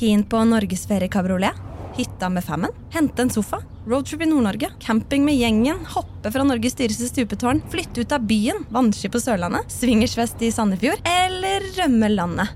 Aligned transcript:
Keen 0.00 0.22
på 0.24 0.38
norgesferie 0.48 1.08
kabriolet? 1.12 1.52
Hytta 1.96 2.28
med 2.32 2.44
femmen? 2.44 2.70
Hente 2.90 3.22
en 3.22 3.30
sofa? 3.30 3.58
Roadtrip 3.86 4.22
i 4.22 4.26
Nord-Norge? 4.26 4.70
Camping 4.80 5.24
med 5.24 5.36
gjengen? 5.36 5.82
Hoppe 5.92 6.30
fra 6.32 6.44
Norges 6.44 6.78
dyreste 6.78 7.08
stupetårn? 7.10 7.60
Flytte 7.68 8.00
ut 8.00 8.14
av 8.16 8.24
byen? 8.24 8.62
Vannski 8.72 9.10
på 9.12 9.20
Sørlandet? 9.20 9.68
Swingersfest 9.68 10.40
i 10.40 10.48
Sandefjord? 10.56 11.02
Eller 11.04 11.66
rømme 11.76 12.08
landet? 12.14 12.48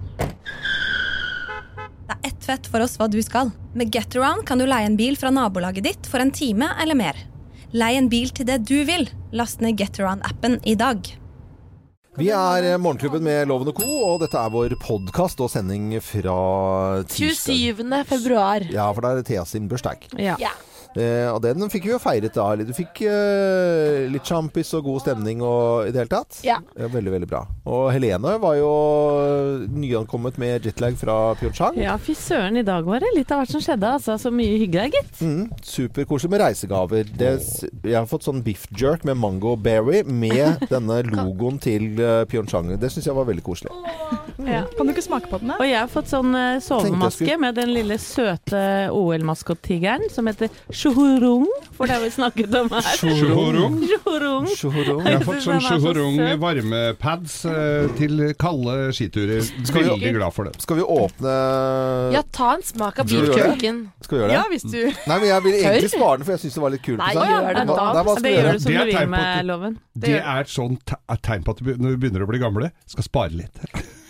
Det 2.09 2.17
er 2.17 2.31
ett 2.31 2.49
fett 2.49 2.71
for 2.73 2.81
oss 2.81 2.97
hva 2.97 3.11
du 3.13 3.21
skal. 3.21 3.53
Med 3.77 3.93
Getaround 3.93 4.47
kan 4.49 4.57
du 4.57 4.65
leie 4.65 4.89
en 4.89 4.97
bil 4.97 5.21
fra 5.21 5.29
nabolaget 5.35 5.85
ditt 5.85 6.09
for 6.09 6.25
en 6.25 6.33
time 6.33 6.71
eller 6.81 6.97
mer. 6.97 7.21
Lei 7.77 7.93
en 7.99 8.09
bil 8.09 8.33
til 8.33 8.49
det 8.49 8.63
du 8.65 8.79
vil. 8.89 9.05
Last 9.37 9.61
ned 9.61 9.77
Getaround-appen 9.77 10.63
i 10.65 10.79
dag. 10.81 11.13
Vi 12.15 12.29
er 12.31 12.63
eh, 12.63 12.77
Morgenklubben 12.79 13.25
med 13.27 13.49
Loven 13.51 13.73
og 13.73 13.81
Co., 13.81 13.89
og 14.07 14.21
dette 14.23 14.39
er 14.39 14.53
vår 14.55 14.77
podkast 14.79 15.41
og 15.43 15.49
sending 15.51 15.97
fra 15.99 16.37
tirsdag. 17.11 17.57
27. 17.75 18.05
februar. 18.07 18.67
Ja, 18.71 18.87
for 18.95 19.03
det 19.03 19.11
er 19.11 19.27
Thea 19.27 19.43
sin 19.51 19.67
bursdag. 19.71 20.07
Ja. 20.23 20.37
Eh, 20.97 21.27
og 21.33 21.41
den 21.43 21.65
fikk 21.73 21.89
vi 21.89 21.93
jo 21.95 21.99
feiret 22.03 22.35
da. 22.37 22.47
Du 22.57 22.73
fikk 22.77 23.03
eh, 23.09 24.05
litt 24.13 24.27
sjampis 24.29 24.71
og 24.79 24.85
god 24.87 25.03
stemning 25.05 25.43
og 25.45 25.89
i 25.89 25.93
det 25.95 26.05
hele 26.05 26.13
tatt. 26.13 26.41
Ja. 26.47 26.61
veldig, 26.77 27.13
veldig 27.17 27.29
bra. 27.31 27.45
Og 27.67 27.89
Helene 27.95 28.37
var 28.43 28.57
jo 28.59 28.71
nyankommet 29.75 30.39
med 30.41 30.67
jetlag 30.69 30.97
fra 31.01 31.17
Pyeongchang. 31.39 31.79
Ja, 31.83 31.97
fy 32.01 32.15
søren, 32.19 32.57
i 32.61 32.65
dag 32.67 32.87
var 32.87 33.03
det 33.05 33.11
litt 33.17 33.33
av 33.35 33.43
hvert 33.43 33.53
som 33.55 33.63
skjedde. 33.65 33.91
Altså, 33.99 34.17
så 34.21 34.33
mye 34.35 34.59
hyggelig, 34.61 34.93
gitt. 34.95 35.23
Mm, 35.25 35.49
Superkoselig 35.65 36.31
med 36.35 36.43
reisegaver. 36.45 37.09
Det, 37.19 37.33
jeg 37.85 37.97
har 37.99 38.09
fått 38.11 38.27
sånn 38.29 38.43
biff 38.47 38.67
jerk 38.79 39.05
med 39.09 39.19
mango 39.21 39.55
berry 39.61 40.03
med 40.07 40.63
denne 40.73 41.01
logoen 41.11 41.59
til 41.63 41.95
uh, 42.01 42.23
Pyeongchang. 42.31 42.75
Det 42.81 42.91
syns 42.93 43.09
jeg 43.11 43.17
var 43.17 43.27
veldig 43.29 43.45
koselig. 43.47 43.73
Ja. 44.45 44.65
Kan 44.77 44.87
du 44.89 44.93
ikke 44.95 45.05
smake 45.07 45.31
på 45.31 45.39
den? 45.43 45.53
da? 45.53 45.59
Og 45.63 45.69
jeg 45.69 45.79
har 45.79 45.91
fått 45.91 46.11
sånn 46.11 46.35
eh, 46.37 46.59
sovemaske 46.65 47.23
skulle- 47.25 47.41
med 47.41 47.57
den 47.59 47.71
lille 47.75 47.97
søte 48.03 48.61
OL-maskottigeren 48.95 50.09
som 50.13 50.27
heter 50.29 50.51
sjohorung, 50.85 51.47
for 51.77 51.89
det 51.89 51.97
har 51.97 52.03
vi 52.05 52.11
snakket 52.13 52.55
om 52.61 52.69
her. 52.75 52.89
Shuhurung. 53.01 53.77
Shuhurung. 53.89 54.47
Shuhurung. 54.53 55.01
Jeg 55.07 55.19
har 55.19 55.25
fått 55.25 55.43
sånn 55.45 55.63
så 55.65 56.29
varmepads 56.43 57.37
eh, 57.49 57.87
til 57.99 58.21
kalde 58.41 58.77
skiturer. 58.97 59.43
Skal 59.65 59.83
vi- 59.83 59.91
Veldig 59.95 60.13
glad 60.17 60.35
for 60.35 60.45
det. 60.49 60.55
Skal 60.63 60.77
vi 60.77 60.83
åpne 60.83 61.35
Ja, 62.15 62.23
ta 62.33 62.55
en 62.55 62.63
smak 62.63 62.99
av 62.99 63.07
biltørken. 63.09 63.81
Skal 64.03 64.19
vi 64.19 64.23
gjøre 64.23 64.29
det? 64.29 64.37
Ja, 64.39 64.45
hvis 64.51 64.63
du 64.69 64.81
Nei, 65.11 65.19
men 65.19 65.29
jeg 65.29 65.43
vil 65.47 65.55
egentlig 65.61 65.91
spare 65.95 66.19
den, 66.19 66.25
for 66.29 66.33
jeg 66.37 66.41
syns 66.45 66.55
det 66.59 66.65
var 66.65 66.75
litt 66.75 66.85
kult. 66.85 66.99
Nei, 66.99 67.13
gjør 67.15 67.49
det 67.49 67.67
Da, 67.67 67.91
da. 67.95 68.15
Det 68.21 68.35
gjør 68.35 68.53
du 68.53 68.59
som 68.65 68.73
er 68.75 68.85
du 68.85 68.93
vil 68.95 69.09
med 69.15 69.47
loven. 69.51 69.79
Det 69.95 70.17
er 70.21 70.41
et 70.45 70.53
sånt 70.53 70.95
tegn 71.25 71.45
på 71.47 71.55
at 71.57 71.61
når 71.65 71.95
vi 71.95 72.01
begynner 72.05 72.25
å 72.27 72.31
bli 72.31 72.43
gamle, 72.43 72.71
skal 72.91 73.07
spare 73.07 73.31
litt. 73.39 73.61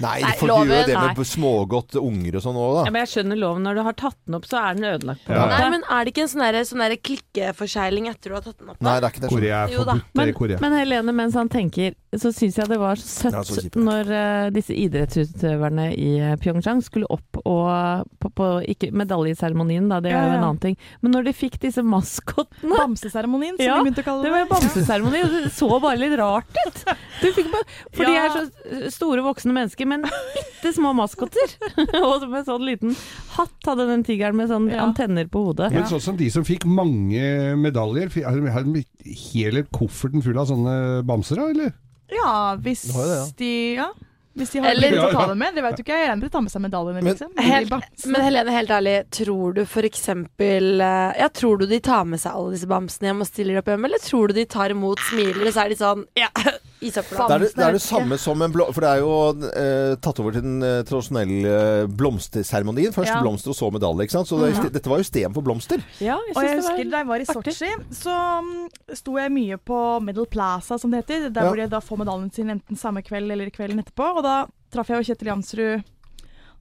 Nei, 0.05 0.21
Nei, 0.23 0.33
for 0.39 0.47
loven. 0.51 0.69
gjør 0.69 0.81
jo 0.83 0.87
det 0.91 0.95
Nei. 0.99 1.15
med 1.17 1.29
smågodt 1.33 1.97
unger 2.01 2.37
og 2.39 2.43
sånn 2.45 2.59
òg, 2.61 2.73
Ja, 2.77 2.85
da. 2.85 2.91
men 2.91 3.01
jeg 3.07 3.11
skjønner 3.15 3.39
loven. 3.41 3.63
Når 3.65 3.75
du 3.75 3.83
har 3.89 3.97
tatt 4.05 4.17
den 4.27 4.35
opp, 4.39 4.45
så 4.51 4.59
er 4.61 4.75
den 4.75 4.85
ødelagt. 4.85 5.25
på 5.25 5.31
en 5.33 5.37
Ja. 5.37 5.47
måte. 5.47 5.59
Nei, 5.59 5.71
men 5.71 5.83
er 5.91 6.05
det 6.05 6.15
ikke 6.15 6.23
en 6.23 6.29
sånn 6.29 6.45
der- 6.45 6.65
sånn 6.65 7.03
klikkeforsegling 7.03 8.09
etter 8.09 8.29
du 8.31 8.35
har 8.35 8.43
tatt 8.43 8.59
den 8.59 8.69
opp? 8.71 8.79
da? 8.79 8.85
Nei, 8.91 9.01
det 9.01 9.05
er 9.05 9.11
ikke 9.15 9.21
det. 9.25 9.31
Korea 9.31 9.65
er 9.65 9.69
Jo 9.73 9.85
da. 9.85 9.93
forbudt 9.93 10.05
i 10.05 10.19
Men, 10.19 10.33
Korea. 10.35 10.59
men 10.61 10.73
Helene, 10.73 11.13
mens 11.15 11.35
han 11.35 11.49
tenker, 11.49 11.95
så 12.21 12.31
syns 12.35 12.57
jeg 12.61 12.69
det 12.71 12.79
var 12.81 12.97
så 13.01 13.31
Ja, 13.33 13.43
så 13.45 13.57
søtt 13.61 13.77
når 13.81 14.11
uh, 14.11 14.51
disse 14.55 14.75
idrettsutøverne 14.77 15.87
i 15.97 16.11
eh, 16.21 16.35
Pyeongchang 16.41 16.83
skulle 16.85 17.09
opp 17.13 17.39
og 17.45 18.09
på, 18.23 18.31
på 18.39 18.47
Ikke 18.71 18.91
medaljeseremonien, 18.97 19.89
da, 19.91 19.99
det 20.05 20.13
er 20.13 20.17
Ja, 20.17 20.23
jo 20.25 20.33
ja. 20.33 20.37
en 20.39 20.47
annen 20.49 20.61
ting. 20.63 20.77
Men 21.03 21.15
når 21.17 21.27
de 21.29 21.35
fikk 21.37 21.59
disse 21.63 21.83
maskottene 21.85 22.77
Bamseseremonien, 22.81 23.57
som 23.59 23.67
Ja, 23.67 23.77
de 23.79 23.87
begynte 23.89 24.05
å 24.05 24.09
kalle 24.09 24.25
Det 24.25 24.31
det. 24.31 24.37
var 24.39 24.51
bamseseremoni, 24.55 25.23
og 25.27 25.35
det 25.35 25.53
så 25.57 25.71
bare 25.83 26.01
litt 26.01 26.17
rart 26.21 26.61
ut. 26.67 26.83
Du 27.21 27.29
fikk 27.37 27.51
bare, 27.53 27.69
for 27.95 28.09
de 28.11 28.17
er 28.21 28.35
så 28.35 28.91
store 28.99 29.25
voksne 29.27 29.55
mennesker, 29.57 29.89
men 29.91 30.05
bitte 30.35 30.75
små 30.77 30.95
maskotter. 30.97 31.55
og 32.05 32.27
med 32.33 32.47
sånn 32.49 32.65
liten 32.67 32.97
hatt 33.37 33.69
hadde 33.71 33.87
den 33.91 34.05
tigeren 34.07 34.37
med 34.39 34.51
sånn 34.53 34.71
Ja. 34.73 34.83
antenner 34.87 35.27
på 35.31 35.45
hodet. 35.49 35.71
Men 35.75 35.87
sånn 35.91 36.03
som 36.03 36.17
de 36.19 36.31
som 36.33 36.45
fikk 36.47 36.65
mange 36.69 37.55
medaljer, 37.61 38.11
har 38.25 38.65
de 38.65 38.85
hele 39.05 39.65
kofferten 39.75 40.23
full 40.25 40.39
av 40.41 40.49
sånne 40.51 40.77
bamser, 41.07 41.41
da, 41.41 41.49
eller? 41.53 41.73
Ja, 42.11 42.57
hvis 42.57 42.83
det, 42.83 42.95
ja. 42.95 43.25
de 43.39 43.75
Ja. 43.75 43.89
Hvis 44.35 44.51
de 44.51 44.59
har 44.59 44.71
Eller- 44.73 44.99
å 44.99 45.13
ta 45.13 45.27
dem 45.29 45.39
med. 45.39 45.55
Det 45.55 45.63
vet 45.63 45.77
du 45.77 45.83
ikke. 45.85 45.95
Jeg 45.95 46.09
regner 46.09 46.17
med 46.17 46.25
de 46.25 46.29
tar 46.35 46.43
med 46.43 46.51
seg 46.51 46.63
medaljene, 46.63 47.03
Men- 47.03 47.15
liksom. 47.15 47.31
Helt, 47.39 47.71
men 48.07 48.21
Helene, 48.23 48.51
helt 48.51 48.71
ærlig, 48.71 48.97
tror 49.11 49.55
du 49.55 49.65
for 49.65 49.83
eksempel 49.83 50.81
eh, 50.81 51.13
Ja, 51.21 51.29
tror 51.29 51.59
du 51.59 51.67
de 51.67 51.79
tar 51.81 52.05
med 52.05 52.19
seg 52.21 52.33
alle 52.35 52.51
disse 52.53 52.67
bamsene 52.67 53.07
hjem 53.13 53.21
og 53.21 53.27
stiller 53.27 53.59
opp 53.59 53.67
hjemme, 53.67 53.85
eller 53.87 53.99
tror 54.03 54.29
du 54.29 54.35
de 54.35 54.45
tar 54.45 54.71
imot, 54.71 54.99
smiler, 54.99 55.47
og 55.47 55.53
så 55.55 55.65
er 55.65 55.69
de 55.69 55.77
sånn 55.77 56.05
Ja, 56.19 56.29
i 56.85 56.91
søpla. 56.91 57.29
Det 57.29 57.35
er 57.35 57.39
det, 57.39 57.55
det, 57.57 57.65
er 57.65 57.73
det 57.73 57.81
samme 57.83 58.19
som 58.19 58.43
en 58.43 58.53
blå... 58.53 58.67
For 58.75 58.81
det 58.85 58.91
er 58.91 58.99
jo 59.01 59.13
eh, 59.57 59.95
tatt 60.05 60.19
over 60.21 60.33
til 60.37 60.43
den 60.43 60.59
eh, 60.63 60.83
tradisjonelle 60.85 61.87
blomsterseremonien. 61.97 62.93
Først 62.93 63.09
Ja. 63.15 63.21
blomster 63.23 63.51
og 63.55 63.57
så 63.57 63.71
medalje. 63.73 64.03
ikke 64.05 64.11
sant? 64.19 64.29
Så 64.29 64.37
det, 64.41 64.53
mm 64.55 64.61
-hmm. 64.65 64.73
dette 64.73 64.91
var 64.91 64.97
jo 64.99 65.05
istedenfor 65.07 65.43
blomster. 65.43 65.79
Ja, 66.01 66.17
Og 66.17 66.43
jeg 66.43 66.57
det 66.57 66.65
var- 66.65 66.71
husker 66.77 66.91
da 66.91 66.97
jeg 66.99 67.07
var 67.07 67.17
i. 67.21 67.25
Sotsji, 67.25 67.71
så 67.91 68.39
um, 68.39 68.69
sto 68.93 69.17
jeg 69.17 69.31
mye 69.33 69.57
på 69.57 70.01
Middle 70.03 70.27
Plaza, 70.27 70.77
som 70.79 70.91
det 70.91 71.07
heter. 71.07 71.31
Der 71.33 71.41
Ja. 71.43 71.49
hvor 71.49 71.57
de 71.57 71.67
da 71.69 71.79
får 71.81 71.97
medaljen 71.99 72.31
sin 72.35 72.51
enten 72.51 72.77
samme 72.77 73.03
kveld 73.03 73.31
eller 73.33 73.49
kvelden 73.51 73.79
etterpå. 73.81 74.17
Og 74.17 74.23
da 74.25 74.35
traff 74.75 74.91
jeg 74.91 75.01
jo 75.03 75.07
Kjetil 75.13 75.31
Jansrud 75.31 75.91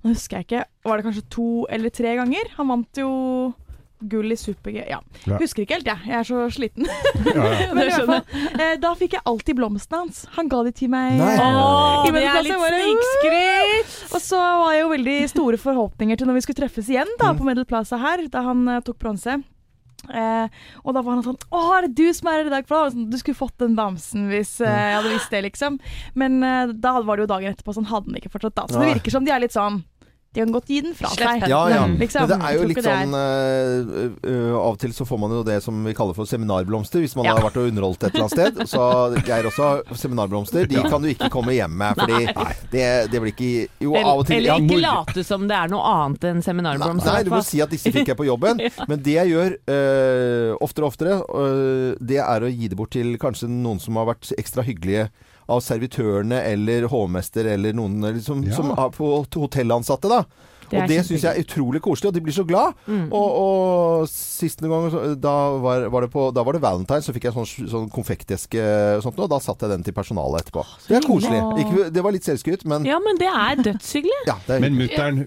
Nå 0.03 0.12
husker 0.12 0.41
jeg 0.41 0.46
ikke, 0.50 0.62
var 0.84 1.00
det 1.00 1.06
kanskje 1.07 1.22
to 1.31 1.44
eller 1.72 1.90
tre 1.96 2.18
ganger? 2.19 2.50
Han 2.57 2.68
vant 2.74 3.00
jo 3.00 3.09
gull 4.03 4.34
i 4.34 4.35
super-G. 4.35 4.81
Ja. 4.91 4.97
Ja. 5.24 5.38
Husker 5.40 5.63
ikke 5.63 5.78
helt, 5.78 5.85
jeg. 5.88 6.01
Jeg 6.09 6.18
er 6.18 6.25
så 6.28 6.41
sliten. 6.51 6.90
Ja, 7.24 7.46
ja. 7.56 7.69
Men 7.78 7.85
i 7.88 7.94
hvert 7.94 8.09
fall, 8.09 8.41
eh, 8.59 8.74
da 8.84 8.91
fikk 9.00 9.16
jeg 9.16 9.24
alltid 9.31 9.56
blomstene 9.62 10.01
hans. 10.01 10.25
Han 10.35 10.50
ga 10.51 10.59
de 10.68 10.74
til 10.75 10.91
meg. 10.91 11.16
Nei. 11.22 11.38
Åh, 11.40 12.03
det 12.12 12.19
er 12.19 12.44
litt 12.44 12.51
Jeg 12.51 12.74
snikskryt! 12.84 13.95
Og 14.12 14.25
så 14.25 14.41
var 14.44 14.75
jeg 14.75 14.84
jo 14.84 14.91
veldig 14.91 15.16
store 15.31 15.62
forhåpninger 15.63 16.19
til 16.19 16.28
når 16.28 16.35
vi 16.41 16.44
skulle 16.50 16.59
treffes 16.66 16.91
igjen 16.91 17.16
da, 17.16 17.31
Mm. 17.31 17.40
på 17.40 17.47
Middle 17.47 17.66
Plaza 17.72 18.01
her, 18.03 18.28
da 18.28 18.44
han 18.50 18.68
eh, 18.75 18.81
tok 18.84 19.00
bronse. 19.00 19.40
Eh, 20.12 20.47
og 20.84 20.96
da 20.97 21.00
var 21.00 21.16
han 21.16 21.24
sånn 21.24 21.38
Å, 21.47 21.59
er 21.78 21.86
det 21.88 21.94
du 21.96 22.09
som 22.12 22.28
er 22.28 22.41
her 22.41 22.50
i 22.50 22.52
dag? 22.52 22.66
For 22.68 22.75
da 22.75 22.80
var 22.81 22.90
det 22.90 22.96
sånn, 22.97 23.06
Du 23.14 23.16
skulle 23.22 23.40
fått 23.40 23.56
den 23.64 23.78
bamsen 23.78 24.25
hvis 24.28 24.58
eh, 24.59 24.68
jeg 24.68 24.97
hadde 24.97 25.14
visst 25.14 25.31
det, 25.31 25.44
liksom. 25.46 25.78
Men 26.19 26.41
eh, 26.44 26.74
da 26.75 26.97
var 27.00 27.16
det 27.16 27.24
jo 27.24 27.31
dagen 27.31 27.53
etterpå, 27.53 27.75
sånn 27.78 27.88
hadde 27.88 28.12
den 28.12 28.19
ikke 28.19 28.34
fortsatt 28.34 28.58
da. 28.59 28.68
Så 28.68 28.81
det 28.81 28.90
virker 28.97 29.16
som 29.16 29.24
de 29.24 29.31
er 29.31 29.44
litt 29.44 29.56
sånn 29.56 29.80
De 30.33 30.41
kan 30.41 30.53
godt 30.53 30.69
gi 30.71 30.79
den 30.81 30.95
fra 30.97 31.11
seg. 31.13 31.44
Ja, 31.45 31.59
ja. 31.69 31.83
Mm, 31.85 31.99
liksom. 32.01 32.23
Men 32.25 32.31
det 32.31 32.47
er 32.47 32.55
jo 32.57 32.67
litt 32.71 32.79
sånn 32.81 33.11
uh, 33.13 34.55
Av 34.57 34.71
og 34.71 34.79
til 34.81 34.95
så 34.97 35.05
får 35.05 35.19
man 35.21 35.35
jo 35.35 35.41
det 35.45 35.59
som 35.61 35.77
vi 35.85 35.94
kaller 35.94 36.17
for 36.17 36.29
seminarblomster, 36.29 37.03
hvis 37.03 37.13
man 37.19 37.27
Ja. 37.27 37.35
har 37.38 37.45
vært 37.45 37.59
og 37.61 37.67
underholdt 37.69 38.07
et 38.07 38.16
eller 38.16 38.25
annet 38.25 38.33
sted. 38.33 38.63
Så 38.71 38.88
Geir 39.27 39.45
også 39.49 39.67
har 39.67 39.99
seminarblomster. 39.99 40.66
De 40.71 40.81
kan 40.89 41.03
du 41.03 41.11
ikke 41.11 41.29
komme 41.33 41.53
hjem 41.53 41.75
med, 41.77 42.01
fordi 42.01 42.49
det, 42.73 42.88
det 43.13 43.21
blir 43.21 43.33
ikke 43.35 43.51
Jo, 43.85 43.94
av 43.99 44.23
og 44.23 44.25
til 44.25 44.39
Eller 44.39 44.55
ja, 44.55 44.57
ikke 44.57 44.79
late 44.81 45.25
som 45.27 45.45
det 45.49 45.59
er 45.59 45.69
noe 45.73 45.83
annet 45.91 46.25
enn 46.31 46.41
seminarblomster. 46.45 47.11
Nei, 47.11 47.19
nei, 47.21 47.27
du 47.29 47.33
må 47.35 47.44
si 47.45 47.61
at 47.61 47.73
disse 47.73 47.94
fikk 47.94 48.09
jeg 48.13 48.17
på 48.17 48.25
jobben. 48.25 48.63
Men 48.89 49.05
det 49.05 49.17
jeg 49.19 49.33
gjør 49.35 49.57
uh, 49.69 50.50
oftere 50.65 50.88
og 50.88 50.89
oftere, 50.89 51.19
det 52.01 52.19
er 52.25 52.47
å 52.47 52.50
gi 52.50 52.71
det 52.73 52.79
bort 52.79 52.95
til 52.97 53.13
kanskje 53.21 53.51
noen 53.51 53.81
som 53.83 54.01
har 54.01 54.09
vært 54.09 54.33
ekstra 54.39 54.65
hyggelige 54.65 55.11
av 55.50 55.59
servitørene 55.62 56.42
eller 56.54 56.88
hovmester 56.88 57.46
eller 57.46 57.74
noen 57.74 58.02
liksom, 58.16 58.44
Ja. 58.48 58.56
som 58.56 58.72
er 58.72 58.90
på 58.90 59.26
hotellansatte. 59.36 60.09
da. 60.09 60.24
Det 60.74 60.81
og 60.84 60.92
det 60.92 61.00
syns 61.08 61.24
jeg 61.28 61.31
er 61.38 61.44
utrolig 61.46 61.81
koselig, 61.86 62.10
og 62.12 62.16
de 62.18 62.22
blir 62.25 62.36
så 62.36 62.46
glad. 62.48 62.74
Mm. 62.88 63.06
Og, 63.14 63.30
og 63.44 64.08
siste 64.10 64.68
gang, 64.70 64.90
da 65.22 65.34
var, 65.64 65.88
var, 65.94 66.08
det 66.08 66.12
på, 66.14 66.28
da 66.36 66.44
var 66.46 66.58
det 66.58 66.64
valentine, 66.64 67.04
så 67.06 67.14
fikk 67.16 67.30
jeg 67.30 67.36
sånn, 67.38 67.70
sånn 67.72 67.90
konfekteske 67.94 68.64
og 68.98 69.04
sånt, 69.06 69.20
og 69.24 69.30
da 69.31 69.40
satte 69.44 69.68
jeg 69.68 69.75
den 69.78 69.86
til 69.88 69.96
personalet 69.96 70.44
etterpå. 70.44 70.66
Det 70.90 70.98
er 71.00 71.08
koselig. 71.08 71.40
Ikke, 71.64 71.88
det 71.94 72.04
var 72.06 72.16
litt 72.16 72.28
selvskryt, 72.28 72.66
men 72.70 72.88
Ja, 72.90 73.00
men 73.04 73.20
det 73.22 73.30
er 73.30 73.62
dødshyggelig. 73.70 74.20
ja, 74.28 74.38
det 74.48 74.58
er 74.58 74.64
Men 74.64 74.78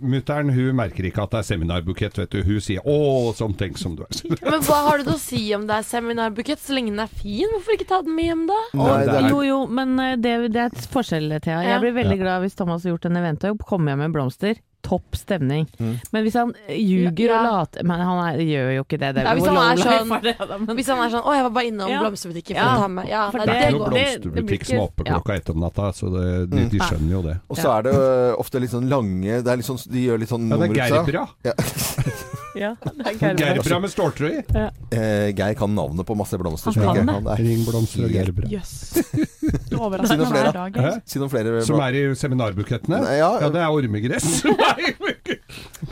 mutter'n 0.03 0.53
hun 0.57 0.77
merker 0.79 1.07
ikke 1.09 1.23
at 1.25 1.35
det 1.35 1.43
er 1.43 1.49
seminarbukett, 1.51 2.19
vet 2.19 2.31
du. 2.33 2.43
Hun 2.47 2.61
sier 2.61 2.81
'Å, 2.85 3.35
sånn 3.37 3.57
tenk 3.57 3.79
som 3.79 3.97
du 3.97 4.03
er'. 4.05 4.23
Men 4.51 4.61
hva 4.67 4.79
har 4.89 4.99
du 4.99 5.05
til 5.09 5.15
å 5.15 5.21
si 5.21 5.43
om 5.55 5.67
det 5.67 5.77
er 5.81 5.87
seminarbukett, 5.87 6.61
så 6.63 6.75
lenge 6.77 6.93
den 6.95 7.01
er 7.01 7.11
fin? 7.11 7.49
Hvorfor 7.55 7.77
ikke 7.77 7.89
ta 7.89 8.03
den 8.03 8.15
med 8.17 8.31
hjem, 8.31 8.47
da? 8.51 8.61
Nei, 8.75 9.05
det 9.07 9.15
er- 9.15 9.29
Jo, 9.31 9.41
jo, 9.43 9.59
men 9.67 9.99
eh, 10.01 10.17
det, 10.17 10.35
det 10.55 10.61
er 10.67 10.71
et 10.73 10.89
forskjell, 10.93 11.29
Thea. 11.41 11.63
Ja. 11.63 11.77
Jeg 11.77 11.81
blir 11.87 11.97
veldig 12.03 12.19
glad 12.21 12.43
hvis 12.45 12.57
Thomas 12.59 12.85
har 12.85 12.95
gjort 12.95 13.07
en 13.11 13.17
eventjobb, 13.23 13.65
kommer 13.67 13.93
hjem 13.93 14.05
med 14.07 14.13
blomster. 14.17 14.61
Topp 14.87 15.17
stemning. 15.19 15.67
Mm. 15.83 15.95
Men 16.15 16.23
hvis 16.25 16.37
han 16.39 16.53
ljuger 16.71 17.27
Ja. 17.27 17.39
og 17.41 17.47
later 17.51 17.83
Men 17.85 18.01
han 18.07 18.19
er, 18.29 18.39
gjør 18.47 18.71
jo 18.77 18.85
ikke 18.87 18.99
det. 19.03 19.11
det 19.17 19.25
Ja, 19.27 19.35
hvis 19.35 19.47
han 19.51 19.57
er 19.57 19.83
sånn- 19.83 20.13
er 20.17 20.21
det, 20.23 20.61
men- 20.67 20.77
Hvis 20.79 20.87
han 20.93 20.99
er 21.03 21.11
sånn 21.17 21.25
'Å, 21.27 21.35
jeg 21.35 21.43
var 21.43 21.51
bare 21.51 21.67
innom 21.67 21.89
Ja. 21.91 22.01
blomsterbutikken 22.05 22.55
for 22.55 22.63
Ja. 22.63 22.77
å 22.77 22.79
ta 22.81 22.89
med 22.89 23.09
Ja, 23.09 23.31
For 23.31 23.39
nei, 23.39 23.47
Det 23.47 23.55
er 23.55 23.59
det 23.59 23.67
det- 23.67 23.73
det 23.73 24.33
blir 24.33 24.43
blomsterbutikk 24.43 24.65
som 24.67 24.77
er 24.77 24.83
oppe 24.87 25.05
klokka 25.05 25.35
ett 25.37 25.51
om 25.51 25.61
natta, 25.61 25.91
så 25.93 26.07
det, 26.15 26.51
de, 26.51 26.69
de 26.71 26.79
skjønner 26.79 27.11
jo 27.11 27.23
det. 27.23 27.37
Og 27.51 27.57
så 27.57 27.69
er 27.79 27.83
det 27.83 27.95
ofte 28.39 28.61
litt 28.61 28.71
sånn 28.71 28.89
lange 28.89 29.43
det 29.43 29.49
er 29.53 29.57
litt 29.57 29.67
sånn, 29.67 29.83
De 29.91 29.99
gjør 30.07 30.19
litt 30.21 30.29
sånn 30.29 30.49
Ja, 30.49 30.57
det 30.57 30.69
nummer 30.71 30.79
er 30.79 30.87
ut 30.87 30.93
av 30.93 31.07
Gerbra. 31.07 31.29
Ja. 31.45 31.53
Ja, 32.57 32.73
det 32.83 33.13
er 33.13 33.19
Bra. 33.21 33.33
Gerbra 33.41 33.81
med 33.85 33.93
ståltrøye. 33.93 34.43
Eh, 34.57 35.29
Geir 35.37 35.57
kan 35.59 35.75
navnet 35.77 36.07
på 36.09 36.17
masse 36.19 36.39
blomster. 36.41 36.77
Han 36.81 37.01
kan 37.03 37.07
det. 37.07 37.17
han 37.19 37.31
er. 37.33 37.43
Ringblomster 37.47 38.07
og 38.09 38.17
Gerbra. 38.17 38.63
Si 38.67 39.05
Du 39.71 39.77
overrasker 39.79 40.19
meg 40.21 40.33
hver 40.35 40.53
dag. 40.55 40.79
Hæ? 40.83 40.93
Si 41.07 41.21
noen 41.23 41.31
flere 41.33 41.61
Som 41.67 41.83
er 41.85 41.99
i 41.99 42.03
seminarbukettene? 42.19 43.03
Nei, 43.05 43.19
ja. 43.21 43.31
Ja, 43.45 43.53
det 43.55 43.63
er 43.63 43.75
ormegress. 43.75 44.31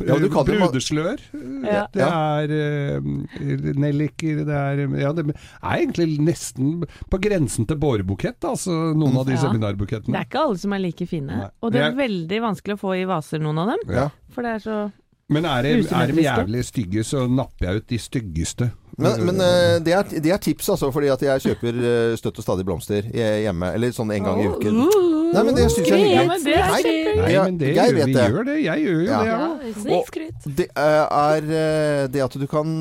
Ja, 0.05 0.17
du 0.19 0.27
kan 0.33 0.47
Brudeslør. 0.47 1.21
Ja. 1.65 1.85
Det 1.95 2.05
er 2.05 2.53
uh, 2.53 3.07
nelliker, 3.79 4.43
det 4.47 4.57
er 4.59 4.83
Ja, 5.01 5.13
det 5.15 5.25
er 5.31 5.37
egentlig 5.77 6.19
nesten 6.25 6.83
på 7.11 7.21
grensen 7.23 7.69
til 7.69 7.79
bårebukett, 7.81 8.43
altså, 8.47 8.75
noen 8.97 9.21
av 9.21 9.29
de 9.29 9.37
Ja. 9.37 9.53
Det 9.55 10.19
er 10.19 10.27
ikke 10.27 10.43
alle 10.43 10.59
som 10.61 10.75
er 10.75 10.83
like 10.83 11.07
fine. 11.11 11.39
Nei. 11.45 11.49
Og 11.63 11.73
det 11.75 11.83
er 11.85 11.97
veldig 11.97 12.41
vanskelig 12.45 12.77
å 12.77 12.81
få 12.81 12.95
i 12.99 13.07
vaser, 13.09 13.43
noen 13.43 13.63
av 13.63 13.75
dem. 13.75 13.95
Ja. 13.95 14.09
For 14.35 14.47
det 14.47 14.57
er 14.59 14.65
så 14.65 14.79
Men 15.33 15.47
er, 15.49 15.63
det, 15.65 15.87
er 15.89 16.11
de 16.13 16.23
jævlig 16.23 16.65
stygge, 16.69 17.05
så 17.07 17.25
napper 17.31 17.69
jeg 17.71 17.81
ut 17.81 17.87
de 17.89 17.99
styggeste. 17.99 18.67
Men, 19.01 19.25
men 19.27 19.41
eh, 19.43 19.79
det, 19.83 19.95
er, 19.97 20.11
det 20.23 20.31
er 20.31 20.43
tips, 20.43 20.69
altså, 20.75 20.91
fordi 20.95 21.09
at 21.11 21.23
jeg 21.25 21.43
kjøper 21.47 21.79
eh, 21.81 22.17
støtt 22.21 22.39
og 22.39 22.45
stadig 22.47 22.67
blomster 22.69 23.09
hjemme. 23.09 23.73
Eller 23.75 23.95
sånn 23.97 24.13
en 24.15 24.27
gang 24.29 24.43
i 24.45 24.51
uken. 24.53 24.83
Nei, 25.35 25.43
men 25.49 25.57
det 25.57 25.65
syns 25.73 25.89
jeg 25.89 25.97
er 25.97 26.05
hyggelig. 26.05 26.29
men 26.29 26.45
det 26.45 26.59
Nei, 27.17 27.33
men 27.41 27.57
det 27.59 27.73
gjør, 27.73 27.97
vet 27.97 28.07
vi 28.07 28.15
det. 28.15 28.27
gjør 28.29 28.47
det. 28.51 28.59
Jeg 28.63 28.85
gjør 28.85 29.01
jo 29.01 29.09
Ja. 29.09 29.23
det, 29.25 29.73
Ja, 29.89 29.97
ja. 29.97 30.53
Det 30.61 30.69
er 30.77 31.49
eh, 31.63 32.05
det 32.13 32.23
at 32.29 32.39
du 32.39 32.47
kan 32.51 32.77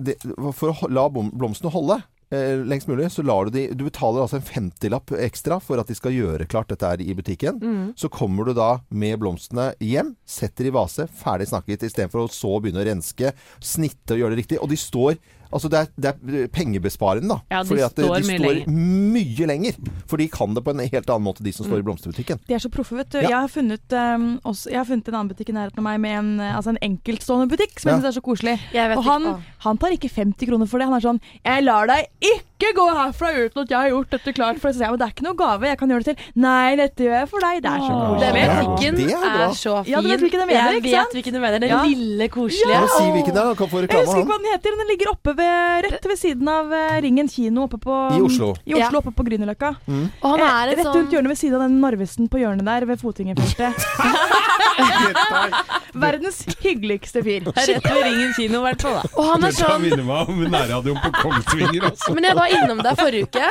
det, 0.00 0.16
For 0.56 0.72
å 0.72 0.88
la 0.94 1.08
blomstene 1.12 1.74
holde 1.74 2.00
lengst 2.30 2.86
mulig, 2.86 3.08
så 3.10 3.24
lar 3.26 3.48
du 3.48 3.56
de 3.56 3.64
Du 3.74 3.82
betaler 3.88 4.22
altså 4.22 4.38
en 4.38 4.46
50-lapp 4.46 5.10
ekstra 5.18 5.58
for 5.62 5.82
at 5.82 5.88
de 5.90 5.96
skal 5.98 6.14
gjøre 6.14 6.46
klart 6.50 6.70
dette 6.70 6.86
her 6.86 7.02
i 7.02 7.16
butikken. 7.16 7.58
Mm. 7.58 7.88
Så 7.98 8.10
kommer 8.12 8.46
du 8.46 8.54
da 8.54 8.70
med 8.90 9.18
blomstene 9.22 9.72
hjem, 9.82 10.14
setter 10.28 10.70
i 10.70 10.74
vase, 10.74 11.08
ferdig 11.22 11.48
snakket, 11.50 11.88
istedenfor 11.88 12.24
å 12.26 12.30
så 12.30 12.56
begynne 12.62 12.84
å 12.84 12.86
renske, 12.86 13.34
snitte 13.58 14.14
og 14.14 14.22
gjøre 14.22 14.36
det 14.36 14.44
riktig. 14.44 14.60
Og 14.62 14.70
de 14.70 14.78
står 14.78 15.18
Altså 15.52 15.68
det 15.72 15.78
er, 15.80 15.86
det 15.98 16.10
er 16.44 16.48
pengebesparende, 16.54 17.28
da. 17.28 17.38
Ja, 17.50 17.62
de 17.62 17.68
Fordi 17.68 17.82
at 17.82 17.90
står 17.96 18.14
de 18.14 18.26
mye 18.28 18.38
står 18.38 18.54
lenger. 18.54 18.74
mye 19.14 19.46
lenger. 19.50 19.78
For 20.06 20.16
de 20.16 20.28
kan 20.28 20.54
det 20.54 20.62
på 20.64 20.70
en 20.70 20.82
helt 20.84 21.10
annen 21.10 21.26
måte, 21.26 21.42
de 21.42 21.52
som 21.52 21.66
står 21.66 21.82
i 21.82 21.86
blomsterbutikken. 21.86 22.40
De 22.46 22.54
er 22.54 22.62
så 22.62 22.70
proffe, 22.70 22.96
vet 22.96 23.10
du. 23.10 23.18
Ja. 23.18 23.28
Jeg, 23.28 23.38
har 23.40 23.48
funnet, 23.48 23.92
um, 23.92 24.28
også, 24.44 24.70
jeg 24.70 24.78
har 24.78 24.84
funnet 24.88 25.08
en 25.08 25.14
annen 25.18 25.32
butikk 25.32 25.50
i 25.50 25.56
nærheten 25.56 25.82
av 25.82 25.86
meg 25.88 26.00
med 26.00 26.18
en, 26.18 26.30
eh, 26.40 26.56
altså 26.56 26.70
en 26.74 26.82
enkeltstående 26.82 27.50
butikk, 27.50 27.78
som 27.80 27.90
Ja. 27.90 27.96
jeg 27.96 28.02
syns 28.02 28.10
er 28.12 28.20
så 28.20 28.24
koselig. 28.24 28.56
Og 28.96 29.04
han, 29.04 29.42
han 29.66 29.78
tar 29.78 29.96
ikke 29.96 30.10
50 30.10 30.46
kroner 30.46 30.66
for 30.70 30.78
det. 30.78 30.86
Han 30.86 30.94
er 30.98 31.06
sånn 31.08 31.20
'Jeg 31.44 31.64
lar 31.64 31.86
deg 31.86 32.06
ikke 32.20 32.49
gå 32.76 32.86
herfra 32.94 33.28
uten 33.36 33.62
at 33.62 33.70
jeg 33.70 33.78
har 33.80 33.88
gjort 33.90 34.10
dette 34.10 34.30
klart'. 34.36 34.58
For 34.60 34.68
så 34.70 34.76
sier 34.78 34.86
jeg, 34.86 34.90
men 34.90 34.98
det 35.00 35.06
er 35.08 35.12
ikke 35.14 35.26
noe 35.26 35.36
gave, 35.40 35.62
jeg 35.70 35.78
kan 35.78 35.88
gjøre 35.90 36.04
det 36.04 36.08
til. 36.10 36.18
'Nei, 36.36 36.76
dette 36.76 37.00
gjør 37.04 37.16
jeg 37.20 37.28
for 37.30 37.38
deg'. 37.40 37.60
Det 37.64 37.70
er 37.70 37.80
så. 37.80 37.94
Den 38.20 38.34
koselig. 38.34 38.40
Ja, 38.40 38.60
butikken 38.60 38.94
det 38.96 39.10
er 39.10 39.48
er 39.50 39.54
så 39.60 39.74
fin. 39.84 39.92
Ja, 39.92 40.00
du 40.00 40.08
vet 40.10 40.20
hvilken 40.20 40.40
jeg 40.40 40.48
mener, 40.50 40.70
jeg 40.70 40.76
ikke 40.80 40.90
vet 40.90 41.00
sant? 41.00 41.12
hvilken 41.16 41.32
du 41.34 41.40
mener. 41.40 41.58
Den 41.60 41.68
Ja. 41.70 41.82
lille, 41.84 42.28
koselige. 42.28 42.76
Ja, 42.76 42.86
si 42.86 43.04
hvilken 43.16 43.34
det 43.34 43.42
er, 43.44 43.54
kan 43.54 43.68
få 43.68 43.76
Jeg 43.80 43.88
husker 43.90 44.20
ikke 44.20 44.30
hva 44.30 44.38
den 44.40 44.50
heter, 44.52 44.70
men 44.70 44.78
den 44.80 44.88
ligger 44.92 45.08
oppe 45.10 45.30
ved, 45.36 45.90
rett 45.90 46.04
ved 46.10 46.16
siden 46.18 46.48
av 46.48 46.72
eh, 46.72 47.00
Ringen 47.00 47.28
kino 47.28 47.62
oppe 47.64 47.78
på 47.80 47.94
I 48.16 48.20
Oslo. 48.20 48.54
I 48.66 48.74
Oslo, 48.74 48.96
Ja. 48.96 48.98
oppe 49.00 49.12
på 49.12 49.22
Grünerløkka. 49.28 49.70
Og 50.22 50.30
han 50.30 50.40
er 50.40 50.68
Eh, 50.70 50.72
et 50.72 50.78
Rett 50.78 50.86
rundt 50.86 51.10
sånn 51.10 51.10
hjørnet 51.10 51.28
ved 51.28 51.38
siden 51.38 51.54
av 51.54 51.60
den 51.68 51.80
Narvesen 51.80 52.28
på 52.28 52.38
hjørnet 52.38 52.64
der 52.64 52.84
ved 52.86 52.98
Fotgjengerfeltet. 53.00 53.74
Verdens 55.94 56.44
hyggeligste 56.62 57.22
fyr. 57.24 57.46
Rett 57.56 57.84
ved 57.84 58.02
Ringen 58.04 58.32
kino, 58.36 58.60
i 58.60 58.62
hvert 58.68 58.82
fall. 58.84 59.00
Og 59.16 59.24
han 59.30 59.44
er 59.44 59.50
Dette 59.52 59.64
sånn 59.66 59.82
minner 59.84 60.04
meg 60.06 60.30
om 60.32 60.42
nærradioen 60.52 61.00
på 61.04 61.10
Kongsvinger, 61.20 61.86
altså. 61.90 62.14
Men 62.16 62.28
jeg 62.28 62.36
var 62.38 62.49
innom 62.56 62.82
der 62.84 62.98
forrige 62.98 63.28
uke, 63.28 63.46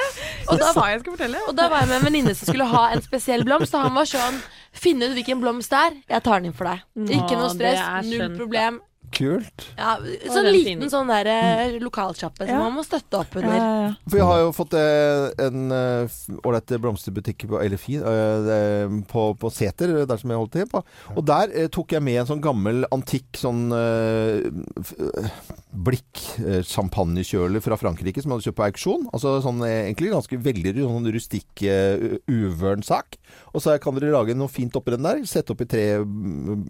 og 0.50 0.60
da, 0.62 0.72
sa 0.76 0.88
jeg 0.92 1.02
skulle 1.06 1.30
og 1.48 1.56
da 1.58 1.70
var 1.72 1.84
jeg 1.86 1.92
med 1.92 1.98
en 2.02 2.08
venninne 2.10 2.36
som 2.36 2.50
skulle 2.52 2.68
ha 2.72 2.84
en 2.96 3.02
spesiell 3.06 3.44
blomst, 3.48 3.74
og 3.76 3.88
han 3.88 3.96
var 3.98 4.10
sånn 4.10 4.42
Finn 4.80 5.02
ut 5.02 5.16
hvilken 5.18 5.40
blomst 5.42 5.72
det 5.74 5.80
er. 5.82 5.96
Jeg 6.14 6.22
tar 6.28 6.38
den 6.40 6.52
inn 6.52 6.54
for 6.56 6.70
deg. 6.70 6.84
Ikke 7.10 7.40
noe 7.40 7.50
stress, 7.52 7.82
null 8.06 8.20
skjønt, 8.22 8.38
problem. 8.38 8.78
Kult. 9.10 9.64
Ja, 9.74 9.96
sånn 10.30 10.46
liten 10.54 10.84
fin. 10.84 10.90
sånn 10.94 11.10
der 11.10 11.26
eh, 11.32 11.72
lokalsjappe 11.82 12.46
som 12.46 12.52
Ja. 12.54 12.60
man 12.62 12.76
må 12.78 12.84
støtte 12.86 13.18
opp 13.24 13.34
under. 13.42 13.56
ja, 13.58 13.72
ja. 13.88 13.88
For 14.06 14.20
vi 14.20 14.28
har 14.30 14.44
jo 14.44 14.52
fått 14.54 14.76
eh, 14.78 15.48
en 15.48 15.74
eh, 15.74 16.20
ålreit 16.46 16.76
blomsterbutikk 16.84 17.48
på, 17.50 17.58
eller 17.66 17.82
fin, 17.82 18.06
eh, 18.06 18.94
på, 19.10 19.24
på 19.42 19.50
Seter, 19.52 19.96
der 20.06 20.22
som 20.22 20.30
jeg 20.30 20.38
holdt 20.44 20.54
til 20.60 20.70
på. 20.70 20.84
Og 21.16 21.26
der 21.26 21.50
eh, 21.58 21.72
tok 21.74 21.98
jeg 21.98 22.06
med 22.06 22.22
en 22.22 22.30
sånn 22.30 22.44
gammel, 22.46 22.86
antikk 22.94 23.42
sånn 23.42 23.66
eh, 23.74 24.46
f- 24.86 24.94
eh, 25.02 25.34
blikk 25.70 26.22
eh, 26.42 26.62
champagnekjøler 26.66 27.62
fra 27.62 27.78
Frankrike 27.80 28.24
som 28.24 28.32
jeg 28.32 28.40
hadde 28.40 28.48
kjøpt 28.50 28.58
på 28.60 28.66
auksjon. 28.66 29.04
Altså 29.14 29.36
sånn 29.46 29.62
eh, 29.68 29.86
egentlig 29.90 30.12
ganske 30.14 30.40
veldig 30.50 30.74
sånn 30.80 31.10
rustikk, 31.14 31.64
eh, 31.68 32.18
uvøren 32.30 32.86
sak. 32.86 33.20
Og 33.54 33.62
så 33.64 33.76
kan 33.82 33.98
dere 33.98 34.14
lage 34.14 34.36
noe 34.38 34.50
fint 34.52 34.76
oppi 34.78 34.96
den 34.96 35.06
der. 35.06 35.22
Sette 35.30 35.54
oppi 35.54 35.68
tre 35.70 35.84
mm, 36.02 36.64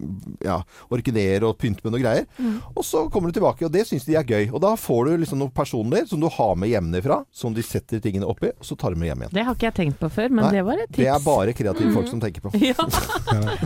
ja, 0.44 0.58
orkideer 0.92 1.46
og 1.48 1.56
pynte 1.60 1.84
med 1.86 1.96
noe 1.96 2.02
greier. 2.02 2.28
Og 2.74 2.84
så 2.86 3.06
kommer 3.12 3.30
du 3.30 3.38
tilbake, 3.38 3.64
og 3.66 3.72
det 3.74 3.86
syns 3.88 4.04
de 4.08 4.18
er 4.20 4.26
gøy. 4.28 4.50
Og 4.52 4.60
da 4.64 4.74
får 4.78 5.08
du 5.08 5.24
liksom 5.24 5.40
noe 5.40 5.54
personlig 5.54 6.06
som 6.10 6.20
du 6.20 6.28
har 6.32 6.54
med 6.60 6.72
hjemmefra, 6.72 7.22
som 7.32 7.56
de 7.56 7.64
setter 7.64 8.02
tingene 8.04 8.28
oppi, 8.28 8.52
og 8.52 8.68
så 8.68 8.76
tar 8.80 8.94
du 8.94 9.00
med 9.00 9.10
hjem 9.10 9.24
igjen. 9.24 9.34
Det 9.38 9.46
har 9.48 9.56
ikke 9.56 9.70
jeg 9.70 9.78
tenkt 9.80 10.00
på 10.02 10.12
før, 10.12 10.28
men 10.34 10.44
Nei, 10.46 10.52
det 10.58 10.66
var 10.68 10.84
et 10.84 10.90
tips. 10.90 11.00
Det 11.00 11.08
er 11.14 11.24
bare 11.24 11.56
kreative 11.56 11.94
folk 11.96 12.12
som 12.12 12.22
tenker 12.22 12.44
på. 12.46 12.52
Ja. 12.70 12.76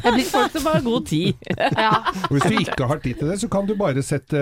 Det 0.04 0.10
blir 0.14 0.26
folk 0.28 0.52
som 0.54 0.66
har 0.68 0.82
god 0.84 1.06
tid. 1.08 1.44
Ja. 1.84 1.92
Hvis 2.30 2.46
du 2.46 2.56
ikke 2.60 2.86
har 2.88 3.00
tid 3.02 3.18
til 3.18 3.30
det, 3.30 3.38
så 3.42 3.48
kan 3.50 3.66
du 3.68 3.74
bare 3.78 4.02
sette 4.04 4.40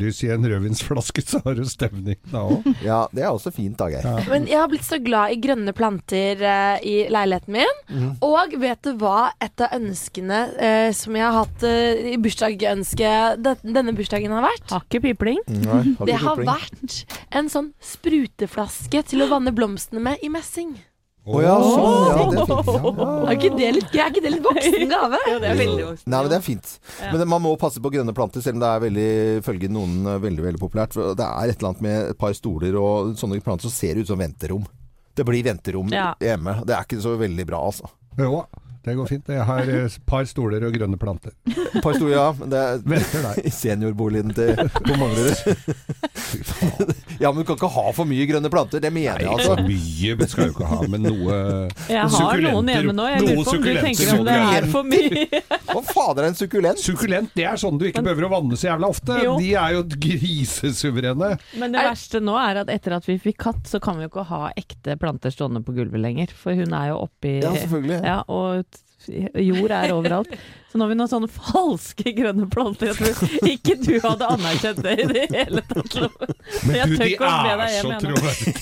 stearinlys 0.00 0.24
i 0.24 0.30
en 0.30 0.46
rødvinsflaske, 0.48 1.22
så 1.30 1.40
har 1.44 1.54
du 1.54 1.64
stemning 1.68 2.18
da 2.30 2.44
òg. 2.48 2.66
Ja, 2.84 3.00
det 3.12 3.24
er 3.24 3.30
også 3.30 3.52
fint, 3.54 3.78
da, 3.78 3.88
Geir. 3.92 4.28
Men 4.30 4.48
jeg 4.48 4.60
har 4.60 4.68
blitt 4.70 4.86
så 4.86 4.98
glad 5.02 5.34
i 5.34 5.40
grønne 5.40 5.74
planter 5.76 6.40
eh, 6.40 6.80
i 6.86 6.96
leiligheten 7.12 7.54
min. 7.54 7.80
Mm. 7.90 8.10
Og 8.24 8.56
vet 8.60 8.82
du 8.84 8.94
hva 9.00 9.30
et 9.42 9.64
av 9.64 9.76
ønskene 9.76 10.42
eh, 10.58 10.90
som 10.96 11.16
jeg 11.16 11.26
har 11.26 11.38
hatt 11.42 11.66
eh, 11.66 12.12
i 12.14 12.18
bursdagsønske 12.20 13.14
det, 13.40 13.56
denne 13.64 13.94
bursdagen 13.96 14.34
har 14.34 14.46
vært? 14.46 14.68
Har 14.72 14.86
ikke 14.86 15.04
pipling. 15.10 15.42
Nei, 15.48 15.82
har 15.98 16.10
Det 16.10 16.20
har 16.24 16.44
vært 16.46 17.02
en 17.36 17.50
sånn 17.52 17.72
spruteflaske 17.84 19.04
til 19.10 19.24
å 19.24 19.30
vanne 19.30 19.54
blomstene 19.54 20.02
med 20.10 20.24
i 20.24 20.32
messing. 20.32 20.76
Å 21.28 21.40
ja, 21.44 21.54
sånn. 21.60 22.06
Ja, 22.08 22.14
det 22.30 22.38
er 22.40 22.46
fint. 22.48 22.70
Ja. 22.70 23.08
Er 23.28 23.34
ikke 23.36 23.50
det 23.58 23.66
litt, 23.76 23.92
er 23.94 24.08
ikke 24.10 24.22
det 24.24 24.30
litt 24.32 24.46
voksen 24.46 24.88
gave? 24.90 25.18
ja, 25.28 25.34
det 25.42 25.48
er 25.50 25.58
veldig 25.60 25.84
voksen. 25.90 26.08
Nei, 26.10 26.20
men 26.24 26.30
det 26.32 26.38
er 26.38 26.44
fint. 26.46 26.70
Men 27.12 27.24
man 27.28 27.42
må 27.44 27.52
passe 27.60 27.82
på 27.84 27.92
grønne 27.92 28.14
planter, 28.16 28.42
selv 28.44 28.56
om 28.58 28.62
det 28.64 28.70
er 28.72 28.82
veldig, 28.86 29.08
ifølge 29.42 29.70
noen 29.70 29.98
eh, 30.14 30.18
veldig 30.24 30.46
veldig 30.48 30.62
populært. 30.62 30.96
For 30.96 31.12
det 31.18 31.26
er 31.28 31.52
et 31.52 31.60
eller 31.60 31.70
annet 31.74 31.84
med 31.86 32.10
et 32.14 32.18
par 32.24 32.34
stoler 32.34 32.78
og 32.80 33.12
sånne 33.20 33.38
planter 33.44 33.68
som 33.68 33.74
ser 33.76 34.00
ut 34.00 34.08
som 34.10 34.18
venterom. 34.20 34.64
Det 35.14 35.26
blir 35.28 35.44
venterom 35.44 35.92
Ja. 35.92 36.14
hjemme. 36.22 36.56
Det 36.64 36.74
er 36.78 36.88
ikke 36.88 37.02
så 37.04 37.12
veldig 37.20 37.46
bra, 37.52 37.60
altså. 37.68 37.90
Jo, 38.18 38.40
det 38.84 38.94
går 38.96 39.06
fint. 39.10 39.28
Jeg 39.28 39.44
har 39.44 39.68
et 39.68 39.96
par 40.08 40.24
stoler 40.24 40.64
og 40.64 40.72
grønne 40.72 40.96
planter. 41.00 41.34
Et 41.50 41.80
par 41.84 41.94
stoler, 41.98 42.14
ja. 42.16 42.28
Det 42.40 42.60
er 42.60 42.78
Venter 42.88 43.24
der. 43.26 43.40
i 43.48 43.52
seniorboligen 43.52 44.32
til 44.36 44.56
på 44.56 44.96
Manglerud. 44.96 45.36
ja, 47.20 47.32
men 47.32 47.42
du 47.42 47.44
kan 47.48 47.58
ikke 47.58 47.70
ha 47.74 47.84
for 47.96 48.08
mye 48.08 48.26
grønne 48.30 48.50
planter. 48.52 48.80
Det 48.82 48.92
mener 48.94 49.20
jeg, 49.20 49.28
Nei, 49.28 49.44
så 49.44 49.54
altså. 49.56 49.66
mye 49.68 50.28
skal 50.30 50.48
du 50.48 50.54
ikke 50.54 50.70
ha, 50.70 50.78
men 50.94 51.04
noe 51.04 51.38
Jeg 51.90 52.06
har 52.16 52.44
noen 52.46 52.72
hjemme 52.72 52.94
nå. 52.96 53.08
Jeg 53.10 53.24
lurer 53.26 53.42
på 53.44 53.54
om 53.56 53.64
du 53.66 53.70
tenker 53.84 54.14
om 54.16 54.24
det 54.30 54.38
er 54.40 54.68
for 54.72 54.88
mye. 54.88 55.42
Hva 55.70 55.82
fader 55.90 56.24
er 56.26 56.30
en 56.32 56.38
sukkulent? 56.40 56.80
Sukkulent, 56.82 57.32
det 57.36 57.46
er 57.50 57.60
sånn 57.60 57.78
du 57.80 57.86
ikke 57.90 58.02
behøver 58.06 58.28
å 58.28 58.32
vanne 58.32 58.58
så 58.60 58.70
jævla 58.70 58.90
ofte. 58.94 59.20
Jo. 59.24 59.36
De 59.40 59.52
er 59.60 59.76
jo 59.76 59.84
grisesuverene. 60.06 61.34
Men 61.60 61.72
det 61.76 61.82
Er- 61.84 61.90
verste 61.92 62.20
nå 62.24 62.36
er 62.40 62.62
at 62.64 62.72
etter 62.72 62.96
at 62.96 63.06
vi 63.08 63.18
fikk 63.20 63.38
katt, 63.44 63.62
så 63.68 63.80
kan 63.82 63.98
vi 64.00 64.06
jo 64.06 64.12
ikke 64.12 64.26
ha 64.30 64.42
ekte 64.56 64.96
planter 65.00 65.30
stående 65.34 65.62
på 65.66 65.74
gulvet 65.76 66.00
lenger. 66.00 66.32
For 66.36 66.56
hun 66.56 66.72
er 66.76 66.92
jo 66.94 67.00
oppi 67.06 67.36
Ja, 67.42 67.52
selvfølgelig. 67.54 68.00
Ja, 68.06 68.18
og 68.28 68.64
jord 69.08 69.70
er 69.70 69.92
overalt. 69.94 70.34
Så 70.70 70.78
nå 70.78 70.84
har 70.84 70.90
vi 70.92 70.96
noen 71.00 71.10
sånne 71.10 71.26
falske 71.34 72.12
grønne 72.14 72.46
planter. 72.50 72.92
Jeg 72.92 72.96
tror 73.16 73.48
ikke 73.50 73.74
du 73.82 73.96
hadde 74.04 74.28
anerkjent 74.36 74.82
det 74.84 74.92
i 75.02 75.06
det 75.10 75.24
hele 75.32 75.64
tatt. 75.66 75.96
Men 76.68 76.92
du, 76.92 76.96
de 77.00 77.08
er 77.16 77.74
så 77.74 77.96
troverdige. 77.98 78.60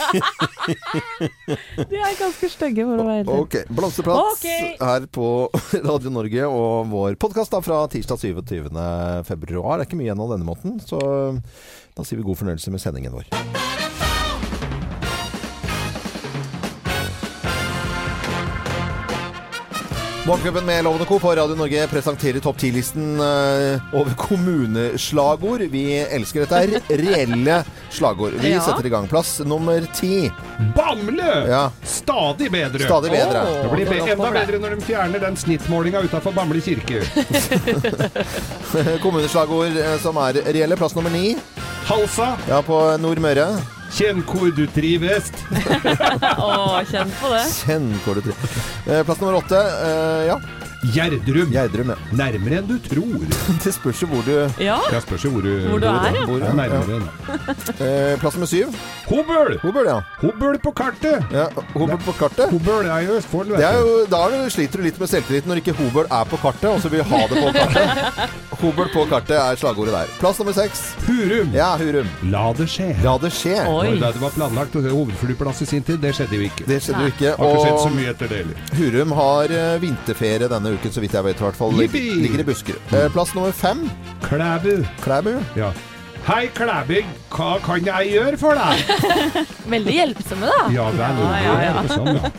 De 1.89 2.01
er 2.01 2.17
ganske 2.17 2.49
stygge, 2.53 2.87
for 2.89 3.03
å 3.03 3.05
være 3.05 3.19
helt. 3.19 3.33
Ok, 3.35 3.59
Blomsterprat 3.69 4.33
okay. 4.39 4.73
her 4.81 5.05
på 5.13 5.29
Radio 5.85 6.13
Norge 6.17 6.49
og 6.49 6.89
vår 6.95 7.21
podkast 7.21 7.53
fra 7.65 7.85
tirsdag 7.93 8.25
27. 8.25 8.71
februar. 9.29 9.77
Det 9.77 9.85
er 9.85 9.89
ikke 9.91 10.01
mye 10.01 10.09
igjen 10.09 10.25
av 10.25 10.33
denne 10.33 10.49
måten, 10.49 10.81
så 10.81 11.01
da 11.99 12.07
sier 12.07 12.23
vi 12.23 12.29
god 12.31 12.41
fornøyelse 12.41 12.73
med 12.73 12.81
sendingen 12.85 13.21
vår. 13.21 13.29
Morgenklubben 20.29 20.67
med 20.67 20.85
Lovende 20.85 21.05
Co. 21.07 21.19
på 21.19 21.35
Radio 21.37 21.57
Norge 21.57 21.87
presenterer 21.89 22.41
topp 22.41 22.57
10-listen 22.61 23.21
eh, 23.21 23.95
over 23.97 24.13
kommuneslagord. 24.17 25.61
Vi 25.73 25.85
elsker 26.05 26.45
dette 26.45 26.59
her. 26.59 26.83
Reelle 27.01 27.63
slagord. 27.91 28.33
Vi 28.43 28.51
Ja. 28.53 28.61
setter 28.61 28.87
i 28.87 28.93
gang. 28.93 29.09
Plass 29.09 29.39
nummer 29.41 29.87
ti. 29.97 30.31
Bamble! 30.77 31.47
Ja. 31.49 31.71
Stadig 31.83 32.51
bedre. 32.53 32.79
Stadig 32.85 33.11
bedre. 33.11 33.47
Det 33.63 33.71
blir 33.73 33.89
be 33.89 34.11
enda 34.13 34.31
bedre 34.37 34.61
når 34.61 34.77
de 34.77 34.85
fjerner 34.91 35.25
den 35.25 35.37
snittmålinga 35.37 36.05
utafor 36.05 36.33
Bamble 36.37 36.61
kirke. 36.61 37.01
Kommuneslagord 39.03 39.81
eh, 39.81 39.97
som 40.05 40.21
er 40.29 40.43
reelle. 40.53 40.77
Plass 40.77 40.95
nummer 40.95 41.11
ni. 41.11 41.39
Halsa, 41.89 42.35
Ja, 42.49 42.61
på 42.63 42.77
Nordmøre. 43.01 43.49
Kjenn 43.95 44.23
hvor 44.29 44.51
du 44.55 44.65
trives. 44.75 45.31
Å, 46.45 46.81
kjenn 46.91 47.11
på 47.21 47.31
det. 47.33 47.43
Kjenn 47.63 47.89
hvor 48.05 48.19
du 48.19 48.23
trives. 48.29 48.59
Eh, 48.87 49.03
Plass 49.09 49.21
nummer 49.23 49.39
åtte. 49.41 49.61
eh, 49.61 50.27
Ja, 50.29 50.39
Gjerdrum. 50.95 51.51
Gjerdrum. 51.53 51.89
Ja. 51.91 51.97
Nærmere 52.19 52.61
enn 52.61 52.69
du 52.69 52.77
tror. 52.85 53.25
Det 53.65 53.73
spørs 53.75 54.03
jo 54.05 54.09
hvor 54.13 54.23
du 54.27 54.35
Ja. 54.63 54.79
Jeg 54.93 55.03
spørs 55.03 55.25
jo 55.27 55.31
hvor 55.35 55.43
du, 55.43 55.51
Hvor 55.69 55.81
du 55.83 55.87
er, 55.91 56.15
ja. 56.15 56.27
bor. 56.29 56.39
Ja, 56.45 56.53
nærmere 56.55 56.99
enn. 57.01 57.09
Eh, 57.79 58.15
Plass 58.23 58.37
nummer 58.39 58.47
syv. 58.51 58.75
Hobøl! 59.09 59.57
Hobøl, 59.63 59.87
ja. 59.89 59.99
Hobøl 60.23 60.59
på 60.63 60.73
kartet! 60.77 61.25
ja. 61.35 61.47
Hobøl 61.75 61.99
på 62.05 62.13
kartet. 62.19 62.51
Hobøl 62.53 62.87
er 62.93 63.07
jo 63.07 63.17
Østfold, 63.19 63.49
vet 63.55 63.63
Det 63.63 63.67
er 63.69 63.79
du. 63.81 63.89
jo, 63.89 64.07
da 64.13 64.21
er 64.27 64.35
du, 64.37 64.51
sliter 64.53 64.83
du 64.83 64.87
litt 64.87 64.99
med 65.01 65.09
selvtilliten 65.11 65.51
når 65.51 65.63
ikke 65.63 65.75
Hobøl 65.79 66.07
er 66.13 66.29
på 66.29 66.39
kartet, 66.43 66.69
og 66.71 66.83
så 66.85 66.93
vil 66.93 67.03
ha 67.09 67.21
det 67.31 67.43
på 67.43 67.53
kartet. 67.57 68.37
Hobøl 68.63 68.91
på 68.93 69.05
kartet 69.11 69.37
er 69.39 69.59
slagordet 69.61 69.95
der. 69.95 70.13
Plass 70.21 70.39
nummer 70.43 70.55
seks. 70.57 70.83
Hurum. 71.07 71.53
Ja, 71.57 71.71
Hurum. 71.81 72.09
La 72.33 72.45
det 72.59 72.69
skje. 72.71 72.91
La 73.05 73.17
det 73.23 73.33
skje. 73.35 73.57
Oi. 73.71 73.95
Det 74.03 74.13
var 74.23 74.35
planlagt 74.37 74.75
hovedflyplass 74.79 75.63
i 75.65 75.69
sin 75.73 75.83
tid, 75.87 75.99
det 76.03 76.13
skjedde 76.19 76.37
jo 76.39 76.47
ikke. 76.49 76.67
Det 76.69 76.81
skjedde 76.85 77.07
jo 77.07 77.13
ikke. 77.15 77.35
Har 77.39 77.53
ikke 77.55 77.65
skjedd 77.65 77.79
så 77.83 77.89
Og 77.91 77.97
mye 77.97 78.13
etter 78.15 78.31
det 78.33 78.41
heller. 78.43 78.65
Hurum 78.79 79.15
har 79.19 79.55
eh, 79.59 79.79
vinterferie 79.83 80.51
denne 80.51 80.68
uken, 80.77 80.93
så 80.93 81.01
vidt 81.01 81.15
jeg 81.17 81.25
vet 81.25 81.41
i 81.41 81.45
hvert 81.47 81.57
fall. 81.57 81.73
Lig- 81.79 81.95
Ligger 82.23 82.41
i 82.41 82.47
Buskerud. 82.49 82.93
Eh, 82.93 83.09
Plass 83.15 83.35
nummer 83.35 83.53
fem. 83.53 83.87
Klæbu. 84.27 84.75
Klæbu. 85.05 85.33
Ja. 85.57 85.71
Hei, 86.29 86.47
Klæbu, 86.55 86.99
hva 87.33 87.51
kan 87.65 87.87
jeg 87.87 88.11
gjøre 88.13 88.37
for 88.41 88.59
deg? 88.59 88.83
Veldig 89.75 89.93
hjelpsomme, 90.01 90.47
da. 90.51 90.65
Ja 90.75 90.89
veldig 90.93 91.29
Ja, 91.29 91.39
ja, 91.47 91.61
ja. 91.71 91.87
Sånn, 91.95 92.19
ja. 92.19 92.33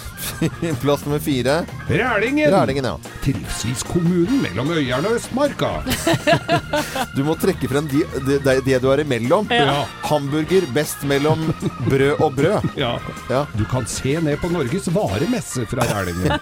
Plass 0.82 1.04
nummer 1.06 1.18
fire. 1.22 1.64
Rælingen. 1.90 2.50
Rælingen, 2.54 2.84
ja. 2.84 2.94
Trivselskommunen 3.24 4.42
mellom 4.42 4.70
Øyeren 4.70 5.06
og 5.06 5.16
Østmarka. 5.18 5.70
Du 7.16 7.22
må 7.24 7.34
trekke 7.40 7.68
frem 7.70 7.86
de, 7.88 8.02
det, 8.26 8.40
det, 8.44 8.58
det 8.66 8.80
du 8.82 8.90
er 8.92 9.00
imellom. 9.04 9.48
Ja. 9.50 9.84
Hamburger 10.04 10.66
best 10.74 11.04
mellom 11.08 11.46
brød 11.88 12.20
og 12.20 12.34
brød. 12.36 12.68
ja. 12.82 12.96
Ja. 13.30 13.44
Du 13.56 13.64
kan 13.70 13.86
se 13.88 14.16
ned 14.20 14.36
på 14.42 14.50
Norges 14.52 14.88
varemesse 14.94 15.66
fra 15.70 15.86
Rælingen. 15.92 16.32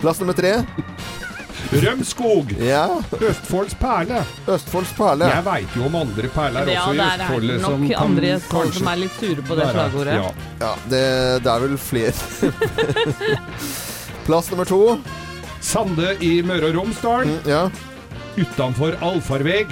Plass 0.00 0.20
nummer 0.20 0.36
tre. 0.36 0.58
Rømskog. 1.72 2.50
Ja. 2.58 2.86
Østfolds 3.20 3.74
perle. 3.80 4.22
Østfolds 4.48 4.92
perle. 4.96 5.28
Jeg 5.30 5.44
veit 5.46 5.76
jo 5.76 5.84
om 5.86 5.94
andre 6.00 6.28
perler 6.34 6.66
Ja, 6.72 6.80
også 6.86 6.94
i 6.94 7.02
Østfoldet 7.04 7.50
Ja, 7.50 7.56
det 7.56 7.62
som 7.64 7.80
nok 7.80 7.90
kan 7.90 8.02
andre 8.06 8.26
i 8.26 8.32
Østfold 8.36 8.64
kanskje- 8.66 8.78
som 8.78 8.88
er 8.92 8.96
litt 8.96 9.20
sure 9.20 9.42
på 9.42 9.54
det 9.54 9.64
Der 9.64 9.68
er- 9.68 9.72
slagordet. 9.76 10.14
Ja. 10.14 10.30
Ja, 10.60 10.72
det, 10.90 11.04
det 11.44 11.52
er 11.54 11.58
vel 11.66 11.76
flere. 11.78 12.12
Plass 14.26 14.50
nummer 14.50 14.64
to. 14.68 14.82
Sande 15.60 16.14
i 16.24 16.40
Møre 16.42 16.70
og 16.70 16.76
Romsdal. 16.80 17.26
Mm, 17.26 17.40
Ja. 17.48 17.62
Utenfor 18.40 18.94
allfarveg. 19.02 19.66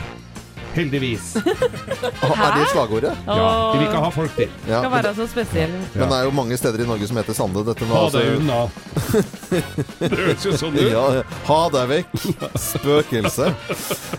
Heldigvis. 0.78 1.35
Er 2.38 2.54
det 2.54 2.66
slagordet? 2.73 3.12
Ja, 3.26 3.37
de 3.73 3.78
vil 3.80 3.87
ikke 3.88 4.02
ha 4.04 4.11
folk 4.14 4.35
dit. 4.38 4.52
Ja, 4.68 4.78
Skal 4.80 4.90
men, 4.92 4.97
være 4.99 5.12
så 5.16 5.26
spesiell. 5.30 5.73
men 5.94 6.04
det 6.12 6.18
er 6.18 6.26
jo 6.28 6.32
mange 6.37 6.58
steder 6.61 6.82
i 6.85 6.87
Norge 6.88 7.08
som 7.11 7.18
heter 7.20 7.37
Sande. 7.37 7.64
Dette 7.66 7.87
nå, 7.88 7.94
Ha 7.94 8.04
altså- 8.06 8.23
deg 8.23 8.38
unna. 8.38 8.61
Det 9.99 10.08
høres 10.12 10.44
jo 10.44 10.52
sånn 10.61 10.76
ut. 10.76 10.82
Ja, 10.92 11.04
ha 11.49 11.58
deg 11.73 11.88
vekk, 11.90 12.11
spøkelse. 12.61 13.49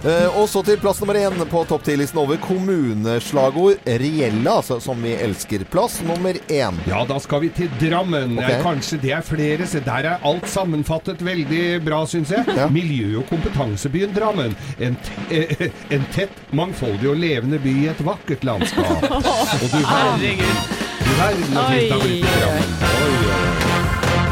Eh, 0.02 0.38
og 0.40 0.48
så 0.50 0.64
til 0.66 0.80
plass 0.82 1.00
nummer 1.04 1.18
én 1.20 1.38
på 1.52 1.62
topp 1.70 1.84
ti-listen 1.88 2.20
over 2.22 2.40
kommuneslagord. 2.44 3.80
Reelle, 3.86 4.50
altså, 4.52 4.80
som 4.84 5.00
vi 5.06 5.14
elsker. 5.16 5.64
Plass 5.72 6.00
nummer 6.06 6.38
én. 6.50 6.80
Ja, 6.90 7.04
da 7.10 7.20
skal 7.24 7.44
vi 7.46 7.52
til 7.56 7.70
Drammen. 7.82 8.36
Ok. 8.40 8.50
Ja, 8.50 8.60
kanskje 8.66 9.00
det 9.04 9.14
er 9.20 9.26
flere, 9.26 9.68
så 9.70 9.82
der 9.86 10.10
er 10.16 10.26
alt 10.28 10.48
sammenfattet 10.50 11.22
veldig 11.26 11.64
bra, 11.86 12.02
syns 12.10 12.34
jeg. 12.36 12.46
Ja. 12.58 12.68
Miljø- 12.74 13.20
og 13.22 13.30
kompetansebyen 13.32 14.14
Drammen. 14.16 14.56
En, 14.82 14.98
t 15.06 15.14
eh, 15.36 15.70
en 15.96 16.06
tett, 16.16 16.42
mangfoldig 16.56 17.10
og 17.10 17.20
levende 17.22 17.60
by 17.64 17.74
i 17.84 17.90
et 17.92 18.06
vakkert 18.06 18.44
landskap. 18.48 19.04
Og 19.62 19.68
du 19.70 19.82
verden, 19.84 20.46
du 21.04 21.12
verden 21.20 21.58
og 21.58 21.70
fint 21.74 21.94
har 21.94 22.00
blitt 22.06 22.24
i 22.24 22.38
Drammen. 22.38 22.78
Oi, 23.00 23.10
oi, 23.10 23.40
oi. 23.40 23.90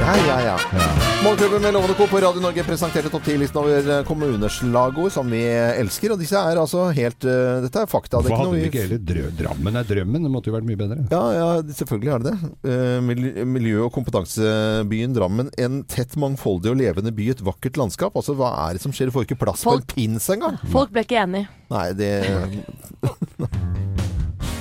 Ja, 0.08 0.14
ja, 0.28 0.40
ja. 0.52 0.97
Morgenklubben 1.24 1.62
med 1.62 1.74
Lovende 1.74 1.94
Co. 1.94 2.08
på 2.08 2.18
Radio 2.18 2.42
Norge 2.42 2.64
presenterte 2.64 3.10
topp 3.10 3.24
10-listen 3.26 3.58
over 3.58 3.88
eh, 3.90 4.04
kommuneslagord 4.06 5.12
som 5.12 5.32
vi 5.34 5.40
elsker. 5.50 6.14
Og 6.14 6.22
disse 6.22 6.38
er 6.38 6.60
altså 6.62 6.84
helt 6.94 7.26
uh, 7.26 7.58
Dette 7.64 7.82
er 7.82 7.90
fakta. 7.90 8.22
Det 8.22 8.30
er 8.30 8.36
Hvorfor 8.36 8.52
hadde 8.52 8.60
vi 8.60 8.68
ikke 8.70 8.84
heller 8.84 9.02
drø 9.10 9.24
Drammen 9.40 9.80
er 9.82 9.88
drømmen? 9.90 10.28
Det 10.28 10.32
måtte 10.32 10.52
jo 10.52 10.56
vært 10.56 10.68
mye 10.70 10.80
bedre. 10.80 11.00
Ja, 11.10 11.24
ja, 11.34 11.48
selvfølgelig 11.80 12.14
er 12.14 12.22
det 12.22 12.34
det. 12.36 12.52
Uh, 12.70 13.48
Miljø- 13.58 13.88
og 13.88 13.92
kompetansebyen 13.98 15.18
Drammen. 15.18 15.50
En 15.58 15.82
tett, 15.90 16.14
mangfoldig 16.22 16.76
og 16.76 16.80
levende 16.84 17.16
by, 17.18 17.32
et 17.34 17.44
vakkert 17.50 17.82
landskap. 17.82 18.14
Altså, 18.14 18.38
Hva 18.38 18.54
er 18.68 18.78
det 18.78 18.86
som 18.86 18.94
skjer? 18.94 19.10
Du 19.10 19.18
får 19.18 19.26
ikke 19.26 19.42
plass 19.42 19.66
på 19.66 19.74
en 19.80 19.88
pins 19.90 20.30
engang. 20.38 20.62
Folk 20.70 20.94
ble 20.94 21.08
ikke 21.08 21.24
enig. 21.26 21.48
Nei, 21.74 21.88
det 21.98 22.12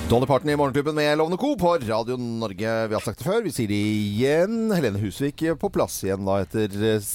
Dolly 0.09 0.25
Parton 0.25 0.49
i 0.49 0.55
Morgenklubben 0.55 0.95
med 0.95 1.17
Lovende 1.17 1.37
Co. 1.37 1.57
på 1.57 1.77
Radio 1.77 2.17
Norge. 2.17 2.87
Vi 2.87 2.93
har 2.93 3.01
sagt 3.03 3.19
det 3.19 3.25
før, 3.27 3.41
vi 3.43 3.51
sier 3.51 3.67
det 3.67 3.75
igjen. 3.75 4.69
Helene 4.71 5.01
Husvik 5.01 5.41
på 5.59 5.69
plass 5.75 5.97
igjen 6.05 6.23
da 6.23 6.37
etter 6.45 6.71
eh, 6.93 7.09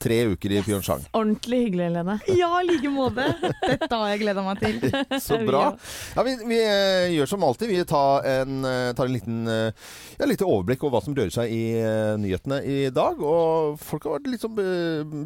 tre 0.00 0.16
uker 0.32 0.54
i 0.56 0.62
Pyeongchang. 0.64 1.04
Ordentlig 1.12 1.58
hyggelig, 1.66 1.90
Helene. 1.90 2.14
Ja, 2.40 2.48
i 2.62 2.70
like 2.70 2.88
måte. 2.88 3.26
Dette 3.66 3.90
har 3.90 4.14
jeg 4.14 4.22
gleda 4.22 4.44
meg 4.46 4.62
til. 4.62 4.78
Så 5.26 5.36
bra. 5.44 5.66
Ja, 6.16 6.24
vi, 6.24 6.38
vi 6.48 6.62
eh, 6.62 7.10
gjør 7.18 7.34
som 7.34 7.44
alltid. 7.44 7.74
Vi 7.74 7.84
tar 7.92 8.30
en, 8.32 8.64
eh, 8.64 8.94
tar 8.96 9.04
en 9.04 9.18
liten 9.18 9.44
ja, 9.44 10.24
lite 10.30 10.48
overblikk 10.48 10.86
over 10.86 10.96
hva 10.96 11.04
som 11.04 11.18
rører 11.18 11.36
seg 11.36 11.52
i 11.52 11.62
nyhetene 12.22 12.62
i 12.64 12.78
dag. 12.96 13.20
Og 13.20 13.76
folk 13.84 14.08
har 14.08 14.16
vært 14.16 14.32
litt 14.32 14.46
sånn 14.46 14.56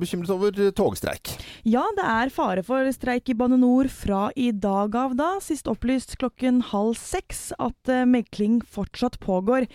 bekymret 0.03 0.35
over 0.35 0.59
togstreik. 0.75 1.37
Ja, 1.69 1.87
det 1.95 2.11
er 2.19 2.35
fare 2.35 2.67
for 2.67 2.91
streik 2.99 3.31
i 3.31 3.39
Bane 3.39 3.61
NOR 3.63 3.93
fra 3.95 4.27
i 4.35 4.51
dag 4.51 4.99
av 4.99 5.15
da. 5.19 5.31
Sist 5.45 5.71
opplyst 5.71 6.19
klokken 6.19 6.48
halv 6.71 6.97
seks 6.99 7.53
at 7.59 7.91
eh, 7.93 8.07
megling 8.09 8.61
fortsatt 8.65 9.19
pågår 9.21 9.67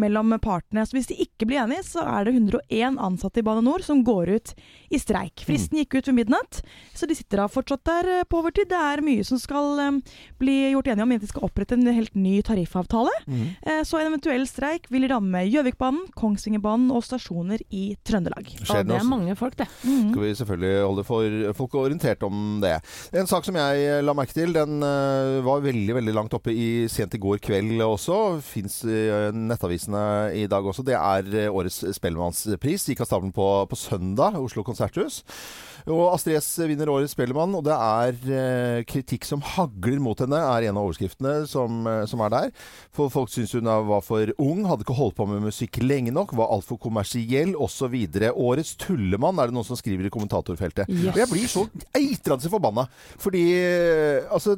mellom 0.00 0.34
partene. 0.42 0.84
Så 0.86 0.96
hvis 0.96 1.10
de 1.10 1.18
ikke 1.24 1.48
blir 1.48 1.62
enige, 1.64 1.84
så 1.86 2.04
er 2.06 2.26
det 2.26 2.34
101 2.36 2.98
ansatte 3.02 3.42
i 3.42 3.46
Bane 3.46 3.62
NOR 3.64 3.84
som 3.84 4.02
går 4.06 4.32
ut 4.36 4.54
i 4.92 5.00
streik. 5.00 5.44
Fristen 5.46 5.80
gikk 5.80 5.98
ut 5.98 6.10
ved 6.10 6.18
midnatt, 6.20 6.62
så 6.96 7.08
de 7.08 7.16
sitter 7.16 7.42
da 7.42 7.48
fortsatt 7.50 7.84
der 7.88 8.10
eh, 8.18 8.24
på 8.28 8.42
overtid. 8.42 8.70
Det 8.72 8.78
er 8.78 9.04
mye 9.04 9.26
som 9.26 9.40
skal 9.40 9.82
eh, 9.82 10.16
bli 10.40 10.56
gjort 10.74 10.92
enige 10.92 11.06
om, 11.06 11.14
at 11.16 11.24
de 11.24 11.30
skal 11.30 11.48
opprette 11.48 11.78
en 11.78 11.86
helt 11.92 12.14
ny 12.18 12.38
tariffavtale. 12.46 13.12
Mm. 13.26 13.42
Så 13.86 13.98
en 13.98 14.08
eventuell 14.08 14.44
streik 14.48 14.88
vil 14.92 15.06
ramme 15.10 15.42
Gjøvikbanen, 15.46 16.08
Kongsvingerbanen 16.18 16.90
og 16.94 17.04
stasjoner 17.06 17.62
i 17.74 17.92
Trøndelag. 18.06 18.48
Skjer 18.62 18.82
det 18.82 18.90
noe 18.90 19.00
er 19.00 19.08
mange 19.08 19.36
folk, 19.38 19.56
det. 19.58 19.68
Mm. 19.82 20.10
skal 20.10 20.24
vi 20.24 20.32
selvfølgelig 20.38 20.72
holde 20.86 21.04
for 21.06 21.36
folk 21.58 21.76
orientert 21.82 22.24
om 22.26 22.60
det. 22.62 22.74
En 23.18 23.28
sak 23.30 23.46
som 23.46 23.58
jeg 23.58 24.02
la 24.04 24.14
merke 24.16 24.36
til, 24.36 24.54
den 24.56 24.82
var 24.82 25.62
veldig 25.64 25.96
veldig 25.98 26.14
langt 26.22 26.36
oppe 26.36 26.54
i 26.54 26.86
sent 26.90 27.14
i 27.16 27.20
går 27.20 27.40
kveld 27.42 27.82
også. 27.82 28.38
Fins 28.44 28.82
eh, 28.86 29.30
nettavisene 29.34 30.30
i 30.38 30.46
dag 30.50 30.64
også. 30.64 30.84
Det 30.86 30.94
er 30.94 31.28
eh, 31.34 31.50
årets 31.50 31.82
Spellemannspris. 31.98 32.86
Gikk 32.88 33.02
av 33.02 33.10
stabelen 33.10 33.34
på, 33.34 33.48
på 33.66 33.78
søndag, 33.78 34.38
Oslo 34.38 34.64
konserthus. 34.66 35.22
Og 35.90 36.12
Astrid 36.12 36.38
S 36.38 36.50
vinner 36.68 36.90
årets 36.92 37.14
Spellemann, 37.16 37.54
og 37.58 37.64
det 37.66 37.74
er 37.74 38.18
eh, 38.30 38.84
kritikk 38.88 39.26
som 39.26 39.42
hagler 39.42 39.98
mot 40.02 40.18
henne, 40.22 40.38
er 40.38 40.68
en 40.68 40.78
av 40.78 40.86
overskriftene 40.86 41.42
som, 41.50 41.82
eh, 41.90 42.04
som 42.10 42.22
er 42.22 42.32
der. 42.34 42.52
For 42.94 43.10
folk 43.12 43.32
syns 43.32 43.54
hun 43.56 43.66
var 43.66 44.04
for 44.06 44.30
ung, 44.42 44.62
hadde 44.68 44.86
ikke 44.86 44.98
holdt 44.98 45.18
på 45.18 45.26
med 45.30 45.42
musikk 45.42 45.80
lenge 45.82 46.14
nok, 46.14 46.36
var 46.38 46.52
altfor 46.54 46.78
kommersiell 46.82 47.56
osv. 47.58 47.96
Årets 48.30 48.76
tullemann 48.80 49.40
er 49.42 49.50
det 49.50 49.56
noen 49.56 49.66
som 49.66 49.78
skriver 49.78 50.06
i 50.06 50.14
kommentatorfeltet. 50.14 50.90
Yes. 50.92 51.10
Og 51.12 51.22
jeg 51.22 51.32
blir 51.32 51.50
så 51.50 51.66
eitrende 51.98 52.52
forbanna. 52.52 52.86
Fordi 53.22 53.46
eh, 53.58 54.28
altså 54.30 54.56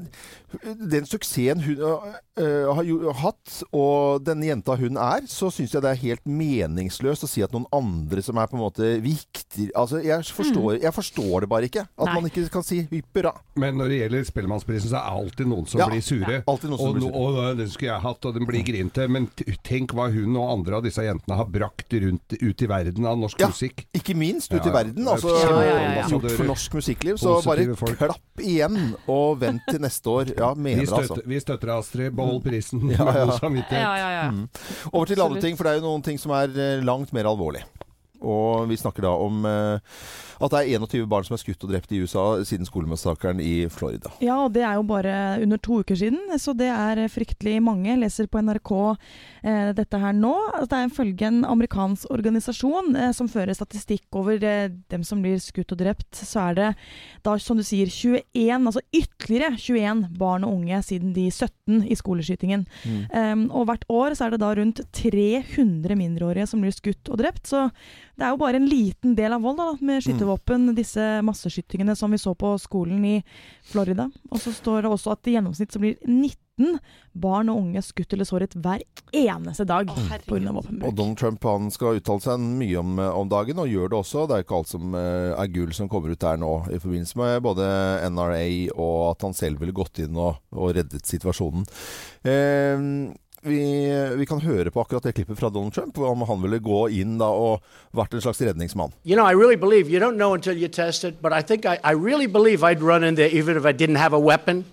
Den 0.55 1.03
suksessen 1.09 1.59
hun 1.65 1.81
uh, 1.83 2.69
har 2.77 2.85
jo 2.87 3.11
hatt, 3.19 3.57
og 3.75 4.23
denne 4.23 4.47
jenta 4.47 4.77
hun 4.79 5.01
er, 5.01 5.25
så 5.27 5.49
syns 5.51 5.75
jeg 5.75 5.83
det 5.83 5.91
er 5.91 5.99
helt 6.05 6.23
meningsløst 6.31 7.27
å 7.27 7.31
si 7.31 7.43
at 7.43 7.51
noen 7.55 7.67
andre 7.75 8.23
som 8.23 8.39
er 8.39 8.47
på 8.47 8.55
en 8.55 8.63
måte 8.63 8.93
viktig 9.03 9.73
Altså, 9.75 9.99
jeg 10.05 10.23
forstår, 10.31 10.79
jeg 10.85 10.95
forstår 10.95 11.14
det 11.15 11.49
bare 11.49 11.69
ikke. 11.69 11.85
At 11.99 12.07
Nei. 12.09 12.15
man 12.15 12.25
ikke 12.31 12.49
kan 12.51 12.63
si 12.67 12.81
hyppera. 12.91 13.33
Men 13.57 13.77
når 13.79 13.89
det 13.89 13.99
gjelder 14.03 14.25
Spellemannsprisen, 14.29 14.91
så 14.91 14.99
er 14.99 15.05
det 15.05 15.13
alltid 15.21 15.47
noen 15.47 15.67
som 15.71 15.81
Ja, 15.81 15.87
blir 15.89 16.03
sure. 16.03 16.33
Ja, 16.35 16.43
noen 16.47 16.79
som 16.79 16.89
og, 16.89 16.95
blir 16.97 17.07
sure. 17.09 17.15
og, 17.51 17.57
den 17.59 17.69
skulle 17.71 17.91
jeg 17.93 18.01
hatt, 18.03 18.25
og 18.25 18.35
den 18.35 18.47
blir 18.47 18.65
grinte. 18.67 19.09
Men 19.09 19.29
tenk 19.63 19.95
hva 19.95 20.09
hun 20.13 20.37
og 20.37 20.51
andre 20.59 20.77
av 20.77 20.83
disse 20.83 21.03
jentene 21.07 21.37
har 21.39 21.47
brakt 21.47 21.93
rundt 21.93 22.35
ut 22.43 22.63
i 22.63 22.67
verden 22.67 23.07
av 23.07 23.19
norsk 23.19 23.39
Ja. 23.41 23.49
musikk. 23.49 23.87
Ikke 23.95 24.15
minst 24.17 24.53
ut 24.53 24.61
Ja, 24.65 24.71
i 24.71 24.75
verden. 24.75 25.07
er 25.07 25.13
Altså, 25.15 25.29
Ja, 25.29 25.63
ja, 25.63 25.71
ja, 25.71 25.95
ja. 26.01 26.09
gjort 26.09 26.31
for 26.37 26.45
norsk 26.45 26.73
musikkliv. 26.75 27.17
Så 27.19 27.43
bare 27.45 27.77
folk. 27.77 27.99
klapp 27.99 28.41
igjen, 28.43 28.97
og 29.09 29.39
vent 29.41 29.63
til 29.71 29.79
neste 29.81 30.07
år. 30.11 30.35
Ja, 30.37 30.53
Vi 30.55 30.61
mener 30.63 30.81
det, 30.81 30.89
støtter, 30.89 31.15
altså. 31.15 31.27
vi 31.27 31.41
støtter 31.41 31.67
deg, 31.67 31.79
Astrid. 31.79 32.17
Behold 32.17 32.43
prisen 32.43 32.81
Ja, 32.91 33.05
med 33.05 33.15
god 33.29 33.39
samvittighet. 33.41 33.81
Ja, 33.81 33.97
ja, 33.97 34.11
ja. 34.23 34.47
Over 34.93 35.07
til 35.07 35.21
andre 35.21 35.41
ting, 35.41 35.57
for 35.57 35.65
det 35.65 35.73
er 35.73 35.81
jo 35.81 35.87
noen 35.89 36.03
ting 36.03 36.19
som 36.19 36.33
er 36.33 36.49
eh, 36.59 36.81
langt 36.83 37.13
mer 37.13 37.25
alvorlig. 37.25 37.63
Og 38.25 38.69
vi 38.71 38.79
snakker 38.81 39.07
da 39.07 39.13
om 39.21 39.45
eh, 39.49 39.99
at 40.43 40.53
det 40.53 40.61
er 40.61 40.81
21 40.83 41.07
barn 41.11 41.27
som 41.27 41.37
er 41.37 41.43
skutt 41.43 41.65
og 41.65 41.71
drept 41.73 41.93
i 41.95 42.01
USA 42.03 42.25
siden 42.47 42.67
skolemassakren 42.69 43.41
i 43.43 43.67
Florida. 43.73 44.11
Ja, 44.25 44.41
og 44.45 44.55
det 44.57 44.65
er 44.67 44.79
jo 44.79 44.87
bare 44.89 45.15
under 45.43 45.61
to 45.63 45.81
uker 45.85 45.99
siden, 45.99 46.21
så 46.41 46.55
det 46.57 46.71
er 46.73 47.05
fryktelig 47.13 47.61
mange. 47.65 47.91
Jeg 47.93 48.03
leser 48.03 48.29
på 48.31 48.43
NRK 48.43 48.73
eh, 48.83 49.71
dette 49.77 50.01
her 50.01 50.17
nå. 50.17 50.35
at 50.59 50.69
Det 50.71 50.81
er 50.81 50.91
ifølge 50.91 51.29
en 51.31 51.43
amerikansk 51.49 52.11
organisasjon 52.15 52.97
eh, 52.99 53.13
som 53.17 53.31
fører 53.31 53.57
statistikk 53.57 54.19
over 54.19 54.43
eh, 54.43 54.73
dem 54.93 55.07
som 55.07 55.23
blir 55.25 55.39
skutt 55.43 55.75
og 55.75 55.81
drept, 55.81 56.11
så 56.19 56.49
er 56.49 56.59
det 56.59 56.71
da, 57.25 57.37
som 57.41 57.59
du 57.59 57.65
sier, 57.67 57.89
21, 57.89 58.69
altså 58.69 58.83
ytterligere 58.95 59.55
21 59.57 60.05
barn 60.19 60.47
og 60.47 60.59
unge 60.59 60.83
siden 60.85 61.15
de 61.17 61.29
17 61.31 61.87
i 61.89 61.97
skoleskytingen. 61.97 62.67
Um, 63.15 63.47
og 63.55 63.69
hvert 63.69 63.85
år 63.93 64.17
så 64.17 64.27
er 64.27 64.35
det 64.35 64.43
da 64.43 64.51
rundt 64.57 64.83
300 64.97 65.97
mindreårige 65.99 66.49
som 66.51 66.63
blir 66.65 66.75
skutt 66.75 67.09
og 67.09 67.21
drept. 67.21 67.47
Så 67.49 67.69
det 68.15 68.27
er 68.27 68.31
jo 68.31 68.39
bare 68.39 68.61
en 68.61 68.69
liten 68.71 69.17
del 69.19 69.35
av 69.35 69.43
vold 69.43 69.59
da, 69.59 69.71
med 69.83 70.05
skytevåpen, 70.05 70.71
disse 70.77 71.03
masseskytingene 71.27 71.97
som 71.99 72.15
vi 72.15 72.21
så 72.23 72.35
på 72.39 72.53
skolen 72.63 73.03
i 73.09 73.17
Florida. 73.67 74.07
Og 74.31 74.39
så 74.43 74.55
står 74.55 74.85
det 74.85 74.93
også 74.95 75.17
at 75.17 75.27
i 75.31 75.35
gjennomsnitt 75.35 75.75
så 75.75 75.83
blir 75.83 75.97
19 76.07 76.79
barn 77.19 77.51
og 77.51 77.59
unge 77.59 77.83
skutt 77.83 78.15
eller 78.15 78.29
såret 78.29 78.55
hver 78.55 78.85
eneste 79.11 79.67
dag 79.67 79.91
pga. 79.91 80.21
Og 80.39 80.61
våpenbruk. 80.61 80.95
Donald 80.95 81.19
Trump 81.19 81.49
han 81.51 81.67
skal 81.75 81.99
uttale 81.99 82.23
seg 82.23 82.45
mye 82.63 82.79
om, 82.79 83.03
om 83.03 83.33
dagen, 83.33 83.59
og 83.59 83.73
gjør 83.73 83.91
det 83.91 83.99
også. 83.99 84.29
Det 84.31 84.37
er 84.37 84.47
ikke 84.47 84.61
alt 84.61 84.71
som 84.71 84.95
eh, 85.01 85.35
er 85.35 85.51
gull 85.57 85.75
som 85.75 85.91
kommer 85.91 86.15
ut 86.15 86.23
der 86.23 86.39
nå, 86.39 86.53
i 86.71 86.79
forbindelse 86.79 87.19
med 87.19 87.43
både 87.49 87.67
NRA 88.15 88.47
og 88.79 88.97
at 89.09 89.27
han 89.27 89.35
selv 89.35 89.65
ville 89.65 89.75
gått 89.75 90.05
inn 90.07 90.15
og, 90.15 90.39
og 90.55 90.71
reddet 90.79 91.03
situasjonen. 91.11 91.67
Eh, 92.23 92.89
vi, 93.45 93.61
vi 94.17 94.27
kan 94.27 94.41
høre 94.41 94.73
på 94.73 94.81
akkurat 94.81 95.05
det 95.05 95.15
klippet 95.19 95.39
fra 95.39 95.51
Donald 95.53 95.73
Trump, 95.77 95.99
om 95.99 96.25
han 96.29 96.43
ville 96.43 96.59
gå 96.65 96.87
inn 96.97 97.19
da 97.21 97.29
og 97.29 97.63
vært 97.97 98.17
en 98.17 98.25
slags 98.25 98.41
redningsmann. 98.41 98.93
You 99.05 99.17
know, 99.17 99.27
I 99.27 99.35
really 99.35 99.57
believe 99.57 99.91
you 99.93 100.01
don't 100.01 100.17
know 100.17 100.35
until 100.35 100.57
you 100.57 100.69
test 100.69 101.05
it, 101.05 101.21
but 101.23 101.33
I 101.33 101.43
think 101.43 101.67
I, 101.67 101.79
I 101.85 101.93
really 101.93 102.27
believe 102.27 102.65
I'd 102.65 102.83
run 102.83 103.05
in 103.05 103.15
there 103.15 103.29
even 103.29 103.57
if 103.57 103.65
I 103.65 103.73
didn't 103.73 104.01
have 104.01 104.15
a 104.17 104.21
weapon. 104.21 104.65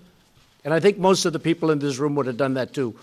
And 0.64 0.72
I 0.74 0.80
think 0.80 0.98
most 0.98 1.26
of 1.26 1.32
the 1.32 1.40
people 1.40 1.72
in 1.72 1.80
this 1.80 1.98
room 1.98 2.14
would 2.14 2.26
have 2.26 2.36
done 2.36 2.54
that 2.54 2.72
too, 2.72 2.94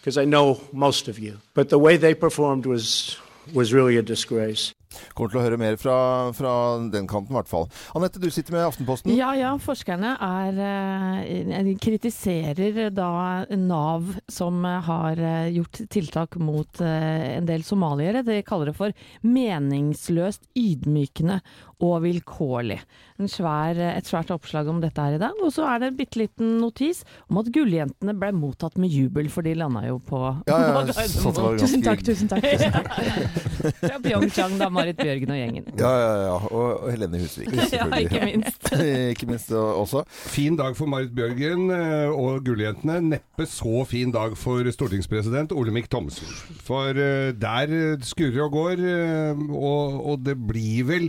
because 0.00 0.16
I 0.16 0.24
know 0.24 0.60
most 0.72 1.08
of 1.08 1.18
you. 1.18 1.38
But 1.54 1.68
the 1.68 1.78
way 1.78 1.96
they 1.96 2.14
performed 2.14 2.66
was 2.66 3.18
was 3.52 3.72
really 3.72 3.96
a 3.98 4.02
disgrace. 4.02 4.72
Kommer 5.16 5.32
til 5.32 5.40
å 5.40 5.44
høre 5.44 5.60
mer 5.60 5.78
fra, 5.80 5.96
fra 6.36 6.52
den 6.92 7.08
kanten, 7.10 7.34
i 7.34 7.38
hvert 7.38 7.50
fall. 7.50 7.68
Anette, 7.98 8.20
du 8.22 8.28
sitter 8.32 8.56
med 8.56 8.66
Aftenposten. 8.66 9.14
Ja, 9.16 9.32
ja. 9.38 9.52
Forskerne 9.62 10.14
er, 10.22 10.60
eh, 10.62 11.72
kritiserer 11.82 12.90
da 12.94 13.10
Nav, 13.58 14.14
som 14.32 14.62
har 14.64 15.20
eh, 15.20 15.52
gjort 15.56 15.82
tiltak 15.92 16.38
mot 16.40 16.80
eh, 16.82 17.38
en 17.38 17.48
del 17.48 17.64
somaliere. 17.66 18.24
De 18.26 18.40
kaller 18.46 18.72
det 18.72 18.78
for 18.78 18.96
meningsløst 19.26 20.48
ydmykende 20.58 21.40
og 21.82 22.02
vilkårlig. 22.04 22.78
En 23.20 23.28
svær, 23.30 23.76
et 23.76 24.06
svært 24.08 24.30
oppslag 24.34 24.68
om 24.70 24.78
dette 24.82 25.02
her 25.02 25.16
i 25.16 25.20
dag. 25.20 25.36
Og 25.42 25.50
så 25.54 25.64
er 25.68 25.82
det 25.82 25.88
en 25.90 25.96
bitte 25.98 26.20
liten 26.20 26.56
notis 26.62 27.02
om 27.30 27.40
at 27.42 27.50
gulljentene 27.54 28.14
ble 28.18 28.30
mottatt 28.34 28.78
med 28.80 28.92
jubel, 28.94 29.28
for 29.32 29.42
de 29.46 29.54
landa 29.58 29.82
jo 29.88 29.98
på, 30.06 30.20
Ja, 30.48 30.58
ja, 30.62 30.70
Gardermoen. 30.86 31.58
Tusen 31.60 31.82
takk, 31.84 32.04
tusen 32.06 32.30
takk. 32.30 32.46
Tusen 32.46 32.72
takk. 32.74 32.90
Fra 33.82 33.98
Pyeongchang, 34.04 34.56
da. 34.60 34.68
Marit 34.72 34.98
Bjørgen 34.98 35.34
og 35.34 35.38
gjengen. 35.40 35.68
Ja, 35.78 35.92
ja, 36.00 36.12
ja. 36.28 36.36
Og, 36.50 36.86
Helene 36.92 37.20
Husvik, 37.22 37.50
Ja, 37.76 37.88
ikke 37.98 38.22
minst. 38.30 38.70
ikke 39.12 39.28
minst 39.30 39.52
også. 39.52 40.04
Fin 40.32 40.56
dag 40.58 40.76
for 40.78 40.90
Marit 40.90 41.12
Bjørgen 41.16 41.68
eh, 41.74 42.08
og 42.14 42.42
Gulljentene. 42.46 43.00
Neppe 43.12 43.46
så 43.50 43.82
fin 43.90 44.14
dag 44.14 44.36
for 44.38 44.66
stortingspresident 44.74 45.52
Olemic 45.56 45.90
Thommessen. 45.92 46.30
For 46.66 46.94
eh, 46.94 47.32
der 47.36 47.76
skurrer 48.06 48.46
og 48.46 48.56
går, 48.56 48.82
eh, 48.86 49.46
og, 49.52 50.00
og 50.14 50.26
det 50.26 50.38
blir 50.48 50.88
vel 50.88 51.08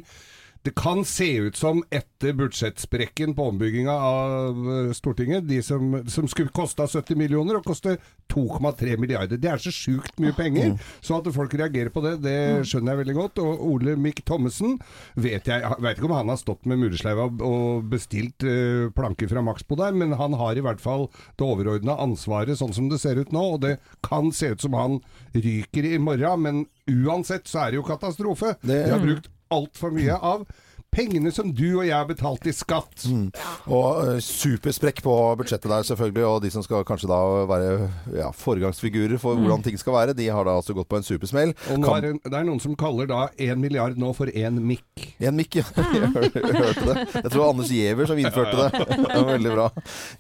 det 0.63 0.71
kan 0.79 1.01
se 1.03 1.27
ut 1.43 1.57
som 1.59 1.81
etter 1.91 2.31
budsjettsprekken 2.39 3.33
på 3.35 3.47
ombygginga 3.51 3.91
av 3.91 4.61
eh, 4.71 4.91
Stortinget, 4.95 5.43
de 5.49 5.57
som, 5.65 5.97
som 6.07 6.27
skulle 6.31 6.53
kosta 6.55 6.85
70 6.87 7.17
millioner, 7.19 7.57
og 7.59 7.65
koste 7.67 7.97
2,3 8.33 8.95
milliarder. 8.97 9.37
Det 9.43 9.49
er 9.51 9.59
så 9.61 9.73
sjukt 9.75 10.15
mye 10.23 10.31
penger. 10.37 10.77
Så 11.03 11.17
at 11.19 11.27
folk 11.35 11.53
reagerer 11.59 11.91
på 11.93 12.01
det, 12.05 12.13
det 12.23 12.35
skjønner 12.69 12.93
jeg 12.95 13.01
veldig 13.03 13.15
godt. 13.17 13.41
Og 13.43 13.65
Ole 13.73 13.97
Mikk 13.99 14.23
Thommessen 14.25 14.77
vet 15.19 15.51
jeg 15.51 15.61
jeg 15.63 15.83
vet 15.83 15.99
ikke 15.99 16.07
om 16.09 16.15
han 16.15 16.31
har 16.31 16.39
stått 16.41 16.65
med 16.71 16.79
muresleiva 16.81 17.27
og 17.45 17.83
bestilt 17.91 18.43
uh, 18.47 18.87
planker 18.95 19.29
fra 19.31 19.43
Maxbo 19.45 19.77
der, 19.79 19.93
men 19.99 20.15
han 20.19 20.33
har 20.39 20.57
i 20.57 20.63
hvert 20.65 20.81
fall 20.81 21.09
det 21.37 21.45
overordna 21.45 21.97
ansvaret 22.03 22.57
sånn 22.59 22.73
som 22.75 22.87
det 22.91 23.01
ser 23.03 23.19
ut 23.21 23.35
nå. 23.35 23.43
Og 23.57 23.61
det 23.67 23.75
kan 24.05 24.31
se 24.33 24.53
ut 24.55 24.63
som 24.63 24.79
han 24.79 24.97
ryker 25.35 25.91
i 25.91 25.99
morgen, 26.01 26.41
men 26.47 26.63
uansett 26.89 27.47
så 27.51 27.65
er 27.67 27.71
det 27.75 27.81
jo 27.81 27.87
katastrofe. 27.91 28.55
Det- 28.63 28.85
De 28.87 28.91
har 28.95 29.03
brukt 29.03 29.29
altfor 29.53 29.93
mye 29.95 30.17
av 30.17 30.45
pengene 30.93 31.31
som 31.33 31.49
du 31.55 31.65
og 31.79 31.85
jeg 31.87 31.95
har 31.95 32.07
betalt 32.09 32.45
i 32.49 32.53
skatt. 32.55 33.05
Og 33.67 33.99
uh, 34.03 34.19
supersprekk 34.23 35.01
på 35.05 35.15
budsjettet 35.39 35.69
der, 35.71 35.85
selvfølgelig. 35.87 36.25
Og 36.29 36.41
de 36.45 36.51
som 36.53 36.63
skal 36.65 36.85
kanskje 36.87 37.09
da 37.11 37.19
være 37.49 37.71
ja, 38.19 38.29
foregangsfigurer 38.37 39.19
for 39.21 39.39
hvordan 39.39 39.63
ting 39.65 39.79
skal 39.81 39.97
være, 39.97 40.15
de 40.17 40.29
har 40.29 40.45
da 40.47 40.57
altså 40.59 40.75
gått 40.77 40.89
på 40.91 40.99
en 40.99 41.07
supersmell. 41.07 41.55
Og 41.73 41.81
nå 41.81 41.89
Kan- 41.89 41.97
er 42.03 42.17
det, 42.19 42.33
er 42.33 42.47
noen 42.47 42.61
som 42.63 42.75
kaller 42.79 43.09
da 43.09 43.25
én 43.41 43.61
milliard 43.61 43.97
nå 43.99 44.13
for 44.17 44.29
én 44.29 44.59
mikk. 44.61 45.07
En 45.23 45.37
mikk, 45.39 45.59
ja. 45.61 45.65
Jeg 46.33 46.53
hørte 46.53 46.85
det. 46.89 47.07
Jeg 47.23 47.31
tror 47.33 47.47
Anders 47.49 47.71
Giæver 47.73 48.09
som 48.09 48.19
innførte 48.21 48.55
det. 48.59 48.69
Det 49.03 49.19
var 49.19 49.27
veldig 49.33 49.51
bra 49.53 49.67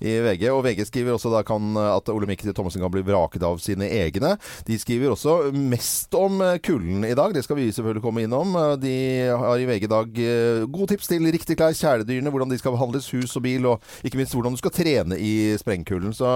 i 0.03 0.13
VG. 0.25 0.43
Og 0.53 0.63
VG 0.65 0.83
skriver 0.89 1.15
også 1.15 1.31
da 1.33 1.41
kan, 1.47 1.73
at 1.77 2.09
Olemic 2.13 2.43
Thommessen 2.53 2.81
kan 2.83 2.91
bli 2.93 3.03
vraket 3.05 3.43
av 3.45 3.59
sine 3.63 3.87
egne. 3.89 4.35
De 4.67 4.77
skriver 4.79 5.13
også 5.13 5.37
mest 5.53 6.13
om 6.17 6.41
kulden 6.63 7.05
i 7.07 7.13
dag. 7.17 7.33
Det 7.35 7.43
skal 7.45 7.57
vi 7.59 7.69
selvfølgelig 7.73 8.03
komme 8.05 8.25
innom. 8.25 8.55
De 8.81 8.95
har 9.29 9.61
i 9.61 9.67
VG 9.69 9.83
i 9.87 9.91
dag 9.91 10.19
eh, 10.23 10.62
gode 10.71 10.93
tips 10.93 11.09
til 11.11 11.25
riktig 11.33 11.57
klær, 11.59 11.75
kjæledyrene, 11.77 12.31
hvordan 12.33 12.51
de 12.53 12.57
skal 12.61 12.75
behandles, 12.75 13.09
hus 13.13 13.35
og 13.39 13.43
bil, 13.45 13.65
og 13.73 13.81
ikke 14.03 14.19
minst 14.19 14.35
hvordan 14.35 14.55
du 14.55 14.61
skal 14.61 14.73
trene 14.75 15.17
i 15.19 15.33
sprengkulden. 15.59 16.13
Så 16.15 16.29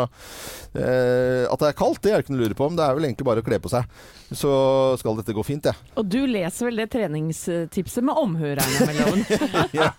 eh, 0.75 1.45
at 1.47 1.59
det 1.61 1.71
er 1.71 1.77
kaldt, 1.77 2.01
det 2.03 2.13
er 2.13 2.21
det 2.21 2.27
ikke 2.27 2.35
noe 2.35 2.41
å 2.41 2.45
lure 2.47 2.57
på 2.57 2.67
men 2.67 2.77
Det 2.79 2.85
er 2.85 2.97
vel 2.97 3.07
egentlig 3.07 3.27
bare 3.27 3.43
å 3.43 3.47
kle 3.47 3.59
på 3.63 3.71
seg. 3.71 3.87
Så 4.27 4.51
skal 4.99 5.15
dette 5.21 5.35
gå 5.35 5.43
fint, 5.47 5.67
jeg. 5.69 5.87
Og 5.95 6.07
du 6.11 6.19
leser 6.27 6.67
vel 6.67 6.81
det 6.81 6.89
treningstipset 6.91 8.03
med 8.03 8.19
omhu, 8.19 8.43
regner 8.43 8.75
jeg 8.75 8.87
med, 8.89 8.97
Loven? 8.99 9.23
Ja. 9.77 9.91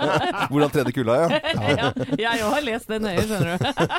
Hvordan 0.50 0.72
trene 0.74 0.92
kulda, 0.94 1.16
ja. 1.22 1.38
ja, 1.78 1.88
jeg 2.18 2.44
òg 2.44 2.52
har 2.56 2.64
lest 2.66 2.90
det 2.92 2.98
nøye, 3.04 3.24
skjønner 3.24 3.56
du. 3.56 3.58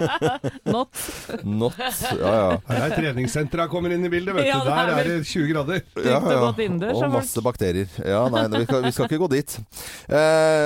Not. 0.73 1.01
Not. 1.45 1.79
Ja, 2.19 2.33
ja. 2.35 2.59
Her 2.69 2.85
er 2.85 2.95
treningssentra 2.97 3.65
kommer 3.71 3.93
inn 3.95 4.05
i 4.05 4.11
bildet, 4.11 4.35
vet 4.37 4.49
Ja, 4.49 4.59
du. 4.61 4.69
det 4.69 4.75
er 4.75 4.91
Der 4.91 5.01
er 5.01 5.09
det 5.09 5.17
20 5.29 5.49
grader. 5.53 5.81
Ja, 6.05 6.19
innendørs, 6.59 6.99
Og 6.99 7.13
masse 7.13 7.43
bakterier. 7.45 7.89
Ja, 8.05 8.21
nei, 8.33 8.45
vi 8.53 8.63
skal, 8.67 8.85
vi 8.85 8.93
skal 8.95 9.09
ikke 9.09 9.21
gå 9.23 9.31
dit. 9.33 9.57
Eh, 10.09 10.18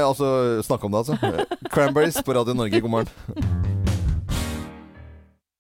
altså, 0.08 0.62
snakke 0.66 0.86
om 0.86 0.92
det, 0.92 0.98
altså. 0.98 1.46
Cranberries 1.74 2.24
på 2.26 2.34
Radio 2.34 2.54
Norge, 2.54 2.82
god 2.82 2.90
morgen. 2.90 3.83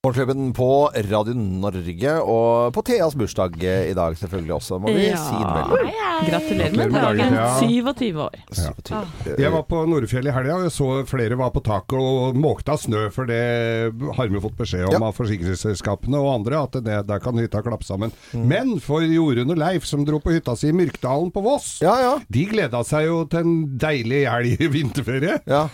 Morgenklubben 0.07 0.49
på 0.53 0.89
Radio 1.07 1.31
Norge, 1.33 2.13
og 2.27 2.73
på 2.75 2.81
Theas 2.83 3.13
bursdag 3.15 3.53
eh, 3.63 3.85
i 3.87 3.93
dag 3.95 4.17
selvfølgelig 4.19 4.51
også, 4.57 4.75
må 4.83 4.91
vi 4.91 5.05
Ja. 5.07 5.15
si 5.15 5.37
det 5.39 5.61
Gratulerer 5.63 6.25
Gratulerer 6.27 6.75
med 6.75 6.91
dagen, 6.91 7.17
dagen. 7.21 7.33
ja. 7.39 7.45
27 7.63 8.19
år. 8.19 8.35
Jeg 9.39 9.51
var 9.53 9.63
på 9.63 9.79
Nordfjell 9.87 10.27
i 10.27 10.33
helga 10.35 10.57
og 10.65 10.71
så 10.75 10.89
flere 11.07 11.37
var 11.39 11.53
på 11.55 11.63
taket 11.63 11.95
og 11.95 12.35
måkte 12.35 12.73
av 12.75 12.81
snø, 12.83 13.05
for 13.15 13.23
det 13.31 13.93
har 14.17 14.27
vi 14.27 14.41
fått 14.43 14.57
beskjed 14.59 14.89
om 14.89 14.91
Ja. 14.91 15.07
av 15.07 15.15
forsikringsselskapene 15.15 16.19
og 16.19 16.33
andre, 16.35 16.63
at 16.67 16.71
det, 16.83 17.07
der 17.07 17.19
kan 17.23 17.39
hytta 17.39 17.63
klappe 17.63 17.85
sammen. 17.87 18.11
Mm. 18.33 18.45
Men 18.51 18.79
for 18.81 18.99
Jorunn 19.07 19.51
og 19.51 19.57
Leif, 19.57 19.85
som 19.87 20.03
dro 20.03 20.19
på 20.19 20.35
hytta 20.35 20.57
si 20.57 20.67
i 20.67 20.73
Myrkdalen 20.73 21.31
på 21.31 21.41
Voss, 21.41 21.79
Ja, 21.81 21.95
ja. 22.01 22.19
de 22.29 22.45
gleda 22.45 22.83
seg 22.83 23.05
jo 23.07 23.23
til 23.23 23.39
en 23.39 23.77
deilig 23.79 24.27
helg 24.27 24.59
i 24.59 24.67
vinterferie. 24.67 25.39
ja. 25.47 25.69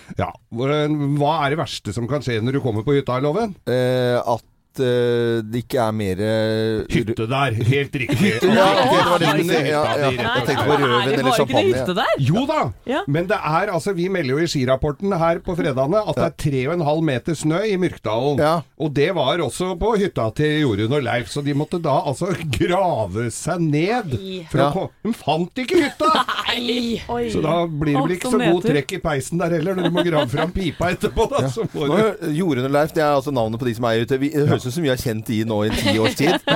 Hva 0.50 1.34
er 1.44 1.54
det 1.54 1.60
verste 1.60 1.94
som 1.94 2.08
kan 2.10 2.24
skje 2.26 2.40
når 2.42 2.58
du 2.58 2.62
kommer 2.64 2.86
på 2.86 2.96
hytta, 2.98 3.20
Loven? 3.22 3.54
Eh, 3.70 4.18
at 4.18 4.46
eh, 4.84 5.42
det 5.46 5.62
ikke 5.66 5.80
er 5.84 5.92
mer 5.96 6.22
eh, 6.24 6.84
Hytte 6.94 7.26
der, 7.30 7.58
helt 7.70 7.96
riktig. 8.02 8.32
Ja, 8.44 8.68
ok, 8.84 8.94
det 8.96 9.06
var 9.10 9.20
det 9.24 9.30
Hytte 9.30 9.48
sa. 9.50 9.60
Ja, 9.70 9.82
ja. 10.00 10.10
Jeg 10.20 10.46
tenkte 10.48 10.66
på 10.70 10.78
rødvin 10.80 11.10
det 11.10 11.20
eller 11.20 11.38
champagne. 11.38 11.74
hytte 11.74 11.96
der? 12.00 12.14
Jo 12.30 12.46
da, 12.50 12.60
Ja. 12.90 13.02
men 13.08 13.28
det 13.30 13.38
er 13.40 13.72
altså 13.74 13.94
Vi 13.96 14.08
melder 14.10 14.30
jo 14.36 14.38
i 14.46 14.48
skirapporten 14.50 15.14
her 15.20 15.40
på 15.46 15.56
fredagene 15.58 16.02
at 16.08 16.16
det 16.16 16.26
er 16.26 16.76
3,5 16.78 17.02
meter 17.10 17.34
snø 17.36 17.62
i 17.68 17.76
Myrkdalen. 17.82 18.40
Ja. 18.40 18.54
Og 18.80 18.94
det 18.96 19.10
var 19.16 19.38
også 19.46 19.74
på 19.80 19.94
hytta 20.00 20.30
til 20.38 20.60
Jorunn 20.64 20.94
og 21.00 21.04
Leif, 21.04 21.30
så 21.34 21.44
de 21.46 21.54
måtte 21.58 21.80
da 21.84 21.98
altså 22.10 22.32
grave 22.60 23.30
seg 23.32 23.60
ned. 23.62 24.16
For 24.52 24.58
Ja. 24.60 24.70
å 24.70 24.74
komme 24.74 24.90
De 25.04 25.14
fant 25.14 25.64
ikke 25.66 25.84
hytta! 25.84 26.10
Så 27.30 27.42
da 27.44 27.54
blir 27.68 27.94
det 27.96 28.02
vel 28.04 28.14
ikke 28.16 28.30
så 28.32 28.40
god 28.40 28.64
trekk 28.66 28.94
i 28.98 29.00
peisen 29.04 29.40
der 29.42 29.54
heller, 29.58 29.76
når 29.78 29.90
du 29.90 29.94
må 29.96 30.04
grave 30.06 30.28
fram 30.32 30.52
pipa 30.54 30.90
etterpå. 30.94 31.28
da 31.32 31.48
så 31.52 31.66
må 31.74 31.88
Nå. 31.90 31.98
Jorunn 32.36 32.66
og 32.68 32.74
Leif, 32.74 32.94
det 32.96 33.04
er 33.04 33.14
altså 33.16 33.32
navnet 33.36 33.60
på 33.62 33.68
de 33.70 33.74
som 33.78 33.86
er 33.90 34.04
ute. 34.04 34.18
Vi, 34.22 34.30
det 34.34 34.48
høres 34.50 34.66
ut 34.70 34.76
som 34.78 34.86
vi 34.86 34.92
har 34.92 35.00
kjent 35.02 35.28
de 35.28 35.42
nå 35.50 35.58
i 35.68 35.72
ti 35.76 35.96
års 36.00 36.16
tid. 36.20 36.38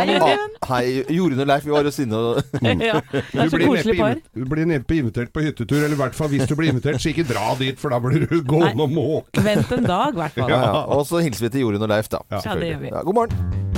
Ah, 0.63 0.77
Hei, 0.77 1.03
Jorunn 1.11 1.41
og 1.43 1.47
Leif, 1.49 1.65
vi 1.67 1.73
var 1.73 1.83
hos 1.87 1.97
inne 1.99 2.15
og 2.15 2.53
Ja, 2.63 3.01
det 3.11 3.23
Du 3.33 3.39
er 3.41 3.49
så 3.51 3.57
blir, 3.59 3.67
koselig 3.67 3.97
par. 3.99 4.15
du 4.37 4.45
blir 4.53 4.69
neppe 4.69 4.95
invitert 5.01 5.33
på 5.35 5.43
hyttetur, 5.43 5.81
eller 5.81 5.97
i 5.97 5.99
hvert 5.99 6.15
fall 6.17 6.31
hvis 6.31 6.47
du 6.47 6.55
blir 6.59 6.71
invitert, 6.71 7.01
så 7.03 7.11
ikke 7.11 7.27
dra 7.27 7.49
dit, 7.59 7.79
for 7.81 7.91
da 7.93 7.99
blir 8.03 8.23
du 8.29 8.39
gående 8.47 8.87
og 8.87 8.95
måke. 8.95 9.43
Vent 9.43 9.75
en 9.75 9.87
dag, 9.89 10.15
i 10.15 10.21
hvert 10.23 10.39
fall. 10.39 10.49
Ja, 10.55 10.63
ja. 10.69 10.83
Og 10.95 11.05
så 11.09 11.23
hilser 11.25 11.49
vi 11.49 11.53
til 11.57 11.67
Jorunn 11.67 11.83
og 11.83 11.91
Leif, 11.95 12.11
da. 12.13 12.23
Ja. 12.31 12.43
Ja, 12.47 12.59
det 12.59 12.73
gjør 12.73 12.83
vi. 12.87 12.93
Ja, 12.95 13.03
god 13.03 13.19
morgen. 13.23 13.72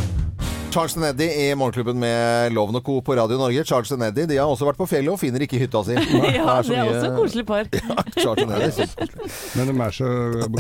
Charles 0.76 0.98
and 0.98 1.06
Eddie 1.08 1.32
i 1.32 1.56
Morgenklubben 1.56 1.96
med 2.02 2.52
Loven 2.52 2.76
og 2.76 2.84
Co. 2.84 2.98
på 3.02 3.16
Radio 3.16 3.38
Norge. 3.40 3.64
Charles 3.64 3.92
and 3.96 4.04
Eddie 4.04 4.26
de 4.28 4.36
har 4.42 4.50
også 4.52 4.66
vært 4.68 4.76
på 4.82 4.88
fjellet 4.92 5.14
og 5.14 5.20
finner 5.22 5.40
ikke 5.46 5.60
hytta 5.62 5.80
si. 5.88 5.96
Ja, 6.36 6.58
så 6.60 6.74
det 6.74 6.80
er 6.82 6.90
mye- 6.90 6.98
også 6.98 7.12
koselig 7.16 7.46
par. 7.48 7.70
Ja, 7.80 7.96
Charles 8.18 8.44
and 8.44 8.52
Eddie. 8.58 8.74
kjempekoselig. 8.76 9.54
Men 9.56 9.70
de 9.72 9.86
er 9.86 9.96
så 9.96 10.10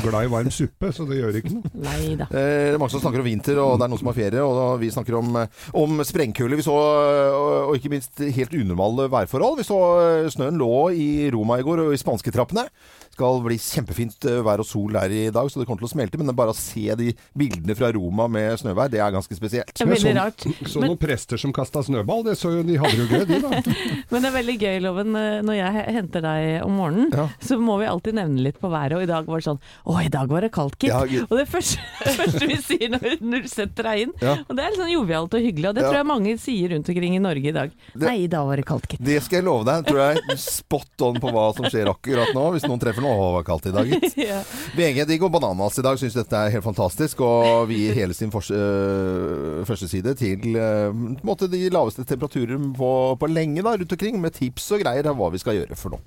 glad 0.05 0.19
i 0.21 0.31
varm 0.31 0.51
suppe, 0.55 0.91
så 0.95 1.07
det 1.09 1.17
gjør 1.19 1.39
ikke 1.41 1.51
noe. 1.57 1.71
Nei 1.89 2.13
da. 2.21 2.29
Eh, 2.31 2.53
Det 2.69 2.77
er 2.77 2.79
mange 2.79 2.95
som 2.95 3.03
snakker 3.03 3.25
om 3.25 3.27
vinter, 3.27 3.59
og 3.59 3.75
det 3.75 3.87
er 3.89 3.91
noen 3.91 4.01
som 4.05 4.11
har 4.13 4.17
ferie. 4.21 4.45
Og 4.47 4.79
vi 4.85 4.91
snakker 4.95 5.19
om, 5.19 5.35
eh, 5.43 5.59
om 5.83 5.99
sprengkuler. 6.07 6.61
Vi 6.61 6.67
så, 6.69 6.77
eh, 6.79 7.37
og 7.67 7.75
ikke 7.75 7.91
minst 7.97 8.23
helt 8.39 8.55
unormale 8.55 9.09
værforhold. 9.11 9.59
Vi 9.59 9.67
så 9.67 9.81
eh, 9.99 10.29
snøen 10.31 10.55
lå 10.63 10.71
i 10.95 11.09
Roma 11.35 11.59
i 11.59 11.67
går, 11.67 11.83
og 11.89 11.91
i 11.91 11.99
spansketrappene. 11.99 12.69
Skal 13.15 13.37
bli 13.45 13.55
kjempefint 13.55 14.25
eh, 14.27 14.41
vær 14.43 14.59
og 14.59 14.67
sol 14.67 14.91
der 14.91 15.13
i 15.15 15.19
dag, 15.31 15.47
så 15.47 15.61
det 15.61 15.65
kommer 15.69 15.79
til 15.79 15.87
å 15.87 15.91
smelte. 15.93 16.17
Men 16.19 16.35
bare 16.35 16.51
å 16.51 16.57
se 16.57 16.83
de 16.99 17.13
bildene 17.37 17.75
fra 17.79 17.87
Roma 17.95 18.25
med 18.27 18.57
snøvær, 18.59 18.89
det 18.91 18.99
er 18.99 19.13
ganske 19.15 19.37
spesielt. 19.37 19.71
Det 19.71 19.85
er 19.85 19.87
veldig 19.93 20.03
sånn- 20.03 20.17
rart. 20.19 20.43
Så 20.67 20.81
Men, 20.81 20.89
noen 20.91 20.99
prester 20.99 21.39
som 21.39 21.53
kasta 21.55 21.79
snøball, 21.87 22.25
det 22.27 22.33
så 22.35 22.51
jo, 22.57 22.63
de 22.67 22.75
hadde 22.81 22.97
jo 22.99 23.05
gøy, 23.07 23.23
de 23.29 23.37
da. 23.39 23.61
men 24.11 24.19
det 24.25 24.27
er 24.27 24.35
veldig 24.35 24.55
gøy, 24.59 24.81
Loven, 24.83 25.15
eh, 25.15 25.37
når 25.47 25.55
jeg 25.61 25.85
henter 25.95 26.25
deg 26.27 26.65
om 26.65 26.75
morgenen, 26.75 27.13
Ja. 27.15 27.29
så 27.39 27.55
må 27.63 27.77
vi 27.79 27.87
alltid 27.87 28.17
nevne 28.19 28.43
litt 28.49 28.59
på 28.59 28.67
været. 28.73 28.97
Og 28.99 29.05
i 29.05 29.09
dag 29.13 29.31
var 29.31 29.39
det 29.39 29.47
sånn 29.47 29.61
Å, 29.87 29.95
i 30.03 30.11
dag 30.11 30.27
var 30.35 30.43
det 30.43 30.51
kaldt, 30.59 30.75
gitt. 30.83 30.91
Ja, 30.91 31.23
og 31.29 31.39
det 31.39 31.47
første, 31.47 31.79
første 32.19 32.51
vi 32.51 32.59
sier 32.67 32.91
når, 32.97 33.07
når 33.23 33.47
du 33.47 33.49
setter 33.55 33.87
deg 33.93 34.03
inn, 34.09 34.13
Ja. 34.19 34.35
og 34.43 34.51
det 34.59 34.65
er 34.67 34.75
litt 34.75 34.81
sånn 34.83 34.91
jovialt 34.91 35.39
og 35.39 35.47
hyggelig, 35.47 35.71
og 35.71 35.79
det 35.79 35.85
Ja. 35.87 35.93
tror 35.93 36.01
jeg 36.01 36.09
mange 36.11 36.35
sier 36.43 36.75
rundt 36.75 36.91
omkring 36.91 37.15
i 37.15 37.23
Norge 37.23 37.47
i 37.47 37.55
dag. 37.55 37.71
Det- 37.95 38.03
Nei, 38.09 38.17
i 38.25 38.29
dag 38.35 38.43
var 38.51 38.59
det 38.59 38.67
kaldt, 38.67 38.91
gitt. 38.91 38.99
Det 39.07 39.21
skal 39.23 39.39
jeg 39.39 39.47
love 39.47 39.63
deg. 39.71 39.87
Tror 39.87 40.03
jeg 40.03 40.19
er 40.35 40.43
spot 40.43 41.07
on 41.07 41.15
på 41.23 41.31
hva 41.31 41.47
som 41.55 41.63
skjer 41.71 41.87
akkurat 41.95 42.35
nå. 42.35 42.45
Hvis 42.59 42.67
noen 42.67 42.83
treffer 42.83 42.99
noe. 42.99 43.03
Var 43.05 43.43
kaldt 43.47 43.69
i 43.69 43.73
dag, 43.75 43.89
gitt. 43.91 44.17
Ja. 44.25 44.39
VG 44.75 45.03
de 45.07 45.17
går 45.21 45.29
bananas 45.33 45.77
i 45.79 45.83
dag, 45.85 45.97
syns 46.01 46.15
dette 46.17 46.39
er 46.39 46.53
helt 46.55 46.65
fantastisk. 46.65 47.21
Og 47.25 47.67
vi 47.69 47.81
gir 47.83 47.97
hele 47.99 48.15
sin 48.17 48.31
fors- 48.33 48.51
øh, 48.53 49.63
førsteside 49.67 50.13
til 50.17 50.55
øh, 50.57 50.93
måte 51.25 51.47
de 51.51 51.61
laveste 51.73 52.05
temperaturer 52.07 52.57
på, 52.77 52.89
på 53.19 53.29
lenge 53.29 53.63
da, 53.65 53.75
rundt 53.77 53.91
omkring, 53.95 54.19
med 54.21 54.33
tips 54.35 54.69
og 54.75 54.83
greier 54.85 55.09
av 55.11 55.17
hva 55.19 55.29
vi 55.33 55.41
skal 55.41 55.57
gjøre 55.59 55.77
for 55.79 55.95
noe. 55.95 56.01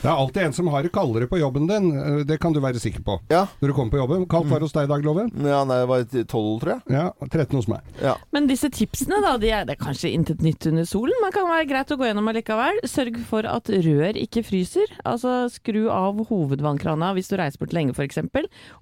Det 0.00 0.08
er 0.08 0.14
alltid 0.16 0.42
en 0.46 0.56
som 0.56 0.70
har 0.72 0.84
det 0.86 0.92
kaldere 0.94 1.28
på 1.30 1.38
jobben 1.40 1.68
din, 1.70 1.90
eh, 2.00 2.20
det 2.28 2.40
kan 2.42 2.54
du 2.56 2.60
være 2.64 2.80
sikker 2.82 3.04
på. 3.06 3.18
Ja, 3.32 3.46
Når 3.60 3.72
du 3.72 3.76
kommer 3.76 3.94
på 3.94 4.00
jobben. 4.02 4.26
Kaldt 4.30 4.50
var 4.50 4.60
det 4.62 4.68
hos 4.70 4.76
deg 4.76 4.88
i 4.88 4.92
dag, 4.94 5.04
Loven? 5.06 5.30
ja 5.44 5.60
det 5.70 5.80
var 5.90 6.04
12, 6.10 6.26
tror 6.62 6.72
jeg. 6.74 6.80
Ja, 6.96 7.06
13 7.28 7.56
hos 7.60 7.68
meg. 7.70 7.86
Ja. 8.02 8.16
Men 8.34 8.48
disse 8.50 8.70
tipsene, 8.74 9.20
da, 9.24 9.36
de 9.40 9.50
er, 9.54 9.66
det 9.68 9.76
er 9.76 9.82
kanskje 9.84 10.10
intet 10.14 10.42
nytt 10.44 10.66
under 10.70 10.86
solen, 10.88 11.14
men 11.22 11.34
kan 11.34 11.48
være 11.50 11.68
greit 11.70 11.92
å 11.94 11.98
gå 12.00 12.08
gjennom 12.08 12.28
allikevel. 12.32 12.80
Sørg 12.88 13.20
for 13.28 13.46
at 13.48 13.68
rør 13.70 14.18
ikke 14.20 14.42
fryser. 14.46 14.90
Altså 15.06 15.44
skru 15.52 15.86
av 15.92 16.18
hovedvannkrana 16.40 17.12
hvis 17.16 17.30
du 17.30 17.36
reiser 17.40 17.60
bort 17.60 17.74
lenge 17.76 17.94
f.eks., 17.94 18.18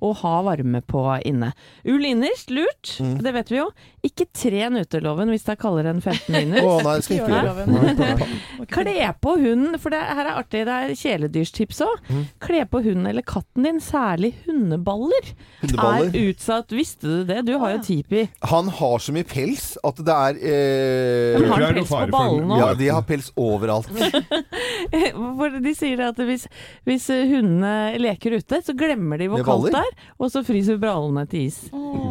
og 0.04 0.16
ha 0.22 0.34
varme 0.46 0.80
på 0.86 1.02
inne. 1.26 1.52
Ull 1.88 2.06
innerst, 2.06 2.52
lurt. 2.54 2.94
Mm. 3.02 3.16
Det 3.24 3.34
vet 3.34 3.52
vi 3.52 3.60
jo. 3.60 3.68
Ikke 4.06 4.28
tren 4.32 4.78
uteloven 4.78 5.32
hvis 5.32 5.44
det 5.46 5.56
er 5.56 5.60
kaldere 5.60 5.92
enn 5.92 6.02
15 6.02 6.32
minus. 6.36 6.62
oh, 6.62 6.78
nei, 6.86 6.96
skal 7.04 7.18
ikke 7.18 7.32
gjøre. 7.34 8.28
Kle 8.78 8.96
på 9.22 9.34
hunden, 9.42 9.78
for 9.82 9.94
det 9.94 10.00
her 10.00 10.24
er 10.24 10.38
artig, 10.38 10.64
det 10.68 10.76
er 10.76 10.94
kjæledyrstips 10.98 11.82
òg. 11.86 12.04
Mm. 12.12 12.22
Kle 12.44 12.64
på 12.70 12.82
hunden 12.86 13.10
eller 13.10 13.26
katten 13.26 13.66
din, 13.66 13.80
særlig 13.82 14.32
hundeballer, 14.46 15.32
Hundeballer? 15.62 16.12
er 16.12 16.30
utsatt. 16.30 16.72
Visste 16.76 17.08
du 17.08 17.24
det? 17.28 17.42
Du 17.48 17.54
har 17.60 17.76
jo 17.76 17.82
tipi. 17.86 18.26
Han 18.52 18.70
har 18.78 19.02
så 19.02 19.14
mye 19.16 19.26
pels 19.28 19.72
at 19.86 20.00
det 20.04 20.14
er 20.14 20.38
eh... 20.38 21.40
Men 21.42 21.52
har 21.52 21.74
pels 21.76 21.90
på 21.90 22.02
ballene 22.14 22.54
òg. 22.56 22.62
Ja, 22.62 22.70
de 22.78 22.90
har 22.92 23.06
pels 23.08 23.32
overalt. 23.38 23.90
For 25.38 25.58
de 25.62 25.74
sier 25.76 26.02
at 26.08 26.18
hvis, 26.28 26.46
hvis 26.88 27.08
hundene 27.48 27.98
leker 28.00 28.36
ute, 28.38 28.60
så 28.64 28.74
glemmer 28.78 29.18
de 29.20 29.28
hvor 29.32 29.42
kaldt 29.46 29.72
det 29.74 29.80
er, 29.80 30.06
og 30.18 30.30
så 30.32 30.42
fryser 30.46 30.78
brallene 30.80 31.24
til 31.30 31.46
is. 31.48 31.58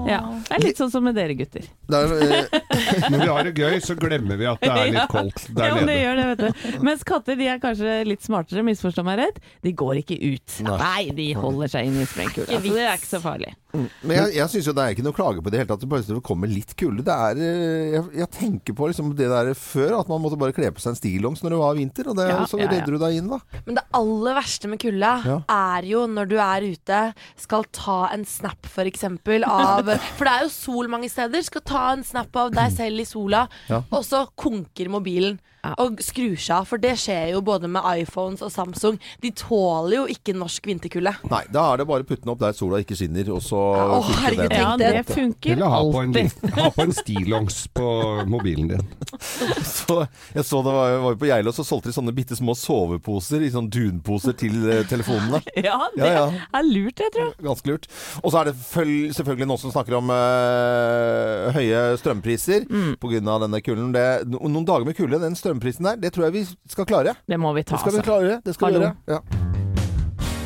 Ja, 0.08 0.22
Det 0.48 0.56
er 0.58 0.64
litt 0.64 0.80
sånn 0.82 0.92
som 0.94 1.06
med 1.06 1.16
dere 1.18 1.36
gutter. 1.38 1.66
Det 1.88 2.00
er, 2.02 2.14
øh, 2.18 2.58
Når 3.12 3.20
vi 3.22 3.28
har 3.30 3.48
det 3.48 3.54
gøy, 3.58 3.78
så 3.84 3.96
glemmer 4.00 4.40
vi 4.40 4.48
at 4.50 4.62
det 4.64 4.72
er 4.74 4.92
litt 4.96 5.12
koldt 5.12 5.46
der 5.56 5.70
ja, 5.70 5.76
det 5.78 5.86
nede. 5.88 6.00
gjør 6.02 6.20
det, 6.22 6.26
vet 6.32 6.42
du. 6.42 6.82
Mens 6.88 7.06
katter 7.08 7.40
de 7.40 7.48
er 7.54 7.62
kanskje 7.64 7.96
litt 8.08 8.26
smartere, 8.26 8.66
misforstå 8.68 9.06
meg 9.08 9.22
rett. 9.22 9.40
De 9.64 9.74
går 9.78 10.02
ikke 10.04 10.18
ut. 10.24 10.58
Nei. 10.68 10.78
Nei, 10.82 11.04
de 11.18 11.30
holder 11.38 11.72
seg 11.76 11.90
inne 11.92 12.04
i 12.04 12.10
sprengkula. 12.10 12.50
Så 12.50 12.62
det 12.66 12.86
er 12.88 12.98
ikke 12.98 13.12
så 13.14 13.22
farlig. 13.24 13.54
Men 13.78 14.14
jeg, 14.16 14.32
jeg 14.40 14.50
syns 14.50 14.68
jo 14.70 14.74
det 14.74 14.84
er 14.84 14.96
ikke 14.96 15.04
noe 15.06 15.14
å 15.14 15.18
klage 15.18 15.42
på 15.44 15.52
i 15.52 15.54
det 15.54 15.60
hele 15.62 15.70
tatt. 15.70 15.84
Det 15.84 15.90
bare 15.92 16.22
kommer 16.26 16.50
litt 16.50 16.72
kulde. 16.80 17.04
Det 17.06 17.14
er 17.14 17.42
øh, 17.44 17.88
jeg, 17.94 18.04
jeg 18.24 18.30
tenker 18.38 18.78
på 18.78 18.90
liksom 18.90 19.12
det 19.18 19.28
der 19.30 19.52
før, 19.60 20.00
at 20.00 20.10
man 20.12 20.24
måtte 20.24 20.40
bare 20.40 20.56
kle 20.56 20.72
på 20.74 20.82
seg 20.82 20.96
en 20.96 21.00
stillongs 21.00 21.44
når 21.46 21.54
det 21.54 21.60
var 21.62 21.78
vinter. 21.78 22.10
Og 22.10 22.18
det, 22.18 22.28
Ja, 22.32 22.40
så 22.50 22.60
ja, 22.62 22.70
ja. 22.72 22.86
du 22.88 22.98
deg 23.02 23.20
inn, 23.20 23.30
da. 23.32 23.40
Men 23.68 23.78
det 23.80 23.86
aller 24.00 24.38
verste 24.40 24.72
med 24.72 24.82
kulda 24.82 25.14
Ja. 25.28 25.38
er 25.52 25.88
jo 25.90 26.06
når 26.10 26.30
du 26.32 26.38
er 26.42 26.66
ute, 26.72 27.02
skal 27.40 27.68
ta 27.76 27.98
en 28.16 28.24
snap 28.28 28.70
for 28.72 28.88
eksempel 28.90 29.46
av 29.48 29.92
For 30.18 30.24
det 30.28 30.34
er 30.34 30.46
jo 30.48 30.54
sol 30.54 30.90
mange 30.92 31.10
steder. 31.12 31.44
Skal 31.46 31.66
ta 31.68 31.84
en 31.94 32.06
snap 32.08 32.36
av 32.40 32.54
deg 32.56 32.74
selv 32.76 33.04
i 33.04 33.08
sola, 33.08 33.46
og 33.92 34.02
så 34.08 34.26
konker 34.40 34.90
mobilen. 34.94 35.38
Ja. 35.64 35.74
Og 35.84 35.98
skrur 36.06 36.36
seg 36.40 36.54
av, 36.62 36.68
for 36.70 36.78
det 36.80 36.94
skjer 37.02 37.32
jo 37.34 37.42
både 37.44 37.68
med 37.68 37.84
iPhones 38.04 38.42
og 38.46 38.52
Samsung. 38.54 39.00
De 39.24 39.32
tåler 39.36 39.96
jo 39.98 40.04
ikke 40.14 40.36
norsk 40.38 40.68
vinterkulde. 40.70 41.12
Nei, 41.32 41.42
da 41.52 41.64
er 41.74 41.82
det 41.82 41.88
bare 41.90 42.06
å 42.06 42.08
putte 42.08 42.24
den 42.24 42.32
opp 42.32 42.40
der 42.40 42.54
sola 42.56 42.80
ikke 42.84 42.96
skinner, 42.96 43.28
og 43.34 43.42
så 43.44 43.60
Ja, 43.76 43.88
å, 43.98 44.02
herregud, 44.22 44.54
tenk 44.54 44.80
det. 44.80 44.92
det 44.96 45.16
funker 45.16 45.52
Eller 45.58 45.74
ha 45.74 45.82
på 45.82 46.04
en, 46.06 46.54
ha 46.60 46.70
på 46.78 46.86
en 46.86 46.94
stillongs 46.96 47.58
på 47.76 47.88
mobilen 48.30 48.70
din. 48.72 48.86
Så, 49.68 50.02
jeg 50.36 50.44
så 50.46 50.60
det 50.66 50.72
var, 50.76 50.94
var 51.02 51.14
jo 51.14 51.18
på 51.22 51.28
Geilo, 51.30 51.52
så 51.56 51.64
solgte 51.66 51.90
de 51.90 51.96
sånne 51.96 52.14
bitte 52.16 52.36
små 52.38 52.54
soveposer 52.58 53.44
i 53.46 53.50
sånn 53.54 53.70
dunposer 53.72 54.36
til 54.38 54.56
eh, 54.70 54.84
telefonene. 54.90 55.40
Ja, 55.68 55.78
det 55.96 56.06
Ja, 56.06 56.26
ja. 56.28 56.46
er 56.60 56.68
lurt, 56.68 57.00
jeg 57.02 57.12
tror. 57.16 57.32
Ganske 57.44 57.72
lurt. 57.72 57.88
Og 58.22 58.32
så 58.34 58.42
er 58.42 58.50
det 58.52 58.56
føl- 58.60 59.12
selvfølgelig 59.16 59.48
noen 59.50 59.62
som 59.62 59.74
snakker 59.74 59.98
om 60.00 60.12
eh, 60.14 61.52
høye 61.58 61.82
strømpriser 62.02 62.66
Mm. 62.68 62.96
på 63.02 63.10
grunn 63.12 63.28
av 63.32 63.42
denne 63.46 63.62
kulden. 63.64 63.92
Det, 63.96 64.06
no- 64.32 64.42
noen 64.52 64.66
dager 64.68 64.86
med 64.88 64.98
kulde, 64.98 65.20
den 65.22 65.36
strømprisen 65.48 65.88
der, 65.88 66.00
det 66.04 66.14
tror 66.16 66.28
jeg 66.30 66.34
vi 66.38 66.46
skal 66.70 66.86
klare. 66.90 67.16
Det 67.28 67.40
må 67.40 67.54
vi 67.56 67.64
ta, 67.64 67.76
Det 67.76 67.80
skal 67.86 67.96
vi 67.96 68.04
altså. 68.04 68.12
klare. 68.12 68.42
Det 68.46 68.54
skal 68.58 68.74
vi 68.74 68.80
gjøre. 68.84 68.96
Ja. 69.08 69.57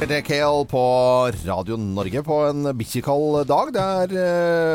Det 0.01 0.21
Kale 0.25 0.65
på 0.65 0.81
Radio 1.45 1.75
Norge 1.77 2.23
på 2.25 2.35
en 2.47 2.71
bikkjekald 2.73 3.43
dag. 3.45 3.69
Det 3.69 3.81
er 3.81 4.13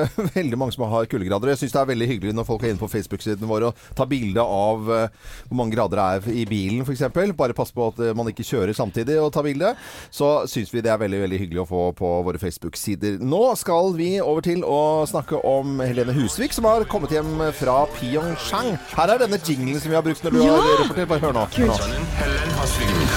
uh, 0.07 0.21
veldig 0.37 0.59
mange 0.61 0.77
som 0.77 0.85
har 0.87 1.09
kuldegrader. 1.11 1.51
Jeg 1.51 1.65
syns 1.65 1.75
det 1.75 1.81
er 1.81 1.89
veldig 1.91 2.07
hyggelig 2.13 2.35
når 2.37 2.47
folk 2.47 2.63
er 2.63 2.71
inne 2.71 2.79
på 2.79 2.89
Facebook-siden 2.93 3.49
vår 3.51 3.67
og 3.67 3.81
tar 3.99 4.07
bilde 4.07 4.45
av 4.45 4.87
uh, 4.87 5.33
hvor 5.49 5.59
mange 5.59 5.75
grader 5.75 5.99
det 5.99 6.07
er 6.07 6.39
i 6.45 6.47
bilen, 6.47 6.87
f.eks. 6.87 7.03
Bare 7.35 7.57
pass 7.59 7.75
på 7.75 7.89
at 7.91 7.99
eh, 8.07 8.15
man 8.15 8.31
ikke 8.31 8.47
kjører 8.47 8.77
samtidig 8.77 9.19
og 9.19 9.33
tar 9.35 9.49
bilde. 9.49 9.73
Så 10.15 10.31
syns 10.53 10.71
vi 10.71 10.85
det 10.87 10.95
er 10.95 11.03
veldig 11.03 11.25
veldig 11.25 11.43
hyggelig 11.43 11.65
å 11.65 11.69
få 11.73 11.83
på 11.99 12.13
våre 12.29 12.39
Facebook-sider. 12.39 13.19
Nå 13.19 13.43
skal 13.59 13.97
vi 13.99 14.13
over 14.23 14.47
til 14.47 14.63
å 14.63 15.03
snakke 15.11 15.43
om 15.43 15.83
Helene 15.83 16.15
Husvik, 16.15 16.55
som 16.55 16.71
har 16.71 16.87
kommet 16.93 17.17
hjem 17.17 17.49
fra 17.59 17.83
Pyeongchang. 17.99 18.77
Her 18.95 19.17
er 19.17 19.27
denne 19.27 19.43
jinglen 19.43 19.83
som 19.83 19.91
vi 19.91 19.99
har 19.99 20.07
brukt 20.07 20.23
når 20.23 20.39
du 20.39 20.45
har 20.47 20.71
rapportert. 20.85 21.11
Bare 21.11 21.25
hør 21.27 21.41
nå. 21.41 21.49
Hør 21.59 21.75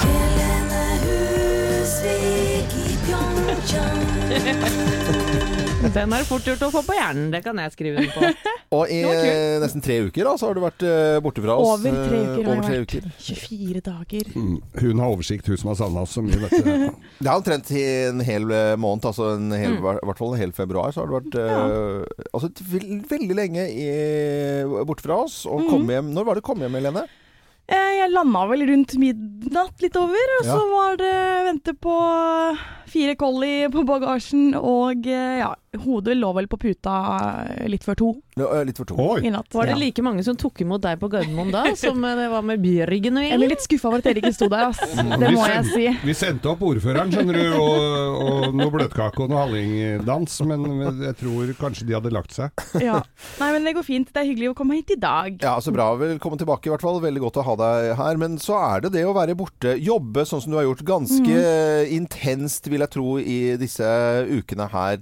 nå. 0.10 0.19
Den 5.96 6.12
er 6.14 6.26
fort 6.28 6.44
gjort 6.46 6.62
å 6.68 6.70
få 6.74 6.82
på 6.86 6.94
hjernen, 6.96 7.30
det 7.34 7.40
kan 7.46 7.58
jeg 7.62 7.72
skrive 7.74 8.02
den 8.04 8.10
på. 8.12 8.22
Og 8.78 8.92
i 8.94 8.98
eh, 9.08 9.56
nesten 9.64 9.82
tre 9.82 9.96
uker 10.06 10.28
da, 10.28 10.34
så 10.38 10.50
har 10.50 10.58
du 10.58 10.62
vært 10.62 10.84
eh, 10.86 11.16
borte 11.24 11.42
fra 11.42 11.56
oss. 11.58 11.70
Over 11.80 11.96
tre 12.06 12.20
eh, 12.20 12.26
uker 12.28 12.44
har 12.44 12.52
over 12.52 12.68
tre 12.68 12.76
jeg 12.76 12.84
vært. 12.84 12.96
uker. 13.00 13.08
24 13.26 13.82
dager. 13.88 14.28
Mm. 14.36 14.58
Hun 14.84 15.02
har 15.02 15.16
oversikt, 15.16 15.48
hun 15.50 15.58
som 15.62 15.72
har 15.72 15.80
savna 15.80 16.04
oss 16.06 16.14
så 16.18 16.24
mye, 16.26 16.38
vet 16.44 16.54
du. 16.60 16.70
Det 17.24 17.32
er 17.32 17.32
omtrent 17.34 17.72
i 17.74 17.86
en 18.12 18.22
hel 18.28 18.52
eh, 18.54 18.74
måned, 18.80 19.08
altså 19.10 19.32
en 19.38 19.50
hel, 19.56 19.78
Mm. 19.80 19.88
i 20.04 20.06
hvert 20.12 20.20
fall 20.22 20.36
en 20.36 20.42
hel 20.44 20.54
februar, 20.58 20.92
så 20.94 21.02
har 21.04 21.10
du 21.10 21.16
vært 21.16 21.40
eh, 21.40 22.28
altså, 22.36 22.52
veldig 23.16 23.36
lenge 23.40 23.66
i, 23.72 23.90
borte 24.90 25.06
fra 25.08 25.22
oss. 25.26 25.42
Og 25.50 25.64
Mm. 25.64 25.70
kom 25.74 25.90
hjem 25.96 26.14
Når 26.16 26.28
var 26.28 26.38
det 26.38 26.44
du 26.44 26.48
kom 26.52 26.62
hjem, 26.64 26.76
Helene? 26.80 27.08
Eh, 27.70 27.90
Jeg 28.00 28.10
landa 28.12 28.46
vel 28.50 28.64
rundt 28.66 28.96
midnatt, 28.98 29.76
litt 29.84 29.96
over. 30.00 30.32
Og 30.40 30.46
Ja. 30.46 30.56
så 30.56 30.70
var 30.72 30.96
det 30.98 31.14
vente 31.46 31.74
på 31.78 31.96
fire 32.90 33.16
collie 33.16 33.70
på 33.70 33.84
bagasjen, 33.86 34.56
og 34.58 35.06
eh, 35.06 35.40
ja, 35.44 35.54
hodet 35.78 36.18
lå 36.18 36.32
vel 36.34 36.48
på 36.50 36.58
puta 36.58 36.94
eh, 37.58 37.68
litt 37.70 37.86
før 37.86 37.98
to 38.00 38.10
Nå, 38.40 38.46
eh, 38.56 38.64
Litt 38.66 38.80
før 38.80 38.88
to. 38.90 38.96
Oi! 39.04 39.28
i 39.28 39.32
natt. 39.34 39.50
Var 39.54 39.70
det 39.70 39.76
like 39.80 40.04
mange 40.06 40.24
som 40.26 40.38
tok 40.40 40.62
imot 40.64 40.82
deg 40.82 41.00
på 41.02 41.10
Gardermoen 41.12 41.52
da, 41.54 41.66
som 41.78 42.00
eh, 42.08 42.16
det 42.18 42.28
var 42.32 42.46
med 42.46 42.62
Bjørgen 42.64 43.20
og 43.20 43.26
Jeg 43.26 43.40
ble 43.42 43.50
litt 43.52 43.66
skuffa 43.66 43.90
over 43.90 44.02
at 44.02 44.08
dere 44.08 44.22
ikke 44.24 44.34
sto 44.36 44.48
der, 44.52 44.70
ass. 44.70 44.80
Det 44.96 45.32
må 45.36 45.44
jeg 45.50 45.66
si. 45.68 45.86
Vi 46.08 46.16
sendte 46.18 46.52
opp 46.54 46.64
ordføreren, 46.66 47.12
skjønner 47.14 47.36
du, 47.36 47.58
og, 47.60 48.20
og 48.24 48.58
noe 48.58 48.72
bløtkake 48.74 49.26
og 49.26 49.34
noe 49.34 49.44
hallingdans, 49.44 50.38
men 50.48 50.66
jeg 51.04 51.18
tror 51.20 51.54
kanskje 51.60 51.90
de 51.90 51.98
hadde 51.98 52.14
lagt 52.16 52.36
seg. 52.36 52.66
Ja. 52.80 53.02
Nei, 53.42 53.50
men 53.56 53.68
det 53.68 53.76
går 53.76 53.86
fint. 53.86 54.10
Det 54.14 54.22
er 54.22 54.30
hyggelig 54.30 54.54
å 54.54 54.58
komme 54.58 54.78
hit 54.78 54.94
i 54.96 55.00
dag. 55.00 55.36
Ja, 55.44 55.58
så 55.62 55.74
bra. 55.76 55.90
Velkommen 56.00 56.40
tilbake 56.40 56.70
i 56.70 56.74
hvert 56.74 56.86
fall. 56.86 57.02
Veldig 57.04 57.24
godt 57.26 57.42
å 57.42 57.46
ha 57.50 57.56
deg 57.60 57.90
her. 58.00 58.20
Men 58.22 58.38
så 58.42 58.56
er 58.62 58.86
det 58.86 58.94
det 58.96 59.04
å 59.08 59.14
være 59.18 59.36
borte. 59.38 59.76
Jobbe 59.84 60.24
sånn 60.28 60.44
som 60.46 60.54
du 60.54 60.60
har 60.60 60.68
gjort. 60.70 60.86
Ganske 60.88 61.42
mm. 61.44 61.92
intenst, 61.98 62.70
vil 62.72 62.86
jeg 62.86 62.94
tro, 62.96 63.18
i 63.20 63.40
disse 63.60 63.90
ukene 64.32 64.70
her 64.72 64.98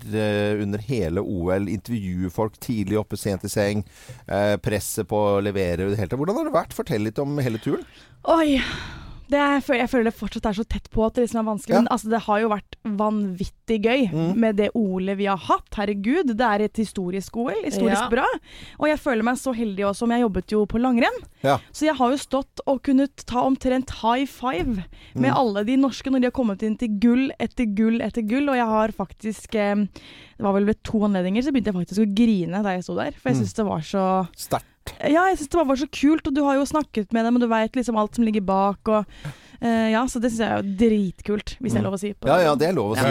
under 0.63 0.82
hele 0.84 1.22
OL. 1.22 1.70
Intervjue 1.72 2.32
folk 2.34 2.60
tidlig 2.63 3.00
oppe, 3.00 3.17
sent 3.20 3.46
i 3.48 3.52
seng. 3.52 3.84
Eh, 4.28 4.56
presset 4.63 5.08
på 5.10 5.24
å 5.36 5.41
levere. 5.43 5.89
Hvordan 5.96 6.41
har 6.41 6.50
det 6.50 6.56
vært? 6.56 6.78
Fortell 6.78 7.08
litt 7.08 7.20
om 7.24 7.38
hele 7.43 7.62
turen. 7.63 7.86
Oi. 8.34 8.60
Det 9.30 9.38
er, 9.40 9.60
jeg 9.60 9.90
føler- 9.90 10.04
det 10.06 10.13
fortsatt 10.16 10.46
er 10.50 10.54
så 10.54 10.66
tett 10.68 10.90
på 10.90 11.06
at 11.06 11.13
det 11.16 11.28
liksom 11.28 11.40
er 11.40 11.52
vanskelig. 11.52 11.74
Ja. 11.76 11.82
Men 11.82 11.88
altså, 11.92 12.10
det 12.10 12.22
har 12.24 12.40
jo 12.40 12.50
vært 12.50 12.76
vanvittig 12.86 13.78
gøy 13.84 14.12
Mm. 14.12 14.36
med 14.38 14.56
det 14.58 14.70
OL 14.76 15.16
vi 15.16 15.26
har 15.26 15.38
hatt. 15.38 15.68
Herregud, 15.76 16.28
det 16.36 16.42
er 16.42 16.62
et 16.63 16.74
historisk 16.78 17.36
OL. 17.38 17.63
Historisk 17.63 18.02
Ja. 18.02 18.10
bra. 18.10 18.26
Og 18.80 18.88
jeg 18.88 19.00
føler 19.00 19.24
meg 19.24 19.36
så 19.38 19.54
heldig 19.54 19.84
også, 19.86 20.08
men 20.08 20.20
jeg 20.20 20.30
jobbet 20.30 20.48
jo 20.52 20.66
på 20.66 20.80
langrenn. 20.80 21.20
Ja. 21.44 21.58
Så 21.72 21.86
jeg 21.86 21.96
har 21.96 22.10
jo 22.12 22.18
stått 22.18 22.60
og 22.66 22.82
kunnet 22.84 23.16
ta 23.26 23.44
omtrent 23.44 23.90
high 24.02 24.26
five 24.26 24.84
med 25.16 25.32
Mm. 25.32 25.36
alle 25.38 25.63
de 25.66 25.76
norske 25.78 26.10
når 26.10 26.20
de 26.22 26.26
har 26.28 26.32
kommet 26.32 26.63
inn 26.63 26.78
til 26.78 26.90
gull 27.00 27.32
etter 27.40 27.66
gull 27.76 28.00
etter 28.02 28.22
gull. 28.28 28.50
Og 28.50 28.56
jeg 28.56 28.66
har 28.66 28.88
faktisk 28.90 29.56
eh, 29.56 29.76
Det 30.38 30.44
var 30.44 30.54
vel 30.54 30.66
ved 30.66 30.84
to 30.84 31.00
anledninger 31.00 31.42
så 31.42 31.52
begynte 31.52 31.74
jeg 31.74 31.88
faktisk 31.88 32.00
å 32.06 32.13
grine 32.13 32.62
da 32.62 32.70
jeg 32.76 32.84
sto 32.84 32.94
der. 32.96 33.12
For 33.18 33.30
jeg 33.32 33.38
Mm. 33.38 33.42
syns 33.42 33.54
det 33.56 33.66
var 33.66 33.80
så 33.80 34.28
Sterkt. 34.38 34.63
Ja, 35.02 35.28
jeg 35.30 35.39
syns 35.39 35.52
det 35.52 35.60
bare 35.60 35.71
var 35.71 35.82
så 35.82 35.89
kult, 35.93 36.30
og 36.30 36.36
du 36.36 36.43
har 36.45 36.58
jo 36.58 36.69
snakket 36.69 37.13
med 37.15 37.28
dem, 37.28 37.38
og 37.38 37.43
du 37.43 37.50
veit 37.52 37.78
liksom 37.78 38.00
alt 38.00 38.17
som 38.17 38.26
ligger 38.26 38.43
bak, 38.47 38.89
og 38.89 39.06
uh, 39.62 39.88
Ja, 39.91 40.04
så 40.10 40.21
det 40.21 40.32
syns 40.32 40.41
jeg 40.43 40.50
er 40.50 40.62
jo 40.62 40.76
dritkult, 40.82 41.56
hvis 41.62 41.76
det 41.76 41.82
er 41.82 41.86
lov 41.86 41.97
å 41.97 42.02
si. 42.02 42.12
På 42.17 42.30
Ja 42.30 42.38
ja, 42.45 42.56
det 42.60 42.69
er 42.69 42.76
lov 42.78 42.93
å 42.93 42.97
si. 42.97 43.06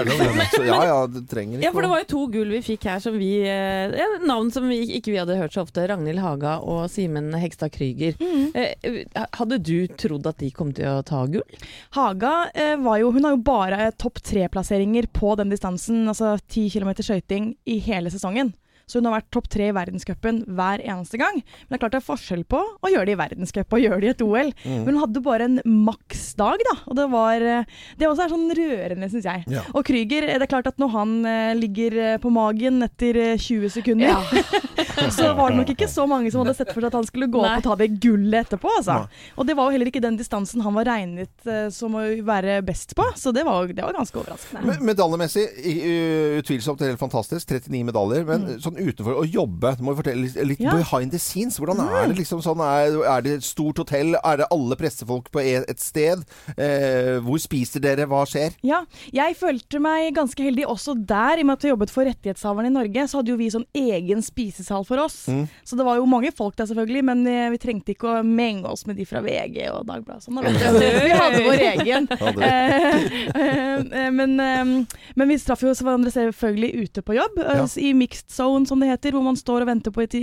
Ja, 0.63 0.67
ja 0.67 0.81
ja, 0.89 0.99
det 1.11 1.25
trenger 1.31 1.59
ikke 1.59 1.67
Ja, 1.67 1.73
for 1.75 1.87
det 1.87 1.93
var 1.93 2.03
jo 2.03 2.09
to 2.13 2.25
gull 2.35 2.53
vi 2.57 2.63
fikk 2.67 2.89
her 2.91 3.03
som 3.03 3.17
vi 3.19 3.31
eh, 3.45 3.97
ja, 3.99 4.09
Navn 4.27 4.51
som 4.55 4.67
vi 4.71 4.81
ikke 4.99 5.15
vi 5.15 5.21
hadde 5.21 5.39
hørt 5.39 5.57
så 5.57 5.65
ofte. 5.67 5.87
Ragnhild 5.91 6.23
Haga 6.23 6.57
og 6.65 6.87
Simen 6.93 7.33
Hegstad 7.37 7.75
Krüger. 7.75 8.19
Mm. 8.21 8.53
Uh, 8.57 9.01
hadde 9.41 9.61
du 9.63 9.77
trodd 9.99 10.27
at 10.31 10.41
de 10.43 10.51
kom 10.55 10.73
til 10.77 10.91
å 10.91 11.05
ta 11.07 11.25
gull? 11.31 11.65
Haga 11.97 12.35
uh, 12.51 12.77
var 12.85 13.01
jo 13.03 13.13
Hun 13.17 13.27
har 13.27 13.37
jo 13.37 13.43
bare 13.47 13.91
topp 14.01 14.21
tre-plasseringer 14.27 15.11
på 15.15 15.35
den 15.41 15.53
distansen, 15.53 16.05
altså 16.11 16.37
10 16.49 16.71
km 16.75 16.95
skøyting, 17.01 17.55
i 17.67 17.81
hele 17.83 18.13
sesongen. 18.13 18.55
Så 18.87 19.01
hun 19.01 19.09
har 19.09 19.17
vært 19.17 19.33
topp 19.35 19.49
tre 19.51 19.65
i 19.67 19.75
verdenscupen 19.75 20.45
hver 20.55 20.79
eneste 20.79 21.19
gang. 21.19 21.41
Men 21.43 21.75
det 21.75 21.75
er 21.75 21.81
klart 21.83 21.95
det 21.97 21.99
er 21.99 22.07
forskjell 22.07 22.45
på 22.47 22.61
å 22.63 22.91
gjøre 22.93 23.09
det 23.09 23.17
i 23.17 23.19
verdenscup 23.19 23.75
og 23.75 23.81
gjøre 23.83 23.99
det 24.05 24.07
i 24.07 24.13
et 24.13 24.21
OL. 24.23 24.53
Mm. 24.63 24.77
Men 24.77 24.91
hun 24.93 25.01
hadde 25.03 25.23
bare 25.25 25.49
en 25.49 25.57
maksdag, 25.89 26.63
da. 26.69 26.75
Og 26.87 26.95
det 26.95 27.07
var 27.11 27.43
eh, 27.43 27.73
Det 27.99 28.07
også 28.07 28.23
er 28.23 28.31
sånn 28.31 28.53
rørende, 28.55 29.09
syns 29.11 29.27
jeg. 29.27 29.43
Ja. 29.51 29.65
Og 29.75 29.83
Krüger, 29.89 30.29
eh, 30.29 30.39
det 30.39 30.47
er 30.47 30.53
klart 30.53 30.71
at 30.71 30.79
når 30.79 30.93
han 30.95 31.17
eh, 31.27 31.57
ligger 31.59 31.97
på 32.23 32.31
magen 32.31 32.79
etter 32.87 33.19
eh, 33.25 33.43
20 33.43 33.73
sekunder, 33.75 34.23
så 35.19 35.33
var 35.35 35.51
det 35.51 35.59
nok 35.65 35.75
ikke 35.75 35.91
så 35.91 36.07
mange 36.07 36.31
som 36.31 36.45
hadde 36.45 36.55
sett 36.61 36.71
for 36.71 36.79
seg 36.79 36.93
at 36.93 37.01
han 37.01 37.11
skulle 37.11 37.27
gå 37.27 37.43
Nei. 37.43 37.57
opp 37.57 37.65
og 37.65 37.67
ta 37.67 37.79
det 37.83 37.91
gullet 37.99 38.47
etterpå, 38.47 38.71
altså. 38.79 39.01
Nei. 39.03 39.27
Og 39.35 39.51
det 39.51 39.59
var 39.59 39.67
jo 39.67 39.75
heller 39.81 39.91
ikke 39.91 40.05
den 40.07 40.21
distansen 40.21 40.63
han 40.63 40.79
var 40.79 40.87
regnet 40.93 41.51
som 41.75 41.99
å 41.99 42.07
være 42.31 42.61
best 42.67 42.95
på, 42.95 43.09
så 43.19 43.35
det 43.35 43.43
var, 43.51 43.67
det 43.67 43.83
var 43.83 43.99
ganske 43.99 44.23
overraskende. 44.23 44.63
Med, 44.71 44.87
Medaljemessig 44.93 45.49
utvilsomt 46.39 46.87
helt 46.87 47.03
fantastisk. 47.03 47.51
39 47.51 47.83
medaljer. 47.91 48.27
Men 48.31 48.47
sånn 48.63 48.76
utenfor 48.79 49.21
å 49.23 49.25
jobbe, 49.27 49.75
du 49.79 49.83
må 49.87 49.95
fortelle 49.99 50.29
litt, 50.47 50.61
Ja. 50.61 50.73
behind 50.77 51.13
the 51.13 51.19
scenes. 51.19 51.59
Hvordan 51.59 51.81
er 51.85 52.09
det 52.09 52.17
liksom 52.19 52.43
sånn? 52.45 52.61
Er, 52.61 52.97
er 53.05 53.23
det 53.23 53.33
et 53.39 53.47
stort 53.47 53.79
hotell? 53.79 54.15
Er 54.23 54.37
det 54.43 54.47
alle 54.51 54.77
pressefolk 54.77 55.31
på 55.33 55.41
et 55.43 55.81
sted? 55.81 56.25
Eh, 56.57 57.19
hvor 57.25 57.39
spiser 57.43 57.81
dere? 57.81 58.07
Hva 58.07 58.25
skjer? 58.29 58.55
Ja, 58.67 58.85
jeg 59.13 59.37
følte 59.37 59.81
meg 59.83 60.15
ganske 60.17 60.43
heldig 60.43 60.67
også 60.67 60.95
der, 61.07 61.39
i 61.39 61.45
og 61.45 61.47
med 61.51 61.59
at 61.59 61.67
vi 61.67 61.73
jobbet 61.73 61.91
for 61.93 62.05
rettighetshaverne 62.09 62.71
i 62.71 62.75
Norge, 62.77 63.07
så 63.09 63.21
hadde 63.21 63.33
jo 63.35 63.39
vi 63.41 63.51
sånn 63.53 63.67
egen 63.77 64.23
spisesal 64.23 64.85
for 64.89 64.99
oss. 65.05 65.27
Mm. 65.29 65.47
Så 65.65 65.77
det 65.79 65.85
var 65.87 65.97
jo 66.01 66.07
mange 66.11 66.33
folk 66.37 66.57
der 66.57 66.69
selvfølgelig, 66.71 67.05
men 67.05 67.27
eh, 67.31 67.49
vi 67.55 67.61
trengte 67.63 67.95
ikke 67.95 68.11
å 68.21 68.25
menge 68.27 68.67
oss 68.71 68.87
med 68.87 68.97
de 69.01 69.07
fra 69.09 69.21
VG 69.25 69.69
og 69.73 69.87
Dagbladet. 69.89 70.27
Sånn, 70.27 70.41
vi 70.43 71.15
hadde 71.17 71.45
vår 71.47 71.65
egen. 71.73 72.09
Eh, 72.37 73.81
eh, 73.99 74.11
men, 74.13 74.37
men 74.37 75.29
vi 75.31 75.37
traff 75.41 75.63
jo 75.65 75.73
hverandre 75.73 76.11
selvfølgelig 76.13 76.85
ute 76.87 77.03
på 77.07 77.17
jobb, 77.17 77.39
Ja. 77.43 77.65
i 77.81 77.93
mixed 77.97 78.31
zone 78.33 78.66
som 78.69 78.81
det 78.83 78.89
heter, 78.91 79.13
hvor 79.17 79.23
man 79.27 79.37
står 79.39 79.65
og 79.65 79.71
venter 79.71 79.95
på 79.95 80.03
at 80.05 80.15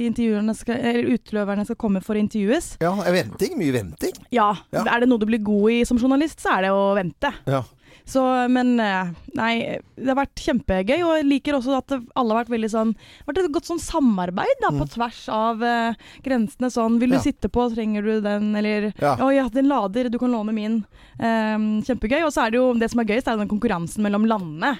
skal, 0.57 0.79
utløverne 1.13 1.65
skal 1.65 1.79
komme 1.79 2.01
for 2.03 2.15
å 2.15 2.21
intervjues. 2.23 2.73
Ja, 2.83 2.93
venting? 3.15 3.57
Mye 3.59 3.73
venting? 3.75 4.17
Ja, 4.31 4.51
Ja. 4.73 4.83
er 4.95 4.99
det 5.03 5.09
noe 5.09 5.19
du 5.21 5.25
blir 5.29 5.41
god 5.43 5.71
i 5.71 5.83
som 5.85 5.97
journalist, 5.97 6.39
så 6.43 6.57
er 6.57 6.67
det 6.67 6.71
å 6.75 6.93
vente. 6.97 7.33
Ja. 7.47 7.63
Så, 8.05 8.21
men 8.51 8.73
eh, 8.83 9.11
nei, 9.39 9.79
det 9.95 10.09
har 10.11 10.17
vært 10.19 10.41
kjempegøy, 10.43 10.97
og 11.05 11.13
jeg 11.15 11.27
liker 11.29 11.55
også 11.55 11.77
at 11.77 11.93
alle 11.95 12.33
har 12.35 12.41
vært 12.43 12.51
veldig 12.51 12.69
sånn 12.73 12.91
vært 13.27 13.37
et 13.45 13.53
godt 13.55 13.69
sånn 13.69 13.79
samarbeid 13.79 14.59
da, 14.61 14.71
på 14.75 14.87
tvers 14.91 15.21
av 15.31 15.63
uh, 15.63 15.93
grensene. 16.25 16.67
Sånn, 16.73 16.99
vil 16.99 17.09
du 17.09 17.15
Mm. 17.15 17.19
Ja. 17.21 17.23
sitte 17.23 17.49
på, 17.53 17.67
trenger 17.73 18.01
du 18.03 18.21
den, 18.25 18.49
eller 18.59 18.91
Ja. 18.99 19.15
Å 19.23 19.29
ja, 19.33 19.47
den 19.53 19.69
lader, 19.71 20.09
du 20.09 20.17
kan 20.19 20.31
låne 20.35 20.51
min. 20.53 20.81
Um, 21.21 21.81
kjempegøy. 21.85 22.23
Og 22.25 22.33
så 22.33 22.43
er 22.47 22.51
det 22.51 22.57
jo 22.59 22.73
det 22.73 22.89
som 22.91 22.99
er 22.99 23.05
gøyest, 23.05 23.27
er 23.31 23.37
den 23.39 23.47
konkurransen 23.51 24.03
mellom 24.03 24.25
landene. 24.27 24.73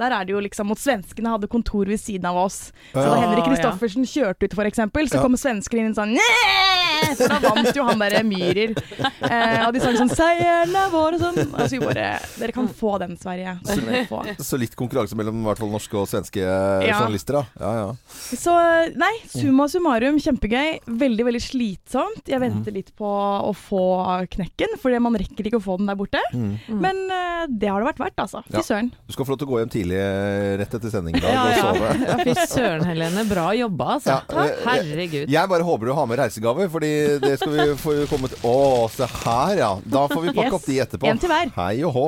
Der 0.00 0.10
er 0.16 0.24
det 0.24 0.32
jo 0.32 0.40
liksom 0.40 0.70
mot 0.70 0.78
svenskene 0.80 1.34
hadde 1.34 1.48
kontor 1.50 1.84
ved 1.90 2.00
siden 2.00 2.24
av 2.30 2.36
oss. 2.46 2.70
Så 2.94 3.04
da 3.04 3.18
Henrik. 3.20 3.44
Kristoffersen 3.50 4.06
kjørte 4.08 4.48
ut, 4.48 4.54
for 4.56 4.64
eksempel, 4.64 5.08
så 5.10 5.18
Ja. 5.20 5.22
kom 5.26 5.36
svenskene 5.36 5.90
inn 5.90 5.94
sånn 5.98 6.16
Så 7.16 7.26
da 7.28 7.38
vant 7.42 7.74
jo 7.76 7.84
han 7.84 7.98
derre 8.00 8.22
Myhrer. 8.24 8.72
Uh, 9.20 9.66
og 9.66 9.74
de 9.74 9.80
sang 9.82 9.96
sånn 9.98 10.10
'Seieren 10.12 10.74
er 10.76 10.90
vår' 10.92 11.18
og 11.18 11.20
sånn. 11.20 11.38
Og 11.54 11.60
så 11.66 11.70
vi 11.76 11.80
bare 11.84 12.08
Dere 12.38 12.52
kan 12.56 12.69
få 12.76 12.98
den, 13.02 13.16
Sverige. 13.20 13.56
Så, 13.66 13.76
få. 14.08 14.20
Så 14.44 14.58
litt 14.60 14.74
konkurranse 14.78 15.16
mellom 15.18 15.40
i 15.42 15.46
hvert 15.48 15.60
fall 15.62 15.70
norske 15.72 15.96
og 16.00 16.08
svenske 16.10 16.40
Ja. 16.40 16.98
journalister, 17.00 17.40
da. 17.40 17.44
Ja, 17.60 17.72
ja. 17.80 17.88
så 18.38 18.54
nei, 18.98 19.12
summa 19.30 19.66
summarum, 19.70 20.18
kjempegøy. 20.22 20.80
Veldig, 20.86 21.26
veldig 21.30 21.42
slitsomt. 21.42 22.24
Jeg 22.30 22.40
venter 22.42 22.74
litt 22.74 22.92
på 22.98 23.06
å 23.10 23.52
få 23.56 23.82
knekken, 24.32 24.76
for 24.80 24.94
man 25.00 25.16
rekker 25.20 25.48
ikke 25.50 25.60
å 25.60 25.64
få 25.64 25.76
den 25.80 25.88
der 25.90 25.98
borte. 25.98 26.20
Mm. 26.34 26.58
Men 26.82 27.00
eh, 27.10 27.46
det 27.48 27.70
har 27.70 27.80
det 27.82 27.90
vært 27.92 28.02
verdt, 28.04 28.20
altså. 28.26 28.42
Fy 28.50 28.62
søren. 28.66 28.90
Du 29.08 29.14
skal 29.14 29.26
få 29.28 29.34
lov 29.34 29.40
til 29.42 29.48
å 29.48 29.52
gå 29.54 29.60
hjem 29.62 29.72
tidlig 29.72 30.00
eh, 30.00 30.56
rett 30.60 30.74
etter 30.78 30.92
sending 30.92 31.16
i 31.16 31.22
dag 31.24 31.32
Ja, 31.32 31.44
og 31.46 31.76
sove. 31.76 31.92
ja 32.06 32.18
fy 32.24 32.34
søren, 32.50 32.84
Helene. 32.88 33.24
Bra 33.30 33.48
jobba, 33.56 33.90
altså. 33.98 34.18
Ja, 34.28 34.44
eh, 34.44 34.64
Herregud. 34.66 35.30
Jeg 35.32 35.52
bare 35.54 35.66
håper 35.66 35.90
du 35.90 35.94
har 35.96 36.06
med 36.10 36.20
reisegaver, 36.20 36.68
fordi 36.72 36.92
det 37.22 37.36
skal 37.40 37.54
vi 37.56 37.68
få 37.80 37.96
komme 38.10 38.28
til 38.32 38.44
Å, 38.50 38.56
se 38.92 39.08
her, 39.24 39.56
ja. 39.60 39.72
Da 39.84 40.06
får 40.10 40.26
vi 40.28 40.34
pakke 40.36 40.48
Yes. 40.50 40.56
opp 40.56 40.66
de 40.66 40.78
etterpå. 40.82 41.06
En 41.10 41.18
til 41.20 41.28
hver. 41.30 41.52
Hei 41.56 41.82
og 41.86 41.94
hå. 41.94 42.06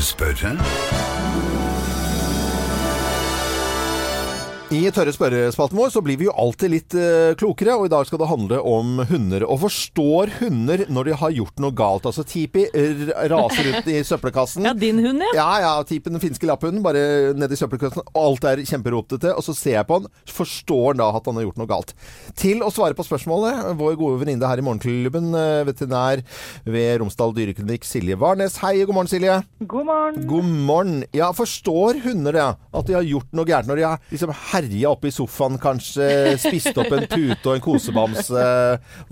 Rudelspötter? 0.00 0.56
I 4.70 4.84
tørre 4.94 5.10
spørrespalten 5.10 5.74
vår 5.74 5.88
så 5.90 5.98
blir 5.98 6.14
vi 6.20 6.28
jo 6.28 6.32
alltid 6.38 6.70
litt 6.70 6.94
eh, 6.94 7.32
klokere, 7.34 7.72
og 7.74 7.88
i 7.88 7.90
dag 7.90 8.04
skal 8.06 8.20
det 8.22 8.28
handle 8.30 8.60
om 8.70 9.00
hunder. 9.08 9.42
Og 9.50 9.64
forstår 9.64 10.30
hunder 10.36 10.84
når 10.86 11.08
de 11.08 11.14
har 11.18 11.32
gjort 11.34 11.56
noe 11.64 11.74
galt? 11.74 12.04
Altså 12.06 12.22
Tipi 12.22 12.68
raser 12.70 13.66
ut 13.66 13.88
i 13.90 13.96
søppelkassen. 14.06 14.62
Ja, 14.70 14.74
din 14.78 15.00
hund, 15.02 15.24
ja. 15.24 15.32
Ja, 15.34 15.46
ja, 15.64 15.72
Tipi, 15.82 16.12
den 16.14 16.22
finske 16.22 16.46
lapphunden, 16.46 16.84
bare 16.84 17.32
nedi 17.34 17.56
i 17.56 17.58
søppelkassen. 17.58 18.06
Alt 18.14 18.46
er 18.46 18.62
kjemperotete. 18.62 19.32
Og 19.34 19.42
så 19.42 19.56
ser 19.58 19.74
jeg 19.80 19.88
på 19.88 19.98
han, 19.98 20.06
forstår 20.30 20.92
han 20.92 21.02
da 21.02 21.08
at 21.18 21.26
han 21.26 21.40
har 21.40 21.48
gjort 21.48 21.58
noe 21.58 21.70
galt. 21.72 21.90
Til 22.38 22.62
å 22.62 22.70
svare 22.70 22.94
på 22.94 23.08
spørsmålet, 23.08 23.72
vår 23.80 23.98
gode 23.98 24.22
venninne 24.22 24.46
her 24.52 24.62
i 24.62 24.66
Morgenklubben, 24.68 25.32
eh, 25.34 25.64
veterinær 25.66 26.22
ved 26.70 26.92
Romsdal 27.02 27.34
dyreklinikk, 27.40 27.88
Silje 27.90 28.20
Warnes. 28.22 28.60
Hei, 28.62 28.76
god 28.84 29.00
morgen, 29.00 29.10
Silje. 29.16 29.40
God 29.66 29.90
morgen. 29.90 30.22
God 30.30 30.54
morgen. 30.70 30.96
Ja, 31.16 31.32
forstår 31.34 32.04
hunder 32.06 32.38
det? 32.38 32.48
At 32.70 32.86
de 32.86 33.00
har 33.00 33.10
gjort 33.16 33.34
noe 33.34 33.50
gærent 33.50 33.72
når 33.72 33.82
de 33.82 33.88
har 33.88 34.06
liksom 34.14 34.36
herja 34.60 34.92
oppe 34.92 35.10
i 35.10 35.14
sofaen, 35.14 35.58
kanskje 35.60 36.36
spist 36.40 36.76
opp 36.78 36.92
en 36.94 37.08
pute 37.10 37.48
og 37.48 37.56
en 37.56 37.64
kosebamse, 37.64 38.46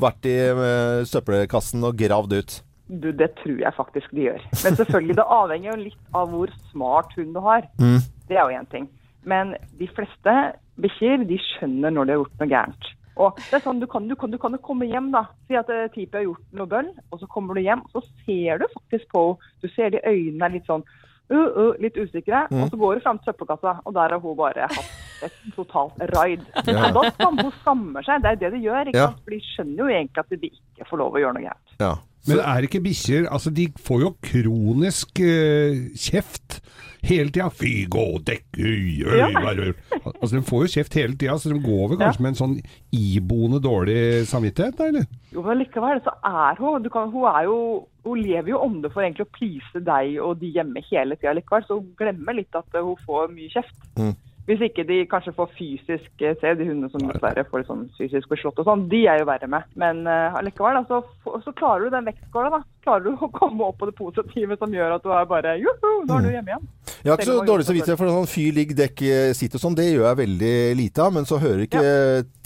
vært 0.00 0.28
i 0.28 0.38
eh, 0.52 1.04
søppelkassen 1.08 1.84
og 1.88 1.98
gravd 1.98 2.38
ut? 2.38 2.58
Du, 2.88 3.11
det 3.12 3.34
tror 3.42 3.58
jeg 3.61 3.76
faktisk 3.76 4.12
de 4.16 4.28
gjør. 4.30 4.44
Men 4.64 4.78
selvfølgelig, 4.78 5.18
det 5.18 5.26
avhenger 5.38 5.70
jo 5.72 5.80
litt 5.82 6.14
av 6.16 6.30
hvor 6.32 6.52
smart 6.70 7.12
hund 7.18 7.34
du 7.37 7.42
har. 7.44 7.66
Mm. 7.80 7.98
Det 8.30 8.38
er 8.38 8.44
jo 8.44 8.61
én 8.61 8.70
ting. 8.72 8.87
Men 9.28 9.52
de 9.80 9.88
fleste 9.92 10.37
bikkjer 10.80 11.26
de 11.28 11.37
skjønner 11.50 11.92
når 11.92 12.06
de 12.06 12.14
har 12.14 12.22
gjort 12.22 12.40
noe 12.40 12.52
gærent. 12.54 12.88
Og 13.18 13.40
det 13.48 13.58
er 13.58 13.64
sånn, 13.64 13.80
Du 13.82 13.88
kan 13.90 14.06
jo 14.06 14.14
du 14.14 14.20
kan, 14.20 14.32
du 14.32 14.38
kan 14.38 14.56
komme 14.62 14.87
hjem, 14.88 15.11
da. 15.12 15.26
Si 15.48 15.58
at 15.58 15.68
uh, 15.68 15.88
Tipi 15.92 16.20
har 16.20 16.24
gjort 16.28 16.54
noe 16.54 16.70
bøll, 16.70 16.92
og 17.11 17.20
så 17.20 17.28
kommer 17.30 17.58
du 17.58 17.64
hjem, 17.64 17.82
så 17.92 18.02
ser 18.24 18.62
du 18.62 18.68
faktisk 18.76 19.11
på 19.12 19.24
henne. 19.26 19.52
Du 19.62 19.68
ser 19.74 19.92
de 19.92 20.04
øynene 20.06 20.46
er 20.46 20.54
litt 20.54 20.70
sånn 20.70 20.87
uh, 21.31 21.49
uh, 21.61 21.73
litt 21.83 21.97
usikre. 22.01 22.47
Mm. 22.51 22.62
Og 22.64 22.71
så 22.73 22.81
går 22.81 22.95
hun 22.99 23.05
fram 23.05 23.21
til 23.21 23.31
søppelkassa, 23.33 23.77
og 23.85 23.95
der 23.97 24.14
har 24.17 24.23
hun 24.23 24.37
bare 24.38 24.69
hatt 24.71 25.25
et 25.29 25.38
totalt 25.57 25.99
raid. 26.14 26.45
Ja. 26.69 26.91
Da 26.95 27.09
skam, 27.14 27.38
hun 27.43 27.53
skammer 27.62 28.07
seg. 28.07 28.23
Det 28.25 28.31
er 28.35 28.41
det 28.45 28.53
de 28.57 28.64
gjør. 28.67 28.91
ikke 28.91 28.99
Ja. 28.99 29.09
sant? 29.11 29.25
For 29.25 29.35
de 29.37 29.41
skjønner 29.49 29.79
jo 29.83 29.88
egentlig 29.88 30.25
at 30.25 30.31
de 30.43 30.51
ikke 30.53 30.88
får 30.91 31.03
lov 31.03 31.17
å 31.19 31.23
gjøre 31.25 31.35
noe 31.38 31.47
gærent. 31.49 31.75
Ja. 31.81 31.95
Men 32.29 32.41
er 32.43 32.67
ikke 32.67 32.81
bikkjer 32.83 33.29
Altså, 33.31 33.51
de 33.55 33.69
får 33.81 34.01
jo 34.03 34.11
kronisk 34.27 35.21
uh, 35.23 35.79
kjeft 35.97 36.59
hele 37.02 37.30
tida. 37.30 37.50
Fy, 37.50 37.87
gå, 37.90 38.06
dekk, 38.24 38.46
øy, 38.58 39.04
øy, 39.06 39.18
Ja. 39.18 39.28
vær. 39.32 39.74
Altså, 40.20 40.37
de 40.37 40.42
får 40.42 40.64
jo 40.64 40.72
kjeft 40.76 40.94
hele 40.94 41.16
tida, 41.16 41.38
så 41.38 41.52
de 41.52 41.61
går 41.62 41.88
vel 41.88 41.98
kanskje 41.98 42.24
med 42.24 42.32
en 42.34 42.40
sånn 42.42 42.56
iboende 42.92 43.61
dårlig 43.62 44.26
samvittighet, 44.26 44.76
da, 44.78 44.88
eller? 44.92 45.06
Jo, 45.32 45.42
men 45.42 45.58
likevel 45.58 46.00
så 46.02 46.14
er 46.24 46.56
hun 46.58 46.82
du 46.82 46.88
kan, 46.90 47.11
Hun 47.11 47.26
er 47.30 47.44
jo 47.44 47.87
hun 48.08 48.22
lever 48.22 48.48
jo 48.48 48.62
ånde 48.64 48.88
for 48.92 49.02
egentlig 49.04 49.26
å 49.26 49.34
please 49.37 49.84
deg 49.84 50.16
og 50.24 50.38
de 50.40 50.52
hjemme 50.54 50.80
hele 50.90 51.16
tida 51.16 51.34
likevel, 51.37 51.66
så 51.66 51.76
hun 51.80 51.92
glemmer 51.98 52.38
litt 52.38 52.54
at 52.56 52.64
hun 52.72 52.96
får 53.04 53.28
mye 53.34 53.52
kjeft. 53.52 53.76
Mm. 53.98 54.14
Hvis 54.48 54.62
ikke 54.64 54.84
de 54.88 55.02
kanskje 55.04 55.34
får 55.37 55.50
fysisk 55.58 56.22
eh, 56.24 56.37
Se 56.40 56.54
de 56.56 56.64
hundene 56.64 56.88
som 56.88 57.02
dessverre 57.04 57.44
får 57.50 57.66
sånn 57.68 57.82
fysisk 57.98 58.30
beslått 58.32 58.62
og 58.62 58.64
sånn, 58.64 58.87
de 58.88 59.02
er 59.04 59.20
jo 59.20 59.26
verre 59.28 59.48
med. 59.50 59.66
Men 59.76 60.06
uh, 60.08 60.38
likevel, 60.44 60.78
da, 60.78 60.87
så, 60.88 61.34
så 61.44 61.52
klarer 61.58 61.84
du 61.84 61.92
den 61.92 62.08
vektskåla, 62.08 62.54
da. 62.56 62.62
Klarer 62.87 63.04
du 63.04 63.26
å 63.26 63.28
komme 63.34 63.66
opp 63.68 63.76
på 63.82 63.90
det 63.90 63.96
positive 63.98 64.56
som 64.56 64.72
gjør 64.72 64.96
at 64.96 65.04
du 65.04 65.12
er 65.12 65.28
bare 65.28 65.58
Joho, 65.61 65.92
nå 66.08 66.16
er 66.16 66.24
du 66.24 66.30
hjemme 66.32 66.54
igjen. 66.54 66.64
Jeg 67.04 67.12
har 67.12 67.18
ikke 67.20 67.28
så 67.28 67.46
dårlig 67.46 67.66
samvittighet 67.68 68.00
for 68.00 68.11
sånn 68.12 68.30
fyr, 68.30 68.52
ligg, 68.56 68.74
dekk, 68.78 69.02
sitt 69.38 69.54
og 69.54 69.62
sånn. 69.62 69.76
Det 69.78 69.87
gjør 69.88 70.06
jeg 70.08 70.20
veldig 70.22 70.52
lite 70.80 71.04
av. 71.04 71.14
Men 71.14 71.28
så 71.28 71.38
hører 71.42 71.64
ikke 71.66 71.82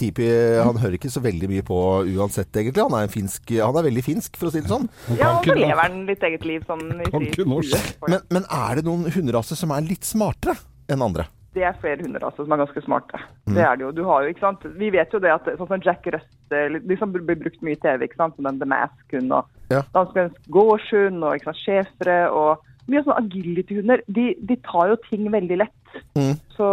Tipi 0.01 0.29
Han 0.63 0.81
hører 0.83 0.99
ikke 0.99 1.13
så 1.13 1.23
veldig 1.25 1.51
mye 1.53 1.67
på 1.67 1.79
uansett, 2.13 2.51
egentlig. 2.53 2.85
Han 2.85 2.97
er, 2.99 3.07
en 3.09 3.15
finsk, 3.15 3.55
han 3.59 3.79
er 3.81 3.89
veldig 3.89 4.05
finsk, 4.07 4.37
for 4.41 4.51
å 4.51 4.55
si 4.55 4.63
det 4.65 4.73
sånn. 4.73 4.89
Ja, 5.17 5.35
og 5.39 5.47
så 5.47 5.57
lever 5.57 5.81
han 5.83 6.03
litt 6.09 6.27
eget 6.29 6.45
liv 6.49 6.67
sånn 6.69 6.89
i 7.01 7.11
Kan 7.13 7.29
norsk. 7.49 7.95
Men, 8.09 8.21
men 8.33 8.49
er 8.49 8.81
det 8.81 8.87
noen 8.89 9.07
hunderaser 9.13 9.59
som 9.59 9.73
er 9.75 9.87
litt 9.87 10.05
smartere 10.09 10.59
enn 10.93 11.05
andre? 11.05 11.29
Det 11.53 11.67
er 11.69 11.75
flere 11.83 12.01
hunderaser 12.01 12.47
som 12.47 12.53
er 12.55 12.63
ganske 12.63 12.81
smarte. 12.81 13.19
Mm. 13.45 13.57
Det 13.59 13.65
er 13.69 13.77
det 13.77 13.85
jo. 13.85 13.91
Du 13.93 14.03
har 14.09 14.25
jo, 14.25 14.33
ikke 14.33 14.41
sant? 14.47 14.63
Vi 14.81 14.89
vet 14.95 15.13
jo 15.13 15.21
det 15.21 15.35
at 15.35 15.51
sånn 15.59 15.69
som 15.69 15.83
Jack 15.85 16.07
Russell, 16.15 16.79
de 16.81 16.97
som 16.97 17.13
blir 17.13 17.27
brukt 17.29 17.61
mye 17.65 17.77
i 17.77 17.81
TV, 17.83 18.07
ikke 18.09 18.21
sant? 18.21 18.39
som 18.39 18.49
den 18.49 18.61
The 18.63 18.69
Mask-hund 18.73 19.35
og 19.37 19.51
Ja. 19.73 19.83
dansk 19.93 20.39
gårdshund 20.53 21.21
og 21.25 21.37
ikke 21.37 21.51
sant? 21.53 21.61
schæfere 21.61 22.17
og 22.33 22.65
mye 22.91 23.03
sånne 23.05 23.21
agility-hunder. 23.23 24.03
De, 24.09 24.25
de 24.43 24.57
tar 24.67 24.89
jo 24.91 24.97
ting 25.09 25.29
veldig 25.33 25.59
lett. 25.61 25.97
Mm. 26.17 26.35
Så, 26.57 26.67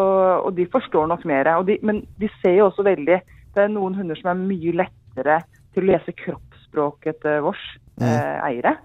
og 0.45 0.53
de 0.57 0.65
forstår 0.71 1.07
nok 1.11 1.25
mer. 1.29 1.49
Og 1.59 1.67
de, 1.67 1.77
men 1.85 2.01
de 2.21 2.29
ser 2.41 2.55
jo 2.57 2.69
også 2.69 2.85
veldig 2.87 3.19
Det 3.55 3.63
er 3.63 3.71
noen 3.73 3.95
hunder 3.97 4.15
som 4.15 4.29
er 4.31 4.39
mye 4.39 4.71
lettere 4.77 5.39
til 5.73 5.83
å 5.83 5.89
lese 5.89 6.13
kroppsspråket 6.23 7.21
til 7.25 7.41
vårs 7.45 7.65
Mm. 7.99 8.05
eh, 8.07 8.37
eiere. 8.47 8.77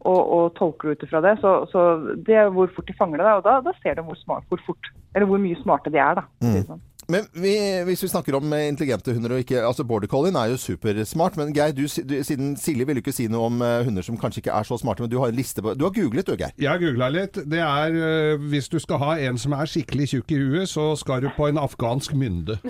Og, 0.00 0.20
og 0.32 0.54
tolker 0.56 0.94
ut 0.94 1.02
ifra 1.02 1.20
det. 1.20 1.34
Så, 1.42 1.66
så 1.72 1.80
det 2.24 2.36
er 2.38 2.52
hvor 2.54 2.70
fort 2.72 2.86
de 2.88 2.94
fanger 2.96 3.20
det. 3.20 3.32
Og 3.40 3.42
da, 3.44 3.56
da 3.66 3.72
ser 3.82 3.98
de 3.98 4.04
hvor, 4.06 4.16
smart, 4.16 4.46
hvor 4.48 4.60
fort, 4.64 4.92
eller 5.14 5.26
hvor 5.28 5.42
mye 5.42 5.58
smarte 5.60 5.90
de 5.92 5.98
er. 6.00 6.14
da. 6.20 6.22
det 6.40 6.62
sånn. 6.68 6.80
Men 7.10 7.26
vi, 7.34 7.52
hvis 7.88 8.02
vi 8.04 8.08
snakker 8.12 8.36
om 8.38 8.52
eh, 8.54 8.68
intelligente 8.70 9.12
hunder 9.16 9.34
og 9.34 9.42
ikke 9.42 9.62
altså 9.66 9.84
Border 9.88 10.08
collien 10.10 10.36
er 10.38 10.52
jo 10.52 10.58
supersmart. 10.60 11.36
Men 11.40 11.52
Geir, 11.56 11.72
du, 11.74 11.82
du, 11.86 12.14
siden 12.26 12.52
Silje 12.60 12.86
ville 12.86 13.02
ikke 13.02 13.14
si 13.14 13.26
noe 13.32 13.48
om 13.50 13.60
eh, 13.66 13.80
hunder 13.86 14.04
som 14.06 14.18
kanskje 14.20 14.44
ikke 14.44 14.54
er 14.54 14.68
så 14.68 14.78
smarte, 14.80 15.02
men 15.04 15.10
du 15.12 15.18
har 15.22 15.32
en 15.32 15.38
liste 15.38 15.62
på 15.64 15.74
Du 15.78 15.84
har 15.88 15.94
googlet 15.96 16.26
du, 16.30 16.34
Geir? 16.38 16.54
Jeg 16.60 16.70
har 16.70 16.80
googla 16.82 17.08
litt. 17.14 17.40
Det 17.50 17.60
er 17.64 17.96
øh, 17.98 18.46
Hvis 18.52 18.68
du 18.72 18.78
skal 18.82 19.00
ha 19.02 19.10
en 19.28 19.38
som 19.40 19.54
er 19.58 19.70
skikkelig 19.70 20.08
tjukk 20.14 20.34
i 20.36 20.40
huet, 20.40 20.68
så 20.70 20.90
skal 21.00 21.24
du 21.26 21.30
på 21.36 21.48
en 21.50 21.58
afghansk 21.60 22.14
mynde. 22.18 22.58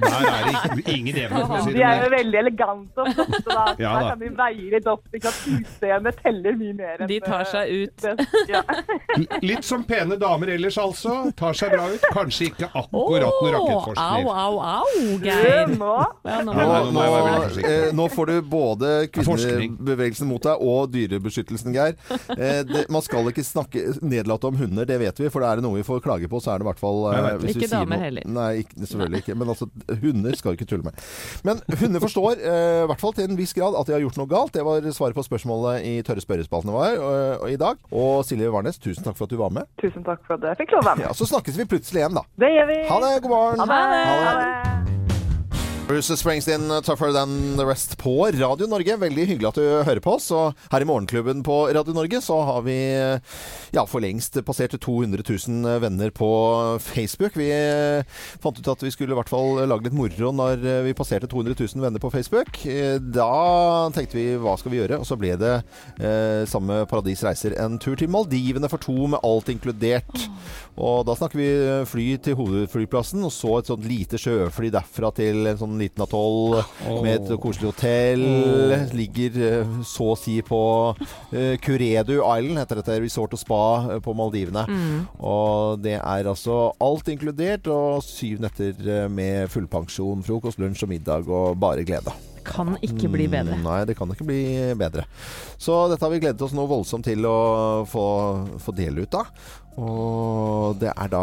Der 0.00 0.22
er 0.24 0.44
det 0.46 0.52
ikke- 0.80 0.92
ingen 0.96 1.16
evne, 1.16 1.40
for 1.46 1.56
å 1.58 1.64
si 1.64 1.72
De 1.74 1.82
er 1.84 2.04
jo 2.04 2.10
veldig 2.14 2.38
elegante 2.40 3.02
og 3.04 3.10
flotte. 3.14 3.40
da. 3.50 3.64
Ja 3.78 3.92
da. 4.00 4.08
kan 4.14 4.20
de 4.22 4.30
veie 4.38 4.70
litt 4.76 4.86
opp. 4.88 5.02
ikke 5.14 5.28
at 5.28 5.40
Utseendet 5.50 6.20
teller 6.24 6.56
mye 6.56 6.74
mer 6.78 7.02
enn 7.04 7.08
De 7.10 7.18
tar 7.24 7.44
seg 7.50 7.72
ut. 7.82 8.06
det. 8.06 8.26
Ja. 8.48 8.62
Litt 9.44 9.64
som 9.66 9.84
pene 9.84 10.16
damer 10.20 10.54
ellers, 10.54 10.78
altså. 10.80 11.18
Tar 11.36 11.52
seg 11.58 11.74
bra 11.74 11.88
ut. 11.92 12.06
Kanskje 12.14 12.48
ikke 12.50 12.70
akkurat 12.70 12.90
noen 13.08 13.24
Au, 13.24 13.54
rakettforskning. 13.56 14.28
au, 14.28 14.58
au, 14.60 14.84
Du, 15.00 15.24
Geir. 15.24 15.66
nå 15.80 15.94
nå- 16.44 17.64
eh, 17.64 17.92
nå 17.96 18.08
får 18.12 18.26
du 18.26 18.42
både 18.42 18.90
kvinnebevegelsen 19.12 20.26
mot 20.28 20.42
deg 20.42 20.60
og 20.60 20.90
dyrebeskyttelsen, 20.94 21.72
Geir. 21.74 21.94
Eh, 22.36 22.62
det, 22.68 22.84
man 22.92 23.02
skal 23.04 23.28
ikke 23.30 23.44
snakke 23.46 23.84
nedlatende 24.02 24.50
om 24.52 24.56
hunder, 24.60 24.86
det 24.88 24.98
vet 25.00 25.20
vi. 25.22 25.28
For 25.32 25.44
er 25.46 25.56
det 25.60 25.64
noe 25.66 25.78
vi 25.80 25.84
får 25.86 26.02
klage 26.04 26.28
på, 26.30 26.40
så 26.42 26.54
er 26.54 26.60
det 26.60 26.66
i 26.66 26.70
hvert 26.70 26.80
fall 26.82 27.00
eh, 27.12 27.38
det. 27.40 27.54
Ikke 27.56 27.70
damer 27.70 27.96
noe- 27.96 28.04
heller. 28.04 28.22
Nei, 28.26 28.50
ikke, 28.64 28.78
selvfølgelig 28.84 29.22
ikke. 29.24 29.36
Men 29.40 29.48
altså, 29.54 29.68
hunder 30.02 30.36
skal 30.38 30.54
du 30.54 30.60
ikke 30.60 30.70
tulle 30.70 30.84
med. 30.88 30.94
Men 31.46 31.60
hunder 31.80 32.00
forstår, 32.04 32.40
i 32.40 32.86
hvert 32.90 33.00
fall 33.02 33.14
til 33.16 33.28
en 33.30 33.36
viss 33.38 33.54
grad, 33.56 33.76
at 33.78 33.86
de 33.86 33.92
har 33.96 34.00
gjort 34.04 34.18
noe 34.20 34.30
galt. 34.30 34.52
Det 34.56 34.64
var 34.66 34.80
svaret 34.96 35.16
på 35.16 35.24
spørsmålet 35.26 35.84
i 35.86 35.94
Tørre 36.06 36.22
spørrespaltene 36.24 36.74
vår 36.74 37.48
i 37.50 37.56
dag. 37.60 37.76
Og 37.92 38.24
Silje 38.28 38.50
Warnes, 38.52 38.78
tusen 38.82 39.04
takk 39.06 39.16
for 39.18 39.24
at 39.28 39.30
du 39.34 39.38
var 39.40 39.50
med. 39.54 39.68
Tusen 39.80 40.04
takk 40.06 40.22
for 40.26 40.34
at 40.38 40.44
jeg 40.50 40.60
fikk 40.64 40.74
lov 40.76 40.84
å 40.84 40.88
være 40.90 40.96
med. 41.02 41.06
Ja, 41.08 41.12
Så 41.16 41.26
snakkes 41.30 41.56
vi 41.60 41.64
plutselig 41.70 42.02
igjen, 42.02 42.14
da. 42.18 42.22
Det 42.40 42.50
gjør 42.54 42.66
vi. 42.70 42.78
Ha 42.90 42.96
det, 43.00 43.22
god 43.22 43.30
morgen. 43.30 43.60
Ha 43.60 43.66
det. 43.66 44.04
Ha 44.26 44.32
det. 44.40 44.89
Bruce 45.90 46.16
Springsteen, 46.16 46.68
'Tougher 46.82 47.12
Than 47.12 47.56
The 47.56 47.64
Rest' 47.64 47.96
på 47.98 48.30
Radio 48.30 48.66
Norge. 48.70 48.94
Veldig 48.96 49.24
hyggelig 49.26 49.48
at 49.48 49.56
du 49.58 49.64
hører 49.82 49.98
på 49.98 50.12
oss. 50.14 50.28
Og 50.30 50.54
her 50.70 50.84
i 50.84 50.86
Morgenklubben 50.86 51.40
på 51.42 51.56
Radio 51.74 51.90
Norge 51.96 52.20
så 52.22 52.36
har 52.46 52.60
vi 52.62 52.76
ja, 53.74 53.82
for 53.90 53.98
lengst 53.98 54.38
passert 54.46 54.76
200 54.78 55.24
000 55.26 55.80
venner 55.82 56.12
på 56.14 56.28
Facebook. 56.78 57.34
Vi 57.34 57.48
fant 58.38 58.60
ut 58.60 58.70
at 58.70 58.84
vi 58.86 58.92
skulle 58.94 59.16
i 59.16 59.18
hvert 59.18 59.32
fall 59.32 59.64
lage 59.66 59.88
litt 59.88 59.96
moro 59.98 60.30
når 60.30 60.62
vi 60.86 60.94
passerte 60.94 61.26
200 61.26 61.58
000 61.58 61.82
venner 61.82 61.98
på 61.98 62.12
Facebook. 62.14 62.62
Da 63.18 63.34
tenkte 63.90 64.20
vi 64.20 64.28
hva 64.38 64.54
skal 64.62 64.70
vi 64.70 64.78
gjøre? 64.84 65.00
Og 65.02 65.10
så 65.10 65.18
ble 65.18 65.34
det 65.42 65.56
eh, 65.98 66.46
samme 66.46 66.84
Paradis 66.86 67.26
Reiser 67.26 67.58
en 67.58 67.80
tur 67.82 67.98
til 67.98 68.14
Maldivene 68.14 68.70
for 68.70 68.78
to 68.78 69.10
med 69.10 69.26
alt 69.26 69.50
inkludert. 69.50 70.28
Og 70.78 71.02
da 71.08 71.18
snakker 71.18 71.42
vi 71.42 71.50
fly 71.90 72.06
til 72.22 72.38
hovedflyplassen, 72.38 73.26
og 73.26 73.34
så 73.34 73.58
et 73.58 73.74
sånt 73.74 73.90
lite 73.90 74.22
sjøfly 74.22 74.70
derfra 74.72 75.10
til 75.18 75.50
en 75.50 75.58
sånn 75.58 75.79
liten 75.80 76.04
atoll 76.04 76.60
med 77.02 77.10
et 77.14 77.32
koselig 77.42 77.70
hotell. 77.72 78.24
Ligger 78.96 79.38
eh, 79.46 79.74
så 79.86 80.12
å 80.14 80.18
si 80.18 80.38
på 80.46 80.62
uh, 80.94 81.54
Curedu 81.64 82.16
Island, 82.20 82.60
heter 82.60 82.80
dette 82.80 82.98
resort 83.02 83.36
og 83.36 83.42
spa 83.42 83.62
eh, 83.96 84.02
på 84.04 84.14
Maldivene. 84.16 84.66
Og 85.18 85.80
det 85.84 85.98
er 85.98 86.30
altså 86.30 86.70
alt 86.80 87.10
inkludert, 87.12 87.70
og 87.70 88.04
syv 88.06 88.44
netter 88.44 89.08
med 89.12 89.50
fullpensjon, 89.52 90.24
frokost, 90.26 90.60
lunsj 90.60 90.86
og 90.86 90.92
middag, 90.94 91.30
og 91.30 91.56
bare 91.60 91.86
glede. 91.86 92.14
Kan 92.44 92.76
ikke 92.80 93.10
bli 93.12 93.26
bedre. 93.30 93.58
Mm, 93.58 93.66
Nei, 93.66 93.80
det 93.88 93.96
kan 93.98 94.10
ikke 94.12 94.26
bli 94.28 94.42
bedre. 94.78 95.04
Så 95.60 95.76
dette 95.90 96.04
har 96.04 96.12
vi 96.12 96.20
gledet 96.22 96.44
oss 96.44 96.54
noe 96.56 96.70
voldsomt 96.70 97.04
til 97.06 97.26
å 97.28 97.84
få, 97.88 98.04
få 98.62 98.74
dele 98.76 99.04
ut 99.04 99.18
av. 99.18 99.28
Og 99.80 100.76
det 100.80 100.90
er 100.92 101.08
da 101.12 101.22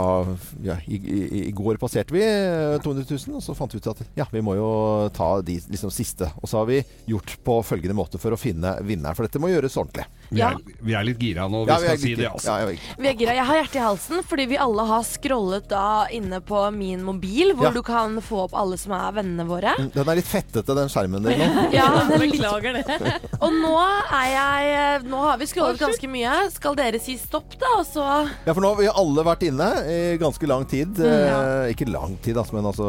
ja, 0.65 0.75
i, 0.89 0.97
i, 0.97 1.41
I 1.47 1.53
går 1.55 1.77
passerte 1.81 2.13
vi 2.15 2.23
eh, 2.25 2.77
200 2.83 3.05
000, 3.09 3.37
og 3.37 3.43
så 3.45 3.55
fant 3.57 3.73
vi 3.75 3.81
ut 3.81 3.89
at 3.91 4.01
ja, 4.17 4.25
vi 4.33 4.41
må 4.45 4.55
jo 4.57 4.69
ta 5.15 5.29
de 5.45 5.59
liksom, 5.69 5.91
siste. 5.93 6.29
Og 6.41 6.49
så 6.49 6.61
har 6.61 6.69
vi 6.69 6.79
gjort 7.11 7.35
på 7.45 7.59
følgende 7.67 7.95
måte 7.97 8.19
for 8.21 8.33
å 8.35 8.39
finne 8.39 8.75
vinneren, 8.87 9.15
for 9.17 9.27
dette 9.27 9.41
må 9.41 9.51
gjøres 9.51 9.77
ordentlig. 9.79 10.07
Vi 10.29 10.41
Ja. 10.41 10.49
er, 10.51 10.79
vi 10.83 10.93
er 10.97 11.05
litt 11.07 11.21
gira 11.23 11.45
nå, 11.47 11.63
vi 11.65 11.71
Ja, 11.71 11.77
vi 11.79 11.87
skal 11.87 12.01
si 12.01 12.15
det, 12.19 12.27
altså. 12.31 12.57
ja, 12.57 12.67
jeg. 12.73 12.79
Vi 12.99 13.07
er 13.11 13.13
gira. 13.21 13.35
Jeg 13.37 13.45
har 13.47 13.59
hjertet 13.61 13.79
i 13.79 13.83
halsen 13.85 14.23
fordi 14.27 14.45
vi 14.51 14.57
alle 14.59 14.83
har 14.89 15.05
scrollet 15.07 15.69
da 15.71 15.83
inne 16.11 16.41
på 16.43 16.63
min 16.75 17.03
mobil, 17.05 17.53
hvor 17.55 17.69
Ja. 17.69 17.71
du 17.77 17.81
kan 17.85 18.17
få 18.21 18.43
opp 18.47 18.55
alle 18.57 18.77
som 18.81 18.91
er 18.97 19.11
vennene 19.21 19.45
våre. 19.47 19.75
Den 19.93 20.03
er 20.09 20.19
litt 20.19 20.27
fettete, 20.27 20.75
den 20.75 20.89
skjermen 20.91 21.23
din 21.23 21.39
nå. 21.39 21.67
Ja, 21.77 21.87
er 22.03 22.19
litt 22.25 22.35
Beklager 22.37 22.73
det. 22.75 22.97
Og 23.39 23.53
nå 23.55 23.75
er 24.11 24.27
jeg 24.33 25.03
Nå 25.07 25.19
har 25.23 25.37
vi 25.39 25.45
scrollet 25.49 25.79
ganske 25.79 26.09
mye. 26.11 26.33
Skal 26.53 26.75
dere 26.77 26.99
si 27.01 27.15
stopp, 27.21 27.55
da? 27.61 27.71
Og 27.79 27.85
så 27.87 28.03
Ja, 28.47 28.53
for 28.55 28.63
nå 28.63 28.69
har 28.71 28.77
vi 28.79 28.87
alle 28.87 29.23
vært 29.27 29.41
inne 29.43 29.65
i 29.91 29.95
ganske 30.21 30.47
lang 30.47 30.61
tid. 30.71 31.01
Eh, 31.03 31.73
ikke 31.73 31.89
lang 31.91 32.13
tid, 32.23 32.37
altså, 32.39 32.55
men 32.55 32.69
altså 32.69 32.87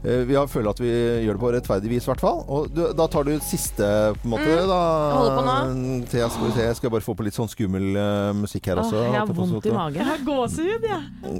eh, 0.00 0.22
Vi 0.24 0.32
har 0.38 0.48
føler 0.48 0.72
at 0.72 0.80
vi 0.80 0.88
gjør 1.26 1.36
det 1.36 1.42
på 1.42 1.50
rettferdig 1.52 1.90
vis, 1.92 2.06
i 2.06 2.08
hvert 2.08 2.24
fall. 2.24 2.40
Og 2.48 2.70
du, 2.72 2.80
da 2.96 3.08
tar 3.12 3.28
du 3.28 3.34
siste, 3.44 3.84
på 4.16 4.30
en 4.30 4.32
måte, 4.32 4.56
da. 4.70 4.80
holder 5.12 5.36
på 5.36 5.44
nå. 5.44 5.84
Thea, 6.08 6.30
skal 6.32 6.48
vi 6.48 6.54
se. 6.56 6.64
Jeg 6.70 6.80
skal 6.80 6.94
bare 6.96 7.04
få 7.04 7.18
på 7.18 7.28
litt 7.28 7.36
sånn 7.36 7.52
skummel 7.52 7.90
uh, 8.00 8.32
musikk 8.40 8.72
her 8.72 8.80
Åh, 8.80 8.86
også. 8.86 9.04
jeg 9.04 9.18
har 9.18 9.36
vondt 9.42 9.68
i 9.68 9.76
magen. 9.76 10.00
Jeg 10.00 10.08
har 10.08 10.24
gåsehud, 10.24 10.88
jeg. 10.88 11.36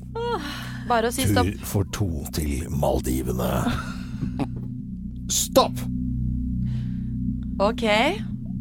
bare 0.92 1.08
å 1.08 1.16
si 1.16 1.24
stopp. 1.32 1.48
Tur 1.48 1.68
for 1.72 1.92
to 1.96 2.10
til 2.36 2.68
Maldivene. 2.68 3.52
Stopp! 5.40 5.86
OK. 7.64 7.88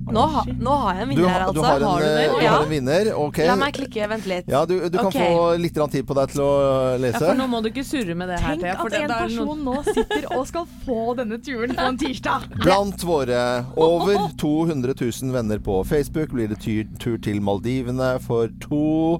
Nå, 0.08 0.22
ha, 0.34 0.44
nå 0.48 0.76
har 0.82 0.94
jeg 0.96 1.04
en 1.04 1.10
vinner 1.10 1.28
her, 1.30 1.40
her, 1.44 1.52
du 1.52 1.60
altså. 1.60 1.66
har 1.68 1.82
en, 1.82 1.88
Har 1.88 2.00
du 2.00 2.06
det? 2.06 2.24
eh, 2.24 2.36
du 2.38 2.44
Ja. 2.46 2.52
har 2.52 2.64
en 2.64 2.70
vinner. 2.70 3.10
Ok. 3.16 3.38
La 3.48 3.56
meg 3.60 3.74
klikke. 3.76 4.08
Vent 4.08 4.26
litt. 4.30 4.48
Ja, 4.48 4.66
du, 4.66 4.76
du 4.90 4.98
kan 4.98 5.10
okay. 5.12 5.34
få 5.36 5.58
litt 5.60 5.80
tid 5.92 6.08
på 6.08 6.16
deg 6.16 6.32
til 6.32 6.42
å 6.46 6.52
Ja, 6.58 6.98
lese. 7.04 7.20
for 7.26 7.36
nå 7.36 7.48
må 7.52 7.62
du 7.64 7.70
ikke 7.70 7.84
surre 7.86 8.16
med 8.16 8.30
det 8.30 8.40
her, 8.40 8.56
Tenk. 8.56 8.86
At 8.86 8.94
en 8.94 9.12
er 9.12 9.28
person 9.28 9.64
nå 9.66 9.76
sitter 9.84 10.28
og 10.38 10.48
skal 10.48 10.66
få 10.86 11.16
denne 11.20 11.40
turen 11.44 11.76
på 11.76 11.88
en 11.92 11.98
tirsdag. 12.00 12.48
Blant 12.64 13.04
våre 13.04 13.44
over 13.76 14.30
200 14.38 14.96
000 15.02 15.32
venner 15.36 15.60
på 15.60 15.84
Facebook 15.88 16.32
blir 16.32 16.48
det 16.54 16.62
tur, 16.64 16.86
tur 17.00 17.18
til 17.18 17.42
Maldivene 17.42 18.16
for 18.24 18.48
to 18.64 19.20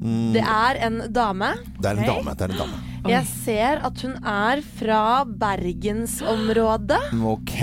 mm, 0.00 0.32
Det 0.36 0.42
er 0.44 0.80
en 0.86 1.00
dame. 1.12 1.54
Det 1.80 1.90
er 1.90 1.98
en 1.98 2.06
dame. 2.06 2.34
Det 2.34 2.48
er 2.48 2.54
en 2.54 2.62
dame. 2.64 2.82
Jeg 3.04 3.26
ser 3.44 3.82
at 3.84 4.00
hun 4.00 4.14
er 4.24 4.62
fra 4.78 5.24
bergensområdet. 5.28 7.02
Ok. 7.20 7.58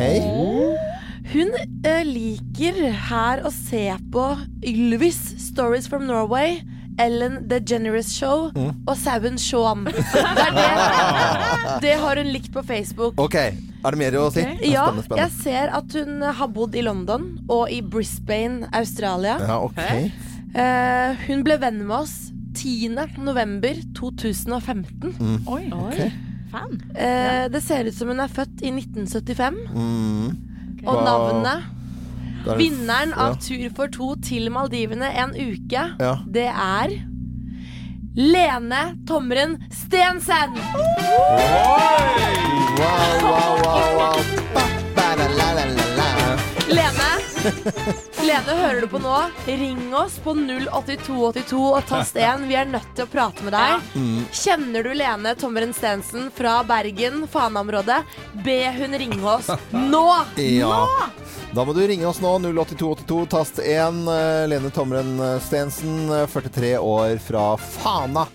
Hun 1.32 1.52
eh, 1.88 2.02
liker 2.08 2.82
her 3.08 3.42
å 3.48 3.52
se 3.54 3.86
på 4.12 4.26
Ylvis, 4.68 5.20
Stories 5.40 5.88
from 5.88 6.04
Norway, 6.10 6.60
Ellen 7.00 7.46
DeGeneres 7.48 8.10
Show 8.18 8.50
Mm. 8.52 8.82
og 8.86 8.98
Sauen 9.00 9.38
Shaun. 9.40 9.86
Det, 9.92 10.02
er 10.04 10.52
det, 10.58 11.78
det 11.86 11.94
har 12.02 12.20
hun 12.20 12.32
likt 12.34 12.52
på 12.54 12.64
Facebook. 12.68 13.16
Ok. 13.22 13.36
Er 13.40 13.96
det 13.96 13.98
mer 13.98 14.18
å 14.20 14.26
si? 14.34 14.44
Ja, 14.70 14.90
Spennende, 14.92 15.16
jeg 15.24 15.32
ser 15.40 15.72
at 15.74 15.96
hun 15.98 16.20
har 16.22 16.52
bodd 16.54 16.76
i 16.78 16.84
London 16.86 17.32
og 17.50 17.72
i 17.74 17.80
Brisbane, 17.82 18.68
Australia. 18.78 19.40
Ja, 19.42 19.56
ok. 19.64 19.80
Eh, 20.52 21.24
hun 21.30 21.42
ble 21.48 21.56
venn 21.64 21.80
med 21.88 21.96
oss 22.04 22.14
10. 22.60 22.92
november 23.24 23.80
2015. 23.98 25.16
Oi, 25.48 25.64
Ok. 25.72 26.02
fan. 26.52 26.76
Eh, 26.94 27.48
det 27.50 27.64
ser 27.64 27.88
ut 27.88 27.96
som 27.96 28.12
hun 28.12 28.20
er 28.20 28.28
født 28.30 28.62
i 28.68 28.70
1975. 28.76 29.62
Mm. 29.72 30.51
Og 30.86 31.04
navnet 31.06 31.64
Da 32.46 32.52
er 32.54 32.58
Vinneren 32.58 33.14
av 33.14 33.36
ja. 33.36 33.40
Tur 33.46 33.70
for 33.78 33.88
to 33.94 34.16
til 34.26 34.50
Maldivene 34.52 35.12
en 35.14 35.36
uke, 35.38 35.84
Ja. 36.02 36.16
det 36.26 36.48
er 36.50 36.88
Lene 38.18 38.98
Tomren 39.08 39.58
Stensen! 39.72 40.58
Wow, 42.78 43.22
wow, 43.24 43.52
wow, 43.64 43.98
wow. 44.00 44.18
Ba, 44.54 44.64
ba, 44.96 45.06
la, 45.16 45.28
la, 45.30 45.66
la, 45.66 45.86
la. 45.98 46.08
Lene, 46.76 47.12
Lene, 48.22 48.54
hører 48.56 48.82
du 48.82 48.88
på 48.92 49.00
nå? 49.02 49.16
Ring 49.48 49.96
oss 49.98 50.20
på 50.24 50.34
08282 50.38 51.62
og 51.74 51.86
tast 51.90 52.16
1. 52.20 52.44
Vi 52.50 52.56
er 52.60 52.70
nødt 52.70 52.92
til 52.96 53.08
å 53.08 53.10
prate 53.10 53.44
med 53.46 53.56
deg. 53.56 53.88
Mm. 53.98 54.20
Kjenner 54.36 54.86
du 54.86 54.92
Lene 54.96 55.34
Tommeren 55.40 55.74
Stensen 55.74 56.30
fra 56.36 56.60
Bergen, 56.68 57.24
Fana-området? 57.32 57.98
Be 58.46 58.60
hun 58.78 58.94
ringe 59.02 59.22
oss 59.26 59.50
nå! 59.94 60.06
Ja. 60.38 61.10
Da 61.52 61.66
må 61.68 61.74
du 61.76 61.82
ringe 61.84 62.08
oss 62.08 62.22
nå. 62.24 62.36
08282, 62.46 63.22
tast 63.34 63.60
1. 63.64 64.04
Eh, 64.14 64.44
Lene 64.54 64.72
Tommeren 64.76 65.18
Stensen, 65.44 66.06
eh, 66.14 66.28
43 66.32 66.76
år 66.78 67.18
fra 67.26 67.56
Fana. 67.58 68.28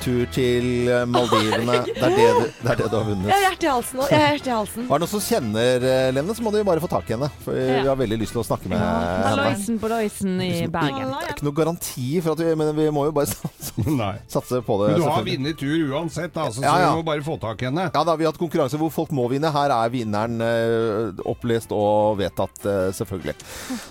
Tur 0.00 0.24
til 0.32 0.88
eh, 0.88 1.02
Maldivene. 1.06 1.74
Det 1.94 2.02
er 2.02 2.14
det, 2.16 2.28
du- 2.34 2.52
det 2.64 2.70
er 2.72 2.78
det 2.80 2.86
du 2.90 2.96
har 2.96 3.04
Jeg 3.04 3.04
har 3.04 3.08
vunnet. 3.10 3.28
hjertet 3.44 3.64
i 3.64 3.70
halsen 3.70 3.98
nå. 4.00 4.06
Jeg 4.08 4.20
har 4.20 4.30
hjertet 4.32 4.48
i 4.48 4.54
halsen. 4.54 4.84
Er 4.84 4.92
det 4.94 5.00
noen 5.04 5.10
som 5.12 5.22
kjenner 5.24 5.84
eh, 5.90 6.06
Lene, 6.16 6.34
så 6.38 6.44
må 6.46 6.52
du 6.54 6.58
bare 6.64 6.80
få 6.82 6.88
tak 6.90 7.10
i 7.10 7.14
henne. 7.14 7.28
For 7.44 7.58
vi 7.58 7.84
har 7.88 7.98
veldig 8.00 8.18
lyst 8.22 8.32
til 8.34 8.40
å 8.40 8.46
snakke 8.48 8.70
med 8.72 8.80
henne. 8.80 9.26
Halloisen 9.28 9.76
på 9.82 9.90
Loisen 9.92 10.32
i 10.44 10.50
Bergen. 10.72 11.12
Det 11.12 11.28
er 11.28 11.34
ikke 11.36 11.46
noe 11.48 11.56
garanti 11.58 12.06
for 12.24 12.32
at 12.32 12.42
vi 12.44 12.54
Men 12.62 12.72
vi 12.78 12.86
må 12.96 13.04
jo 13.10 13.14
bare 13.16 13.28
satse, 14.34 14.62
på 14.64 14.78
det. 14.80 14.88
Men 14.94 15.00
du 15.02 15.06
har 15.08 15.26
vunnet 15.28 15.58
tur 15.60 15.92
uansett, 15.94 16.36
altså, 16.40 16.62
så 16.62 16.66
Ja, 16.66 16.74
ja. 16.80 16.90
vi 16.94 17.02
må 17.02 17.06
bare 17.10 17.24
få 17.26 17.36
tak 17.42 17.62
i 17.62 17.68
henne. 17.68 17.86
Ja 17.92 18.04
da, 18.08 18.16
Vi 18.16 18.24
har 18.26 18.32
hatt 18.32 18.40
konkurranse 18.40 18.80
hvor 18.80 18.92
folk 18.94 19.12
må 19.16 19.28
vinne. 19.32 19.52
Her 19.54 19.74
er 19.76 19.92
vinneren 19.92 20.40
eh, 20.44 21.22
opplest 21.28 21.72
og 21.76 22.16
vedtatt, 22.22 22.64
selvfølgelig. 22.96 23.36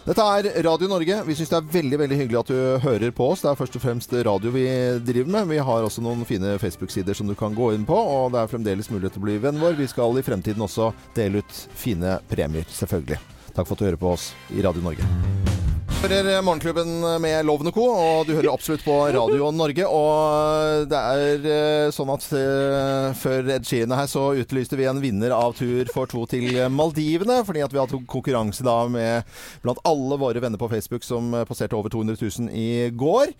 Dette 0.10 0.26
er 0.40 0.50
Radio 0.66 0.90
Norge. 0.92 1.22
Vi 1.30 1.38
syns 1.38 1.54
det 1.54 1.60
er 1.62 1.70
veldig 1.78 2.02
veldig 2.04 2.20
hyggelig 2.24 2.42
at 2.42 2.52
du 2.52 2.60
hører 2.88 3.14
på 3.16 3.30
oss. 3.34 3.46
Det 3.46 3.52
er 3.54 3.60
først 3.62 3.78
og 3.80 3.86
fremst 3.86 4.18
radio 4.26 4.52
vi 4.58 4.66
driver 5.06 5.34
med. 5.38 5.52
Vi 5.54 5.62
har 5.70 5.83
også 5.88 6.04
noen 6.04 6.26
fine 6.28 6.56
Facebook-sider 6.62 7.18
som 7.18 7.30
du 7.30 7.36
kan 7.40 7.56
gå 7.56 7.72
inn 7.76 7.88
på, 7.88 7.98
og 7.98 8.34
det 8.34 8.44
er 8.44 8.52
fremdeles 8.52 8.92
mulighet 8.94 9.18
til 9.18 9.24
å 9.24 9.28
bli 9.28 9.40
venn 9.44 9.62
vår. 9.62 9.78
Vi 9.80 9.90
skal 9.92 10.20
i 10.20 10.26
fremtiden 10.26 10.66
også 10.66 10.92
dele 11.18 11.44
ut 11.44 11.60
fine 11.78 12.18
premier, 12.32 12.68
selvfølgelig. 12.70 13.22
Takk 13.54 13.68
for 13.68 13.76
at 13.76 13.84
du 13.84 13.90
hører 13.92 14.02
på 14.02 14.16
oss 14.16 14.32
i 14.54 14.66
Radio 14.66 14.86
Norge. 14.86 15.63
Hører 16.04 16.42
Morgenklubben 16.44 16.98
med 17.24 17.46
Loven 17.48 17.70
og 17.70 17.78
Co., 17.78 17.84
og 17.88 18.26
du 18.28 18.34
hører 18.36 18.50
absolutt 18.52 18.82
på 18.84 18.92
Radio 19.16 19.48
Norge. 19.56 19.86
Og 19.88 20.84
det 20.92 21.00
er 21.00 21.46
eh, 21.48 21.92
sånn 21.96 22.10
at 22.12 22.26
eh, 22.36 23.14
før 23.16 23.48
Ed 23.56 23.64
Sheeran 23.64 23.94
er 23.96 24.02
her, 24.02 24.10
så 24.12 24.26
utlyste 24.36 24.76
vi 24.76 24.84
en 24.90 25.00
vinner 25.00 25.32
av 25.32 25.56
tur 25.56 25.88
for 25.96 26.12
to 26.12 26.26
til 26.28 26.60
Maldivene. 26.76 27.38
Fordi 27.48 27.64
at 27.64 27.72
vi 27.72 27.80
hatt 27.80 27.96
konkurranse 28.12 28.68
da 28.68 28.76
med 28.92 29.24
blant 29.64 29.80
alle 29.88 30.18
våre 30.20 30.44
venner 30.44 30.60
på 30.60 30.68
Facebook 30.74 31.08
som 31.08 31.32
eh, 31.40 31.46
passerte 31.48 31.80
over 31.80 31.94
200 31.94 32.20
000 32.20 32.52
i 32.52 32.90
går. 32.92 33.32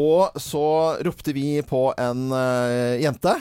Og 0.00 0.40
så 0.40 0.64
ropte 1.04 1.36
vi 1.36 1.60
på 1.68 1.90
en 2.00 2.32
jente. 2.96 3.36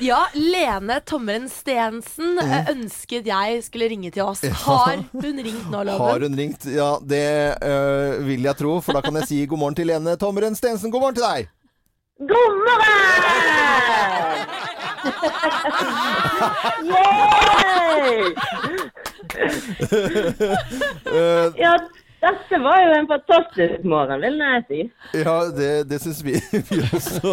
Ja, 0.00 0.26
Lene 0.34 1.00
Tommeren 1.08 1.48
Stensen 1.48 2.34
Mm. 2.36 2.50
eh, 2.52 2.70
ønsket 2.74 3.26
jeg 3.26 3.62
skulle 3.64 3.88
ringe 3.88 4.10
til 4.12 4.22
oss. 4.22 4.40
Har 4.66 4.96
hun 5.12 5.38
ringt 5.40 5.70
nå, 5.72 5.82
Loven? 5.88 6.00
Har 6.00 6.20
hun 6.26 6.34
ringt? 6.36 6.66
Ja, 6.68 6.96
det 7.00 7.22
øh, 7.64 8.26
vil 8.26 8.42
jeg 8.44 8.56
tro. 8.60 8.80
For 8.80 8.92
da 8.92 9.00
kan 9.00 9.14
jeg 9.22 9.26
si 9.30 9.46
god 9.46 9.58
morgen 9.58 9.74
til 9.78 9.86
Lene 9.88 10.16
Tommeren 10.20 10.54
Stensen. 10.58 10.90
God 10.92 11.00
morgen 11.00 11.14
til 11.14 11.24
deg! 11.24 11.48
God 12.28 12.52
morgen! 12.66 14.36
Yay! 16.86 18.34
Eh, 21.06 21.52
Ja, 21.58 21.76
dette 22.22 22.58
var 22.64 22.78
jo 22.82 22.92
en 22.96 23.08
fantastisk 23.10 23.84
morgen, 23.84 24.20
vil 24.24 24.38
jeg 24.42 24.62
si. 24.70 24.78
Ja, 25.20 25.34
det, 25.56 25.70
det 25.90 25.98
syns 26.02 26.22
vi, 26.26 26.34
vi 26.70 26.78
også. 26.96 27.32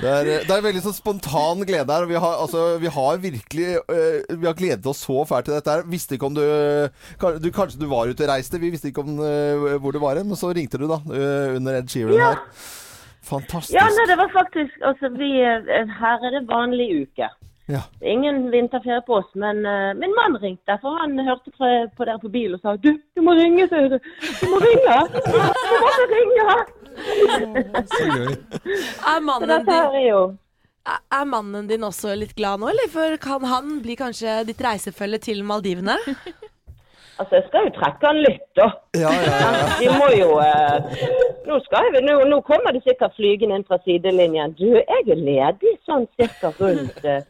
Det 0.00 0.10
er, 0.10 0.30
det 0.46 0.54
er 0.54 0.64
veldig 0.64 0.82
sånn 0.84 0.96
spontan 0.96 1.64
glede 1.68 1.90
her. 1.96 2.06
Vi 2.10 2.18
har, 2.20 2.36
altså, 2.44 2.64
vi 2.82 2.92
har 2.94 3.20
virkelig 3.22 3.68
øh, 3.80 4.18
Vi 4.40 4.46
har 4.48 4.56
gledet 4.58 4.86
oss 4.92 5.02
så 5.06 5.24
fælt 5.28 5.48
til 5.50 5.56
dette. 5.56 5.70
her. 5.78 5.86
Visste 5.90 6.16
ikke 6.18 6.28
om 6.30 6.36
du, 6.38 6.44
du 7.42 7.50
Kanskje 7.56 7.80
du 7.82 7.88
var 7.90 8.10
ute 8.10 8.26
og 8.26 8.32
reiste. 8.32 8.60
Vi 8.62 8.70
visste 8.74 8.92
ikke 8.92 9.04
om 9.06 9.18
øh, 9.24 9.76
hvor 9.80 9.92
du 9.96 10.00
var 10.02 10.20
hen, 10.20 10.28
men 10.30 10.38
så 10.40 10.52
ringte 10.54 10.78
du, 10.80 10.86
da. 10.90 11.00
øh, 11.10 11.56
under 11.56 11.80
Ed 11.80 11.88
Sheeran 11.92 12.14
Ja. 12.18 12.30
her. 12.34 12.44
Fantastisk. 13.30 13.76
Ja, 13.76 13.84
nei, 13.92 14.06
det 14.08 14.16
var 14.18 14.30
faktisk 14.32 14.78
Altså, 14.88 15.10
vi 15.14 15.28
eh, 15.44 15.90
Her 16.00 16.24
er 16.26 16.32
det 16.38 16.46
vanlig 16.48 16.86
uke. 17.04 17.28
Ja. 17.70 17.84
Ingen 18.02 18.50
vinterferie 18.50 19.00
på 19.06 19.20
oss, 19.20 19.30
men 19.38 19.62
uh, 19.66 19.94
min 19.98 20.14
mann 20.16 20.36
ringte, 20.42 20.76
for 20.82 20.98
han 20.98 21.14
hørte 21.26 21.52
fra, 21.54 21.70
på 21.96 22.08
dere 22.08 22.18
på 22.22 22.32
bil 22.32 22.56
og 22.56 22.64
sa 22.64 22.74
du, 22.80 22.92
du 22.98 23.24
må 23.24 23.36
ringe, 23.38 23.68
sier 23.70 23.88
du. 23.92 23.98
Du 24.40 24.46
må 24.50 24.60
ringe! 24.64 24.98
Du 25.14 25.32
må 25.86 26.06
ringe! 26.14 26.60
Så 27.94 28.06
gøy. 28.10 28.30
Er 29.06 29.20
mannen, 29.24 29.66
din, 29.66 30.00
jo 30.08 30.22
er 30.90 31.26
mannen 31.28 31.68
din 31.68 31.84
også 31.84 32.14
litt 32.18 32.34
glad 32.38 32.60
nå, 32.60 32.70
eller? 32.72 32.88
For 32.92 33.16
kan 33.22 33.44
han 33.48 33.78
bli 33.84 33.96
kanskje 34.00 34.40
ditt 34.48 34.62
reisefølge 34.64 35.20
til 35.28 35.44
Maldivene? 35.46 35.98
Altså, 37.20 37.36
jeg 37.36 37.44
skal 37.48 37.66
jo 37.66 37.72
trekke 37.76 38.06
han 38.08 38.18
litt, 38.24 38.44
da. 38.56 38.66
Ja, 38.96 39.10
ja, 39.12 39.32
ja. 39.42 39.64
De 39.76 39.88
må 39.92 40.06
jo 40.16 40.28
eh, 40.40 41.02
nå, 41.44 41.58
skal 41.66 41.90
jeg, 41.90 42.00
nå, 42.06 42.14
nå 42.30 42.38
kommer 42.46 42.72
de 42.72 42.80
sikkert 42.86 43.12
flygende 43.18 43.58
inn 43.60 43.66
fra 43.68 43.76
sidelinjen. 43.84 44.54
Du, 44.56 44.70
jeg 44.78 45.04
er 45.04 45.20
ledig 45.20 45.74
sånn 45.88 46.06
cirka 46.16 46.54
rundt 46.56 47.04
eh, 47.04 47.20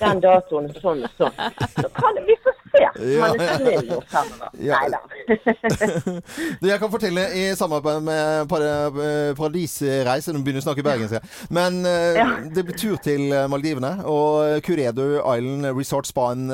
den 0.00 0.20
datoen, 0.24 0.68
sånn 0.82 1.04
og 1.06 1.14
sånn. 1.18 1.38
Så 1.76 1.88
kan 1.96 2.20
vi 2.26 2.36
få 2.44 2.52
se 2.72 2.84
om 2.88 3.22
han 3.22 3.40
er 3.42 3.54
snill 3.58 3.90
og 3.98 4.04
fremover. 4.08 4.48
Ja. 4.64 4.78
Nei 4.80 4.88
da. 4.94 5.00
Du, 6.62 6.66
jeg 6.68 6.78
kan 6.80 6.90
fortelle 6.92 7.24
i 7.36 7.42
samarbeid 7.58 8.02
med 8.06 8.48
Par- 8.50 8.62
eh, 8.64 9.32
Paradisreise 9.38 10.32
Nå 10.34 10.40
begynner 10.44 10.62
å 10.62 10.66
snakke 10.66 10.84
bergensk. 10.86 11.24
Men 11.52 11.80
eh, 11.88 12.18
Ja. 12.18 12.26
det 12.54 12.64
blir 12.68 12.76
tur 12.78 12.96
til 13.02 13.28
eh, 13.32 13.46
Maldivene. 13.50 13.92
Og 14.08 14.62
Curedo 14.66 15.06
Island 15.20 15.68
Resort 15.78 16.08
Spa 16.10 16.30
and 16.32 16.52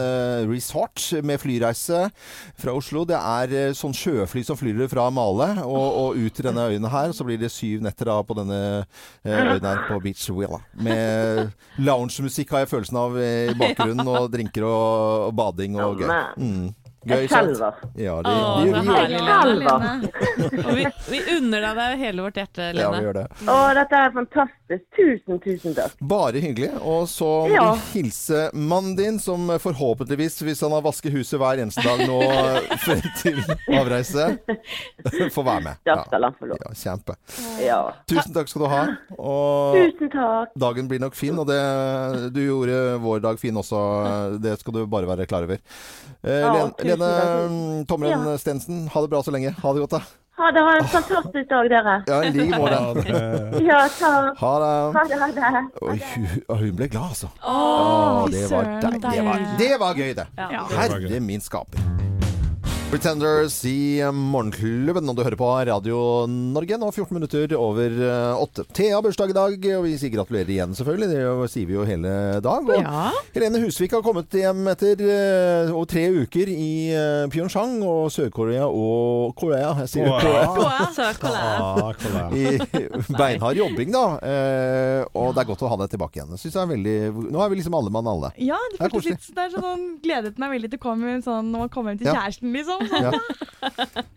Resort 0.51 1.03
med 1.26 1.41
flyreise 1.43 2.05
fra 2.59 2.74
Oslo. 2.76 3.05
Det 3.09 3.18
er 3.18 3.74
sånn 3.78 3.95
sjøfly 3.97 4.43
som 4.47 4.59
flyr 4.59 4.84
fra 4.91 5.09
Male 5.14 5.51
og, 5.64 5.89
og 6.03 6.18
ut 6.20 6.34
til 6.39 6.49
denne 6.49 6.68
øyen 6.70 6.89
her. 6.93 7.12
Så 7.16 7.26
blir 7.28 7.39
det 7.41 7.51
syv 7.55 7.82
netter 7.86 8.11
da 8.11 8.18
på 8.26 8.36
denne 8.39 8.61
øyen 9.26 9.64
her 9.68 9.84
på 9.89 10.01
Beach 10.05 10.26
Villa. 10.34 10.61
Med 10.78 11.51
loungemusikk 11.82 12.53
har 12.55 12.64
jeg 12.64 12.72
følelsen 12.72 12.99
av 13.01 13.16
i 13.53 13.57
bakgrunnen, 13.59 14.09
og 14.09 14.29
drinker 14.33 14.66
og, 14.68 15.29
og 15.29 15.35
bading 15.39 15.79
og 15.81 16.03
gøy. 16.03 16.12
Mm. 16.37 16.68
Gøy, 17.07 17.25
et 17.25 17.31
kalver. 17.31 17.75
Ja, 17.97 18.17
det, 18.23 18.33
Åh, 18.33 18.65
det, 18.65 18.73
så 18.75 18.83
gjør- 18.83 19.07
vi 19.07 19.15
gjør 19.15 19.19
det. 19.19 19.29
herlig, 19.29 19.59
Lene. 19.63 20.65
Og 20.67 20.75
vi, 20.77 20.87
vi 21.09 21.21
unner 21.37 21.61
deg 21.63 21.77
det 21.79 21.85
av 21.85 21.99
hele 22.03 22.23
vårt 22.27 22.35
hjerte, 22.41 22.65
Ja, 22.75 22.91
vi 22.91 23.03
gjør 23.07 23.15
det. 23.21 23.27
Å, 23.47 23.57
dette 23.79 24.01
er 24.03 24.11
fantastisk. 24.17 24.83
Tusen, 24.99 25.39
tusen 25.41 25.75
takk. 25.79 25.95
Bare 26.11 26.43
hyggelig. 26.43 26.73
Og 26.83 27.07
så 27.09 27.29
må 27.49 27.55
Ja. 27.55 27.69
du 27.73 27.81
hilse 27.95 28.51
mannen 28.53 28.97
din, 28.99 29.19
som 29.23 29.47
forhåpentligvis, 29.63 30.43
hvis 30.45 30.61
han 30.61 30.73
har 30.77 30.83
vasket 30.85 31.13
huset 31.15 31.39
hver 31.41 31.63
eneste 31.63 31.85
dag 31.87 32.03
nå 32.05 32.19
frem 32.85 33.01
til 33.23 33.39
avreise, 33.79 34.27
får 35.33 35.45
være 35.47 35.63
med. 35.69 35.81
Da 35.87 35.97
skal 36.05 36.27
han 36.29 36.37
få 36.37 36.51
lov. 36.51 36.59
Ja, 36.67 36.75
kjempe. 36.83 37.17
Ja. 37.65 37.81
Tusen 38.11 38.35
takk 38.37 38.51
skal 38.51 38.67
du 38.67 38.69
ha. 38.75 38.83
Og 39.17 39.79
Tusen 39.79 40.11
takk. 40.13 40.53
dagen 40.59 40.89
blir 40.91 41.01
nok 41.01 41.15
fin, 41.17 41.39
og 41.39 41.47
det, 41.49 41.63
du 42.35 42.43
gjorde 42.45 42.99
vår 43.07 43.23
dag 43.25 43.41
fin 43.41 43.57
også. 43.57 43.81
Det 44.43 44.59
skal 44.61 44.75
du 44.81 44.85
bare 44.91 45.09
være 45.09 45.27
klar 45.31 45.47
over. 45.49 45.63
Eh, 46.25 46.37
Ja, 46.39 46.53
Lene 46.53 46.88
takk. 46.97 47.86
Tomren 47.89 48.24
Ja. 48.26 48.39
Stensen, 48.39 48.89
ha 48.89 49.01
det 49.01 49.11
bra 49.11 49.22
så 49.22 49.30
lenge. 49.30 49.55
Ha 49.62 49.72
det 49.72 49.80
godt, 49.80 49.91
da. 49.91 50.01
Ha 50.39 50.51
det. 50.55 50.61
Ha 50.61 50.76
en 50.78 50.84
fantastisk 50.84 51.49
dag, 51.51 51.70
dere. 51.70 51.95
Ja, 52.07 52.22
i 52.24 52.30
like 52.30 52.51
Ja, 52.51 52.59
måte. 52.59 53.62
Ja, 53.68 53.80
takk. 53.99 54.39
Ha 54.39 54.53
det. 54.62 54.72
Ha 54.97 55.05
det. 55.05 55.18
Ha 55.18 55.51
det. 55.51 55.64
Oi, 55.82 55.99
hun, 56.59 56.76
ble 56.76 56.89
glad, 56.89 57.09
altså. 57.11 57.28
Å, 57.43 58.26
fy 58.26 58.32
det 58.36 58.45
var 58.51 58.64
søren, 58.64 58.80
deilig. 58.80 59.01
Det 59.03 59.24
var, 59.24 59.49
det 59.59 59.72
var 59.80 59.95
gøy, 59.95 60.12
det. 60.14 60.28
Ja. 60.39 60.66
Herre 60.78 61.20
min 61.20 61.41
skaper. 61.41 62.08
Pretenders 62.89 63.53
i 63.68 64.01
Morgenklubben, 64.16 65.05
og 65.12 65.16
du 65.18 65.20
hører 65.20 65.36
på 65.36 65.49
Radio 65.68 65.99
Norge. 66.32 66.78
Nå 66.80 66.86
14 66.89 67.11
minutter 67.18 67.53
over 67.61 67.93
eh, 67.93 68.39
åtte. 68.41 68.64
Thea 68.72 68.95
har 68.97 69.03
bursdag 69.05 69.28
i 69.28 69.36
dag, 69.36 69.66
og 69.76 69.82
vi 69.84 69.91
sier 70.01 70.12
gratulerer 70.14 70.49
igjen, 70.55 70.72
selvfølgelig. 70.78 71.09
Det 71.12 71.51
sier 71.53 71.68
vi 71.68 71.76
jo 71.76 71.84
hele 71.84 72.12
dag. 72.41 72.64
Og 72.64 72.78
Ja. 72.80 73.03
Helene 73.34 73.61
Husvik 73.61 73.93
har 73.93 74.01
kommet 74.07 74.32
hjem 74.32 74.62
etter 74.72 75.03
eh, 75.05 75.68
over 75.74 75.84
tre 75.91 76.07
uker 76.16 76.49
i 76.55 76.68
eh, 76.97 77.26
Pyeongchang 77.34 77.74
og 77.84 78.07
Sør-Korea 78.14 78.64
og 78.72 79.36
Korea. 79.36 79.74
Jeg 79.84 79.93
sier 79.93 80.09
Korea. 80.09 80.47
Korea. 80.57 80.89
Sør-Korea. 80.97 81.45
Ah. 81.61 82.32
I 82.32 82.57
beinhard 83.20 83.61
jobbing, 83.61 83.93
da. 83.93 84.07
Eh, 84.24 85.05
og 85.12 85.36
det 85.36 85.45
er 85.45 85.51
godt 85.53 85.66
å 85.68 85.72
ha 85.74 85.80
deg 85.84 85.93
tilbake 85.93 86.22
igjen. 86.22 86.32
Synes 86.41 86.57
jeg 86.57 86.64
er 86.64 86.72
veldig 86.72 87.28
Nå 87.36 87.45
er 87.45 87.53
vi 87.53 87.61
liksom 87.61 87.76
alle 87.82 87.93
mann 87.93 88.09
alle. 88.16 88.32
Ja, 88.41 88.57
det 88.72 88.80
Det 88.80 88.89
er 88.89 88.97
koselig. 88.97 89.18
litt 89.20 89.36
det 89.36 89.45
er 89.45 89.55
sånn, 89.61 89.86
Gledet 90.09 90.41
meg 90.41 90.57
veldig 90.57 90.72
til 90.72 90.80
å 90.80 90.86
komme 90.89 91.18
sånn, 91.28 91.53
når 91.53 91.66
man 91.66 91.74
kommer 91.76 91.93
hjem 91.93 92.01
til 92.07 92.09
Ja. 92.14 92.16
kjæresten, 92.24 92.57
liksom. 92.57 92.76
Ja. 92.79 93.12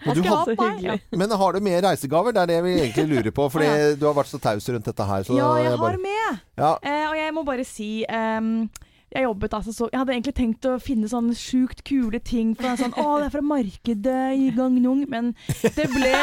Men, 0.05 0.15
du 0.15 0.21
har, 0.25 0.49
ha 0.57 0.97
men 1.17 1.31
har 1.37 1.53
du 1.53 1.59
med 1.65 1.83
reisegaver? 1.85 2.33
Det 2.35 2.41
er 2.43 2.49
det 2.51 2.59
vi 2.65 2.73
egentlig 2.79 3.07
lurer 3.09 3.31
på. 3.35 3.47
Fordi 3.53 3.65
Ja. 3.71 3.89
du 3.95 4.05
har 4.07 4.15
vært 4.17 4.31
så 4.31 4.39
taus 4.41 4.69
rundt 4.69 4.85
dette 4.89 5.07
her. 5.07 5.25
Så 5.27 5.37
Ja, 5.37 5.49
jeg 5.57 5.69
jeg 5.71 5.77
har 5.77 5.97
med. 6.05 6.39
Ja. 6.57 6.71
Eh, 6.83 7.03
og 7.09 7.17
jeg 7.17 7.33
må 7.37 7.43
bare 7.47 7.65
si 7.67 7.89
ehm, 8.05 8.69
jeg 9.11 9.25
jobbet 9.25 9.53
altså 9.57 9.73
så 9.75 9.87
Jeg 9.91 9.99
hadde 9.99 10.13
egentlig 10.15 10.33
tenkt 10.37 10.65
å 10.69 10.77
finne 10.79 11.09
sånne 11.11 11.35
sjukt 11.35 11.83
kule 11.87 12.19
ting 12.23 12.53
fra 12.55 12.77
sånn 12.79 12.93
Å, 12.95 13.07
det 13.19 13.27
er 13.27 13.33
fra 13.33 13.43
markedet 13.43 14.21
i 14.39 14.51
Gangnung, 14.55 15.03
men 15.11 15.33
det 15.75 15.87
ble 15.91 16.13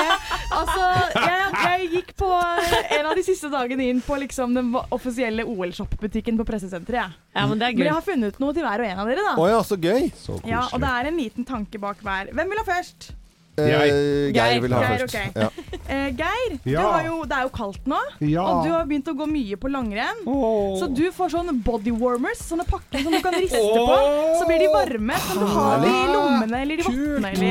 Altså, 0.57 0.87
jeg, 1.19 1.51
jeg 1.53 1.91
gikk 1.93 2.15
på 2.19 2.31
en 2.33 3.11
av 3.11 3.15
de 3.19 3.25
siste 3.27 3.51
dagene 3.53 3.91
inn 3.93 4.01
på 4.05 4.17
liksom 4.23 4.57
den 4.57 4.73
offisielle 4.95 5.45
OL-shop-butikken 5.49 6.41
på 6.41 6.47
pressesenteret, 6.49 6.99
jeg. 6.99 7.21
Ja, 7.37 7.45
men 7.47 7.61
det 7.61 7.69
er 7.69 7.77
Men 7.77 7.91
jeg 7.91 7.97
har 7.99 8.07
funnet 8.07 8.41
noe 8.43 8.57
til 8.57 8.65
hver 8.67 8.83
og 8.83 8.89
en 8.89 9.03
av 9.05 9.13
dere, 9.13 9.27
da. 9.29 9.37
Å 9.39 9.47
ja, 9.51 9.61
så 9.67 9.79
gøy. 9.79 10.09
Så 10.17 10.41
Ja, 10.49 10.65
og 10.73 10.83
det 10.83 10.91
er 10.91 11.11
en 11.11 11.21
liten 11.21 11.47
tanke 11.49 11.81
bak 11.83 12.01
hver. 12.05 12.33
Hvem 12.33 12.55
vil 12.55 12.63
ha 12.63 12.67
først? 12.67 13.11
Eh, 13.59 13.69
Jeg. 13.73 14.35
Geir 14.37 14.61
vil 14.65 14.73
ha 14.77 14.81
Geir, 14.85 15.05
først. 15.05 15.15
Okay. 15.15 15.29
Ja. 15.35 15.51
Eh, 15.89 16.11
Geir, 16.13 16.59
Ja. 16.69 16.83
jo, 17.07 17.23
det 17.25 17.33
er 17.33 17.47
jo 17.47 17.49
kaldt 17.49 17.87
nå, 17.89 17.97
Ja. 18.21 18.43
og 18.45 18.67
du 18.67 18.73
har 18.75 18.85
begynt 18.85 19.07
å 19.09 19.15
gå 19.17 19.25
mye 19.27 19.57
på 19.57 19.71
langrenn. 19.73 20.19
Oh. 20.29 20.77
Så 20.77 20.89
du 20.93 21.07
får 21.17 21.31
sånne 21.33 21.55
body 21.65 21.95
warmers, 21.97 22.43
sånne 22.45 22.67
pakker 22.69 23.01
som 23.07 23.13
du 23.17 23.23
kan 23.25 23.33
riste 23.33 23.57
oh. 23.57 23.89
på. 23.89 23.97
Så 24.37 24.45
blir 24.51 24.61
de 24.61 24.69
varme. 24.69 25.17
Kan 25.29 25.41
du 25.41 25.47
ha 25.55 25.79
de 25.81 25.89
i 25.89 26.05
lommene 26.13 26.61
eller 26.61 26.75
i 26.75 26.85
vottene. 26.85 27.33
Eller. 27.33 27.49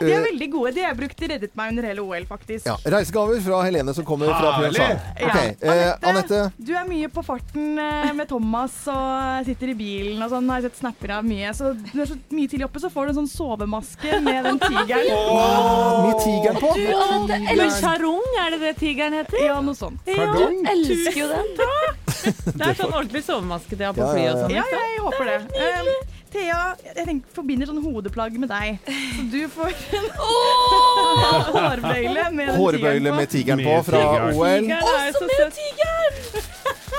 De 0.00 0.08
er 0.08 0.16
Eh, 0.16 0.24
veldig 0.24 0.46
gode. 0.52 0.70
De 0.74 0.80
har 0.80 0.94
jeg 0.94 0.96
brukt 0.96 1.18
de 1.20 1.26
reddet 1.28 1.56
meg 1.58 1.72
under 1.74 1.86
hele 1.90 2.00
OL, 2.00 2.24
faktisk. 2.28 2.64
ja. 2.66 2.76
Reisegaver 2.88 3.40
fra 3.44 3.58
Helene 3.66 3.92
som 3.96 4.04
kommer 4.08 4.30
fra! 4.32 4.52
Pyeongchang. 4.56 4.96
Okay. 5.28 5.50
Ja. 5.60 5.90
Anette. 6.08 6.38
Du 6.56 6.72
er 6.76 6.86
mye 6.88 7.08
på 7.12 7.24
farten 7.24 7.76
eh, 7.78 8.12
med 8.16 8.28
Thomas 8.30 8.76
og 8.88 9.44
sitter 9.48 9.72
i 9.72 9.76
bilen 9.76 10.22
og 10.24 10.32
sånn. 10.32 10.48
Har 10.48 10.60
jeg 10.62 10.70
sett 10.70 10.80
snapper 10.80 11.10
av 11.18 11.24
mye. 11.28 11.39
Så 11.56 11.72
du 11.78 12.00
er 12.02 12.08
så 12.10 12.16
mye 12.34 12.50
tidlig 12.50 12.66
oppe, 12.68 12.82
så 12.82 12.90
får 12.92 13.08
du 13.08 13.12
en 13.14 13.18
sånn 13.22 13.30
sovemaske 13.32 14.20
med 14.24 14.44
den 14.48 14.60
tigeren. 14.62 15.10
Med 16.06 16.20
tigeren 16.24 16.60
på. 16.60 16.70
Du, 16.76 16.84
Anette, 16.94 17.40
elsker, 17.54 17.80
charong, 17.86 18.38
er 18.44 18.54
det 18.54 18.60
det 18.66 18.74
tigeren 18.80 19.16
heter? 19.20 19.40
Ja, 19.46 19.58
noe 19.64 19.78
sånt. 19.78 20.00
Pardon? 20.06 20.60
elsker 20.74 21.18
jo 21.22 21.28
den. 21.32 21.50
Det 22.54 22.64
er 22.68 22.76
sånn 22.76 22.92
ordentlig 22.92 23.24
sovemaske 23.26 23.76
de 23.80 23.88
har 23.88 23.96
på 23.96 24.08
flyet 24.12 24.20
fly 24.20 24.30
og 24.30 24.40
sånn. 24.44 24.56
Ja, 24.56 24.64
jeg 24.94 25.04
håper 25.06 25.30
det. 25.30 25.38
Eh, 25.56 26.16
Thea, 26.30 26.58
jeg 26.86 27.06
tenker, 27.08 27.32
forbinder 27.34 27.66
sånn 27.66 27.80
hodeplagg 27.82 28.36
med 28.38 28.52
deg. 28.52 28.78
Så 29.16 29.24
du 29.32 29.40
får 29.50 29.72
en 29.98 30.06
hårbøyle 31.56 32.28
med 32.36 32.52
Hårbøyle 32.54 33.00
tigeren 33.00 33.10
på. 33.10 33.16
med 33.16 33.32
tigeren 33.32 33.64
på 33.66 33.78
fra. 33.88 34.02
OL. 34.30 34.70
Også 34.78 35.26
med 35.26 35.56
tigeren! 35.58 36.46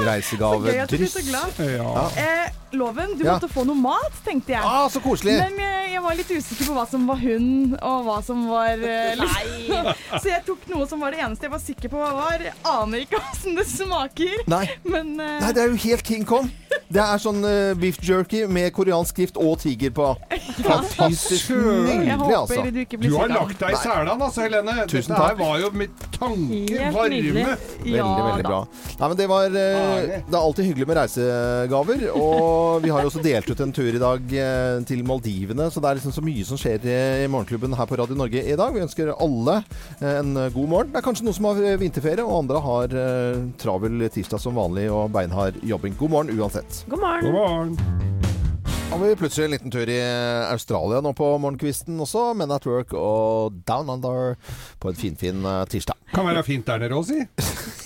Reisegave 0.01 0.73
du 0.73 0.97
dryss. 0.97 1.15
Ja. 1.61 2.09
Eh, 2.17 2.60
Loven, 2.71 3.17
du 3.17 3.25
Ja. 3.25 3.33
måtte 3.35 3.49
få 3.51 3.65
noe 3.67 3.75
mat, 3.75 4.13
tenkte 4.25 4.53
jeg. 4.55 4.61
Ah, 4.63 4.87
så 4.89 5.01
koselig! 5.03 5.37
Men 5.41 5.57
jeg, 5.59 5.91
jeg 5.93 6.01
var 6.05 6.15
litt 6.15 6.31
usikker 6.31 6.69
på 6.69 6.75
hva 6.77 6.85
som 6.89 7.07
var 7.09 7.19
hund, 7.21 7.75
og 7.81 8.05
hva 8.07 8.17
som 8.23 8.45
var 8.49 8.79
eh, 8.79 9.15
liksom. 9.19 9.91
Så 10.21 10.31
jeg 10.31 10.43
tok 10.47 10.67
noe 10.71 10.87
som 10.87 11.03
var 11.03 11.11
det 11.15 11.19
eneste 11.25 11.47
jeg 11.49 11.51
var 11.55 11.63
sikker 11.63 11.91
på 11.91 11.99
hva 12.01 12.11
var. 12.15 12.45
Jeg 12.47 12.55
aner 12.71 13.03
ikke 13.05 13.19
åssen 13.31 13.55
det 13.59 13.67
smaker, 13.69 14.43
Nei. 14.51 14.65
men 14.87 15.13
uh... 15.19 15.37
Nei, 15.43 15.51
det 15.57 15.65
er 15.65 15.71
jo 15.73 15.79
helt 15.89 16.07
King 16.07 16.25
Kong. 16.27 16.49
Det 16.91 16.99
er 17.01 17.21
sånn 17.23 17.39
uh, 17.45 17.71
beef 17.79 17.97
jerky 18.03 18.43
med 18.51 18.71
koreansk 18.75 19.13
skrift 19.15 19.37
og 19.39 19.57
tiger 19.61 19.93
på. 19.95 20.09
Fantastisk 20.61 21.51
nydelig, 21.55 22.15
håper 22.19 22.35
altså. 22.37 22.61
du 22.67 22.79
ikke 22.83 22.97
Du 22.99 23.05
blir 23.05 23.15
har 23.17 23.31
lagt 23.31 23.59
deg 23.61 23.75
i 23.75 23.79
selen, 23.81 24.11
altså, 24.25 24.43
Helene. 24.45 24.75
Tusen 24.91 25.13
Dette 25.13 25.21
her 25.21 25.35
takk. 25.35 25.39
var 25.41 25.61
jo 25.63 25.69
mitt 25.81 26.03
tanke 26.15 26.59
Helt 26.81 26.95
varme. 26.95 27.15
nydelig. 27.15 27.45
Veldig, 27.47 27.95
Ja, 27.95 28.07
veldig 28.27 28.43
da. 28.43 28.49
bra. 28.49 28.59
Nei, 28.99 29.07
men 29.11 29.17
det 29.21 29.27
var 29.31 29.45
eh, 29.47 30.11
Det 30.27 30.35
er 30.35 30.39
alltid 30.41 30.67
hyggelig 30.69 30.87
med 30.91 30.99
reisegaver. 31.01 32.03
Og 32.19 32.83
vi 32.85 32.91
har 32.93 33.05
jo 33.05 33.11
også 33.11 33.23
delt 33.25 33.49
ut 33.51 33.63
en 33.65 33.73
tur 33.75 33.89
i 33.91 34.01
dag 34.01 34.35
eh, 34.43 34.83
til 34.91 35.03
Maldivene, 35.07 35.69
så 35.71 35.81
det 35.83 35.89
er 35.91 35.99
liksom 36.01 36.15
så 36.15 36.23
mye 36.25 36.45
som 36.47 36.59
skjer 36.59 36.85
i 36.91 37.27
Morgenklubben 37.31 37.75
her 37.79 37.89
på 37.89 37.97
Radio 38.01 38.17
Norge 38.19 38.43
i 38.43 38.57
dag. 38.59 38.75
Vi 38.75 38.83
ønsker 38.83 39.13
alle 39.15 39.61
eh, 40.01 40.19
en 40.19 40.33
god 40.53 40.67
morgen. 40.75 40.91
Det 40.93 41.01
er 41.01 41.07
kanskje 41.07 41.27
noen 41.27 41.37
som 41.39 41.49
har 41.51 41.63
vinterferie, 41.81 42.25
og 42.25 42.43
andre 42.43 42.63
har 42.67 42.97
eh, 43.05 43.43
travel 43.61 44.07
tirsdag 44.11 44.43
som 44.43 44.57
vanlig 44.59 44.89
og 44.91 45.09
beinhard 45.15 45.57
jobbing. 45.63 45.95
God 45.99 46.15
morgen 46.17 46.35
uansett. 46.39 46.80
God 46.89 46.99
morgen. 46.99 47.25
God 47.25 47.33
morgen. 47.33 47.77
Var 48.91 49.07
vi 49.07 49.15
plutselig 49.15 49.45
en 49.45 49.51
liten 49.51 49.71
tur 49.71 49.89
i 49.89 50.01
Australia 50.51 50.99
nå 51.01 51.13
på 51.15 51.27
morgenkvisten 51.39 51.95
også. 52.03 52.25
Men 52.37 52.51
at 52.51 52.65
work 52.67 52.91
og 52.97 53.55
Down 53.67 53.89
Under 53.89 54.35
på 54.83 54.91
en 54.91 54.97
finfin 54.99 55.39
fin 55.41 55.67
tirsdag. 55.71 55.95
Kan 56.11 56.27
være 56.27 56.41
fint 56.43 56.67
der 56.67 56.81
nede 56.83 56.97
òg, 56.97 57.05
si. 57.07 57.21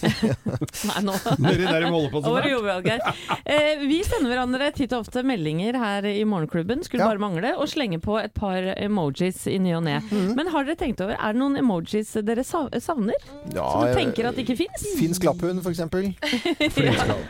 Nei, 0.89 1.01
nå 1.05 1.13
Nedi 1.41 1.61
der 1.67 1.83
de 1.85 1.91
holder 1.93 2.09
på 2.09 2.21
sånn. 2.25 2.87
Geir. 2.87 3.03
Eh, 3.45 3.83
vi 3.85 3.99
sender 4.05 4.31
hverandre 4.33 4.71
titt 4.73 4.95
og 4.97 5.03
ofte 5.05 5.21
meldinger 5.25 5.77
her 5.77 6.07
i 6.09 6.23
Morgenklubben, 6.25 6.81
skulle 6.85 7.05
Ja. 7.05 7.11
bare 7.13 7.21
mangle, 7.21 7.51
og 7.53 7.69
slenger 7.69 8.01
på 8.01 8.17
et 8.17 8.33
par 8.33 8.65
emojis 8.73 9.43
i 9.51 9.59
ny 9.61 9.75
og 9.77 9.85
ne. 9.85 9.99
Mm. 10.09 10.33
Men 10.39 10.49
har 10.55 10.65
dere 10.65 10.79
tenkt 10.81 11.05
over, 11.05 11.13
er 11.19 11.37
det 11.37 11.41
noen 11.43 11.59
emojis 11.61 12.15
dere 12.25 12.41
savner? 12.47 13.29
Ja, 13.53 13.67
Som 13.69 13.85
du 13.85 13.91
eh, 13.91 13.95
tenker 14.01 14.31
at 14.31 14.41
ikke 14.41 14.57
fins? 14.57 14.87
Finsk 14.97 15.29
lapphund, 15.29 15.61
f.eks. 15.61 15.85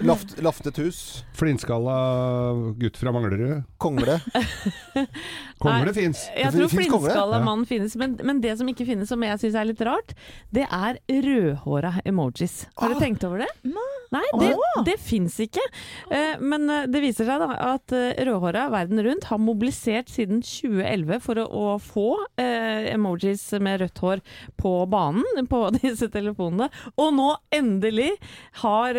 Laft, 0.07 0.37
laftet 0.47 0.79
hus. 0.79 1.03
Flintskalla 1.35 1.99
gutt 2.79 2.95
fra 3.03 3.11
Manglerud. 3.11 3.64
Kongle. 3.81 4.19
Kongle 5.63 5.93
fins. 5.95 6.25
Jeg 6.35 6.51
tror 6.55 6.71
flintskalla 6.71 7.39
ja. 7.39 7.43
mann 7.45 7.65
finnes, 7.69 7.95
men, 7.99 8.17
men 8.23 8.41
det 8.43 8.55
som 8.59 8.69
ikke 8.71 8.85
finnes, 8.87 9.09
som 9.11 9.23
jeg 9.25 9.39
syns 9.41 9.57
er 9.59 9.67
litt 9.69 9.81
rart, 9.87 10.13
det 10.55 10.65
er 10.69 10.99
rødhåra 11.09 11.95
emojis. 12.05 12.65
Har 12.77 12.89
Ah. 12.91 12.93
du 12.93 12.99
tenkt 13.03 13.23
over 13.27 13.43
det? 13.43 13.49
Nei, 13.67 13.94
det, 14.39 14.51
det 14.85 14.95
fins 15.01 15.37
ikke. 15.43 15.63
Eh, 16.11 16.41
men 16.41 16.69
eh, 16.71 16.87
det 16.91 17.01
viser 17.03 17.27
seg 17.27 17.41
da 17.41 17.57
at 17.73 17.95
eh, 17.95 18.13
rødhåra 18.27 18.67
verden 18.73 19.01
rundt 19.05 19.27
har 19.29 19.41
mobilisert 19.41 20.11
siden 20.13 20.41
2011 20.45 21.21
for 21.25 21.41
å, 21.41 21.45
å 21.45 21.75
få 21.81 22.07
emojis 22.39 23.43
med 23.63 23.81
rødt 23.81 24.01
hår 24.03 24.21
på 24.59 24.73
banen 24.91 25.47
på 25.49 25.61
disse 25.79 26.09
telefonene. 26.13 26.69
Og 27.01 27.13
nå 27.15 27.29
endelig 27.55 28.11
har, 28.61 28.97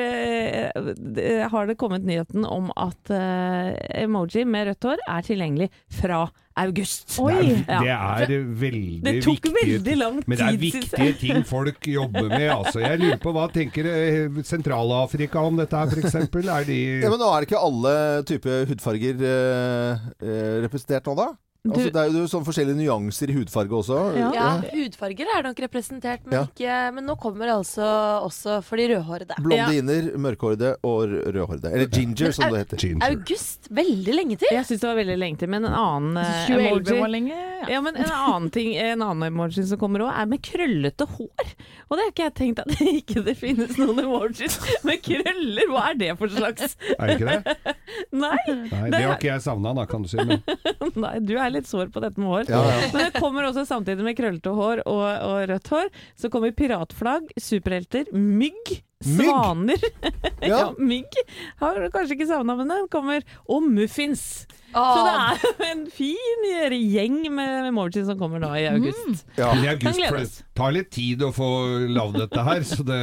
har 1.52 1.68
det 1.68 1.78
kommet 1.80 2.06
nyheten 2.06 2.46
om 2.48 2.70
at 2.78 3.12
emoji 3.12 4.46
med 4.48 4.70
rødt 4.70 4.90
hår 4.90 5.06
er 5.06 5.26
tilgjengelig 5.26 5.70
fra 6.00 6.26
august. 6.56 7.06
Det 7.16 7.66
er, 7.68 8.26
det 8.26 8.36
er 8.36 8.44
veldig 8.60 9.00
Det 9.04 9.14
tok 9.24 9.46
viktige 9.46 9.54
veldig 9.60 9.96
lang 10.00 10.18
tid, 10.20 10.28
Men 10.28 10.38
det 10.40 10.46
er 10.46 10.60
viktige 10.62 11.12
ting 11.20 11.46
folk 11.48 11.88
jobber 11.92 12.28
med. 12.32 12.48
Altså. 12.50 12.80
Jeg 12.80 13.00
lurer 13.02 13.20
på 13.22 13.34
hva 13.36 13.46
tenker 13.52 13.88
eh, 13.90 14.40
Sentral-Afrika 14.46 15.42
om 15.44 15.60
dette 15.60 15.76
her, 15.76 15.92
f.eks.? 15.92 16.14
Er 16.16 16.68
de 16.68 16.78
Ja, 17.02 17.10
men 17.12 17.20
nå 17.20 17.28
er 17.32 17.42
det 17.44 17.50
ikke 17.50 17.64
alle 17.68 17.96
typer 18.28 18.64
hudfarger 18.70 19.26
eh, 19.32 20.06
eh, 20.22 20.54
representert 20.64 21.10
nå, 21.10 21.16
da? 21.18 21.28
Altså, 21.72 21.90
det 21.92 22.02
er 22.02 22.16
jo 22.20 22.26
sånn 22.30 22.44
forskjellige 22.46 22.78
nyanser 22.80 23.32
i 23.32 23.36
hudfarge 23.38 23.76
også. 23.80 23.98
Ja, 24.36 24.48
hudfarger 24.72 25.30
er 25.36 25.42
nok 25.48 25.60
representert, 25.66 26.24
men, 26.26 26.34
Ja. 26.36 26.42
ikke, 26.46 26.76
men 26.94 27.06
nå 27.08 27.16
kommer 27.20 27.46
det 27.50 27.54
altså 27.56 27.86
også 28.26 28.58
for 28.66 28.76
de 28.80 28.88
rødhårede. 28.94 29.38
Blondiner, 29.42 30.10
mørkhårede 30.18 30.74
og 30.86 31.08
rødhårede. 31.26 31.72
Eller 31.72 31.86
ginger, 31.92 32.32
som 32.36 32.50
det 32.52 32.64
heter. 32.66 32.84
August, 33.10 33.68
veldig 33.70 34.14
lenge 34.14 34.36
til. 34.42 34.48
Jeg 34.52 34.64
syns 34.68 34.80
det 34.84 34.90
var 34.90 34.98
veldig 35.00 35.18
lenge 35.18 35.38
til, 35.42 35.48
men 35.52 35.64
en 35.68 35.72
annen 35.76 36.16
eh, 36.22 36.46
2011 36.46 36.66
emoji 36.76 37.00
var 37.00 37.12
lenge. 37.12 37.36
Ja. 37.36 37.68
ja, 37.76 37.80
men 37.80 37.96
En 37.96 38.10
annen 38.12 38.50
ting, 38.52 38.74
en 38.76 39.02
annen 39.02 39.26
emoji 39.30 39.64
som 39.66 39.78
kommer 39.80 40.04
òg, 40.06 40.12
er 40.12 40.26
med 40.30 40.42
krøllete 40.44 41.06
hår. 41.16 41.54
Og 41.88 41.96
det 41.96 42.02
har 42.04 42.12
ikke 42.12 42.26
jeg 42.26 42.34
tenkt 42.40 42.60
at 42.62 42.70
det 42.72 42.88
ikke 43.00 43.22
det 43.26 43.36
finnes 43.38 43.76
noen 43.80 44.00
emojis 44.04 44.58
med 44.86 45.00
krøller. 45.04 45.70
Hva 45.72 45.84
er 45.92 45.98
det 46.00 46.12
for 46.20 46.32
slags 46.32 46.76
Er 46.98 47.06
det 47.06 47.16
ikke 47.18 47.32
det? 47.34 47.74
Nei, 48.26 48.36
Nei, 48.46 48.90
det 48.92 49.00
har 49.02 49.16
ikke 49.16 49.30
jeg 49.32 49.42
savna, 49.44 49.72
da, 49.76 49.84
kan 49.88 50.02
du 50.04 50.08
si. 50.10 50.18
Men 50.22 50.42
nei, 51.04 51.14
du 51.24 51.34
er 51.38 51.52
litt 51.56 51.68
sår 51.70 51.90
på 51.94 52.02
dette 52.04 52.20
med 52.22 52.30
hår. 52.32 52.50
Ja, 52.52 52.62
ja. 52.70 52.90
Men 52.94 53.06
det 53.08 53.20
kommer 53.22 53.48
også 53.48 53.66
samtidig 53.68 54.04
med 54.06 54.16
krøllete 54.18 54.52
hår 54.56 54.84
og, 54.84 55.04
og 55.06 55.38
rødt 55.50 55.70
hår. 55.72 55.90
Så 56.20 56.30
kommer 56.32 56.54
piratflagg, 56.56 57.32
superhelter, 57.40 58.12
mygg. 58.14 58.76
Mygg? 59.04 59.26
Svaner. 59.28 59.82
Ja. 60.46 60.68
mygg 60.78 61.16
har 61.58 61.78
du 61.80 61.88
kanskje 61.90 62.14
ikke 62.16 62.28
savna, 62.28 62.54
men 62.58 62.68
den 62.70 62.86
kommer. 62.92 63.24
Og 63.50 63.64
muffins. 63.66 64.44
Så 64.72 65.04
det 65.06 65.12
Åh, 65.12 65.44
er 65.60 65.70
en 65.70 65.84
fin 65.90 66.46
gjeng 66.72 67.20
med 67.32 67.68
emojis 67.70 68.06
som 68.08 68.18
kommer 68.18 68.42
da 68.42 68.52
i 68.58 68.66
august. 68.68 69.24
Ja. 69.38 69.52
I 69.56 69.68
august 69.72 70.00
for 70.08 70.18
det 70.18 70.26
tar 70.56 70.72
litt 70.74 70.90
tid 70.94 71.22
å 71.24 71.30
få 71.36 71.48
lagd 71.92 72.18
dette 72.20 72.44
her, 72.44 72.62
så 72.66 72.84
det, 72.86 73.00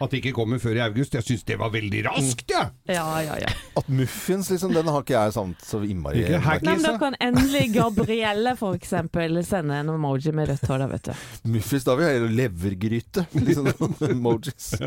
at 0.00 0.12
det 0.12 0.20
ikke 0.20 0.34
kommer 0.36 0.60
før 0.62 0.78
i 0.78 0.82
august. 0.84 1.16
Jeg 1.16 1.26
syns 1.26 1.44
det 1.48 1.58
var 1.60 1.72
veldig 1.74 2.04
raskt, 2.08 2.46
jeg! 2.50 2.72
Ja, 2.90 3.06
ja, 3.24 3.38
ja. 3.44 3.52
At 3.78 3.88
muffins, 3.92 4.50
liksom, 4.52 4.74
den 4.76 4.88
har 4.90 5.04
ikke 5.04 5.16
jeg 5.16 5.36
savnet 5.36 5.64
så 5.64 5.82
innmari. 5.84 6.24
Ikke 6.24 6.40
hack- 6.44 6.64
Nei, 6.64 6.76
men 6.78 6.86
da 6.88 6.94
kan 7.00 7.18
endelig 7.20 7.66
Gabrielle 7.74 8.56
eksempel 8.74 9.40
sende 9.44 9.80
en 9.82 9.92
emoji 9.94 10.32
med 10.34 10.48
rødt 10.50 10.66
hår, 10.70 10.84
da, 10.84 10.90
vet 10.94 11.10
du. 11.10 11.26
Muffins, 11.54 11.86
da 11.86 11.96
vil 11.98 12.08
jeg 12.08 12.24
ha 12.24 12.32
levergryte. 12.40 13.26
Liksom 13.38 13.70
emojis. 14.10 14.74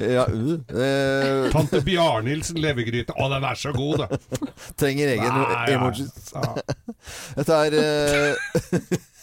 Ja, 0.00 0.22
uh. 0.32 0.52
eh, 0.80 1.50
Tante 1.52 1.82
Bjarnhildsen 1.84 2.56
levergryte. 2.62 3.12
Å, 3.12 3.28
den 3.34 3.44
er 3.44 3.58
så 3.60 3.72
god, 3.76 4.06
da! 4.06 4.48
trenger 4.80 5.11
egen 5.12 5.38
Nei, 5.38 5.70
ja. 5.70 5.78
emojis. 5.78 6.10
Dette 7.38 7.60
er 7.66 7.78
eh, 7.80 8.32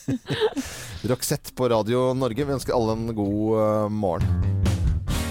Roxette 1.11 1.55
på 1.55 1.69
Radio 1.71 2.09
Norge. 2.17 2.45
Vi 2.45 2.57
ønsker 2.57 2.75
alle 2.77 2.97
en 2.97 3.13
god 3.17 3.59
eh, 3.63 3.87
morgen. 3.93 4.78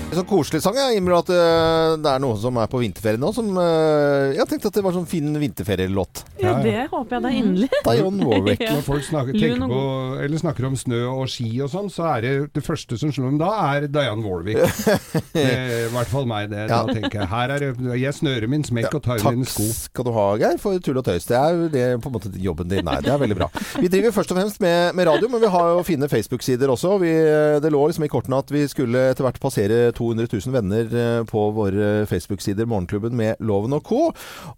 En 0.09 0.17
sånn 0.17 0.25
koselig 0.25 0.63
sang. 0.65 0.73
Jeg 0.79 0.97
innrømmer 0.97 1.19
at 1.21 1.31
eh, 1.35 1.95
det 2.01 2.09
er 2.15 2.21
noen 2.25 2.39
som 2.41 2.57
er 2.57 2.69
på 2.73 2.79
vinterferie 2.81 3.21
nå, 3.21 3.29
som 3.37 3.51
eh, 3.61 4.31
Jeg 4.39 4.49
tenkte 4.49 4.71
at 4.71 4.77
det 4.79 4.83
var 4.87 4.95
sånn 4.97 5.05
fin 5.11 5.27
vinterferielåt. 5.37 6.23
Ja, 6.41 6.47
Ja, 6.49 6.53
ja. 6.55 6.63
det 6.65 6.85
håper 6.95 7.19
jeg 7.19 7.25
da 7.27 7.33
inderlig. 7.37 7.69
Dion 7.85 8.23
Warwick. 8.25 8.63
Når 8.73 8.81
folk 8.87 9.05
snakker, 9.05 9.37
tenker 9.37 9.69
på, 9.69 9.81
eller 10.25 10.41
snakker 10.41 10.65
om 10.71 10.79
snø 10.81 11.03
og 11.13 11.29
ski 11.29 11.51
og 11.61 11.69
sånn, 11.75 11.91
så 11.93 12.07
er 12.15 12.25
det 12.25 12.31
det 12.57 12.63
første 12.65 12.97
som 12.97 13.13
slår 13.13 13.35
dem 13.35 13.41
da, 13.43 13.51
er 13.75 13.85
Dianne 13.93 14.25
Warwick. 14.25 14.63
Det 15.37 15.45
I 15.45 15.91
hvert 15.93 16.11
fall 16.11 16.25
meg. 16.31 16.49
Det, 16.55 16.65
Ja. 16.69 16.81
Da 16.89 16.95
tenker 16.97 17.21
jeg 17.21 17.29
her 17.35 17.53
er 17.55 17.63
det 17.67 17.99
Jeg 18.01 18.15
snører 18.17 18.49
min 18.51 18.65
smekk 18.67 18.97
og 18.97 19.05
tar 19.05 19.21
Takk 19.21 19.37
mine 19.37 19.47
sko. 19.51 19.67
skal 19.77 20.09
du 20.09 20.13
ha, 20.17 20.25
Geir, 20.41 20.57
for 20.63 20.81
tull 20.85 20.99
og 21.03 21.05
tøys. 21.07 21.29
Det 21.29 21.37
er 21.37 21.53
jo 21.61 21.69
det 21.73 21.85
på 22.01 22.09
en 22.11 22.17
måte 22.17 22.33
jobben 22.49 22.73
din. 22.73 22.81
Nei, 22.89 22.97
det 23.05 23.13
er 23.13 23.21
veldig 23.21 23.37
bra. 23.43 23.51
Vi 23.77 23.93
driver 23.93 24.17
først 24.17 24.33
og 24.33 24.41
fremst 24.41 24.65
med, 24.65 24.97
med 24.97 25.11
radio, 25.11 25.29
men 25.37 25.45
vi 25.45 25.53
har 25.53 25.75
jo 25.77 25.85
fine 25.87 26.09
Facebook-sider 26.11 26.73
også. 26.73 26.97
Vi, 27.05 27.13
det 27.61 27.73
lå 27.77 27.85
liksom 27.93 28.09
i 28.09 28.11
kortene 28.13 28.41
at 28.41 28.51
vi 28.57 28.65
skulle 28.73 29.11
etter 29.13 29.27
hvert 29.29 29.41
passere 29.43 29.85
200 29.99 30.31
000 30.31 30.55
venner 30.55 30.95
eh, 31.03 31.25
på 31.29 31.49
våre 31.57 32.07
Facebook-sider, 32.11 32.69
Morgenklubben 32.71 33.19
med 33.19 33.43
Loven 33.43 33.77
og 33.77 33.85
co. 33.89 34.07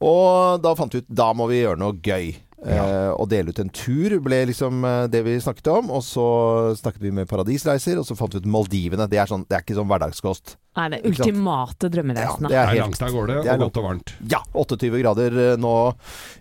Og 0.05 0.62
da 0.62 0.76
fant 0.78 0.95
vi 0.95 1.03
ut 1.03 1.11
da 1.11 1.32
må 1.36 1.49
vi 1.51 1.62
gjøre 1.64 1.80
noe 1.80 1.99
gøy. 2.05 2.34
Eh, 2.61 3.11
og 3.16 3.30
dele 3.32 3.55
ut 3.55 3.61
en 3.62 3.70
tur 3.72 4.18
ble 4.20 4.43
liksom 4.51 4.84
eh, 4.84 5.07
det 5.12 5.22
vi 5.24 5.38
snakket 5.41 5.70
om. 5.72 5.93
Og 5.97 6.05
så 6.05 6.26
snakket 6.80 7.05
vi 7.07 7.14
med 7.16 7.28
Paradisreiser, 7.30 8.01
og 8.01 8.09
så 8.09 8.16
fant 8.18 8.36
vi 8.36 8.43
ut 8.43 8.51
Maldivene. 8.51 9.09
Det 9.11 9.20
er, 9.20 9.30
sånn, 9.30 9.47
det 9.49 9.57
er 9.57 9.64
ikke 9.64 9.78
sånn 9.78 9.88
hverdagskost. 9.91 10.57
Nei, 10.78 10.86
det 10.92 11.00
ultimate 11.08 11.88
drømmereisen. 11.90 12.46
det 12.46 12.54
er 12.54 12.54
Det 12.54 12.58
er 12.60 12.66
helt- 12.70 12.80
langt 12.80 13.02
av 13.02 13.10
gårde 13.10 13.42
det 13.42 13.50
er 13.50 13.54
og 13.54 13.60
godt 13.64 13.76
og 13.80 13.84
varmt. 13.84 14.12
Ja, 14.30 14.38
28 14.54 15.00
grader 15.02 15.38
eh, 15.52 15.56
nå, 15.58 15.94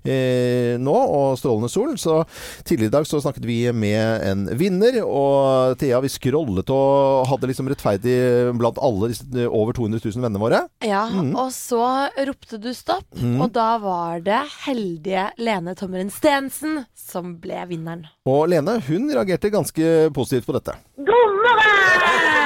eh, 0.05 0.77
nå, 0.77 0.93
og 0.93 1.37
strålende 1.39 1.69
sol. 1.69 1.97
Så 1.97 2.25
tidligere 2.63 2.91
i 2.91 2.95
dag 2.97 3.07
så 3.09 3.21
snakket 3.21 3.45
vi 3.45 3.71
med 3.73 4.21
en 4.21 4.45
vinner, 4.55 5.01
og 5.03 5.77
Thea, 5.79 5.99
vi 5.99 6.09
scrollet 6.13 6.69
og 6.69 7.25
hadde 7.27 7.49
liksom 7.49 7.67
rettferdig 7.67 8.53
blant 8.59 8.77
alle 8.77 9.09
disse 9.09 9.25
eh, 9.33 9.49
over 9.49 9.73
200 9.73 9.99
000 10.05 10.21
vennene 10.21 10.43
våre. 10.43 10.61
Ja, 10.85 11.07
mm. 11.09 11.33
og 11.35 11.49
så 11.51 11.81
ropte 12.29 12.61
du 12.61 12.69
stopp, 12.73 13.09
mm. 13.17 13.41
og 13.41 13.51
da 13.51 13.77
var 13.81 14.21
det 14.21 14.43
heldige 14.67 15.31
Lene 15.41 15.73
Tommeren 15.73 16.13
Stensen 16.13 16.85
som 16.93 17.39
ble 17.41 17.65
vinneren. 17.65 18.05
Og 18.29 18.45
Lene, 18.53 18.77
hun 18.85 19.09
reagerte 19.09 19.49
ganske 19.49 20.13
positivt 20.13 20.45
på 20.45 20.53
dette. 20.59 20.77
God 21.01 22.38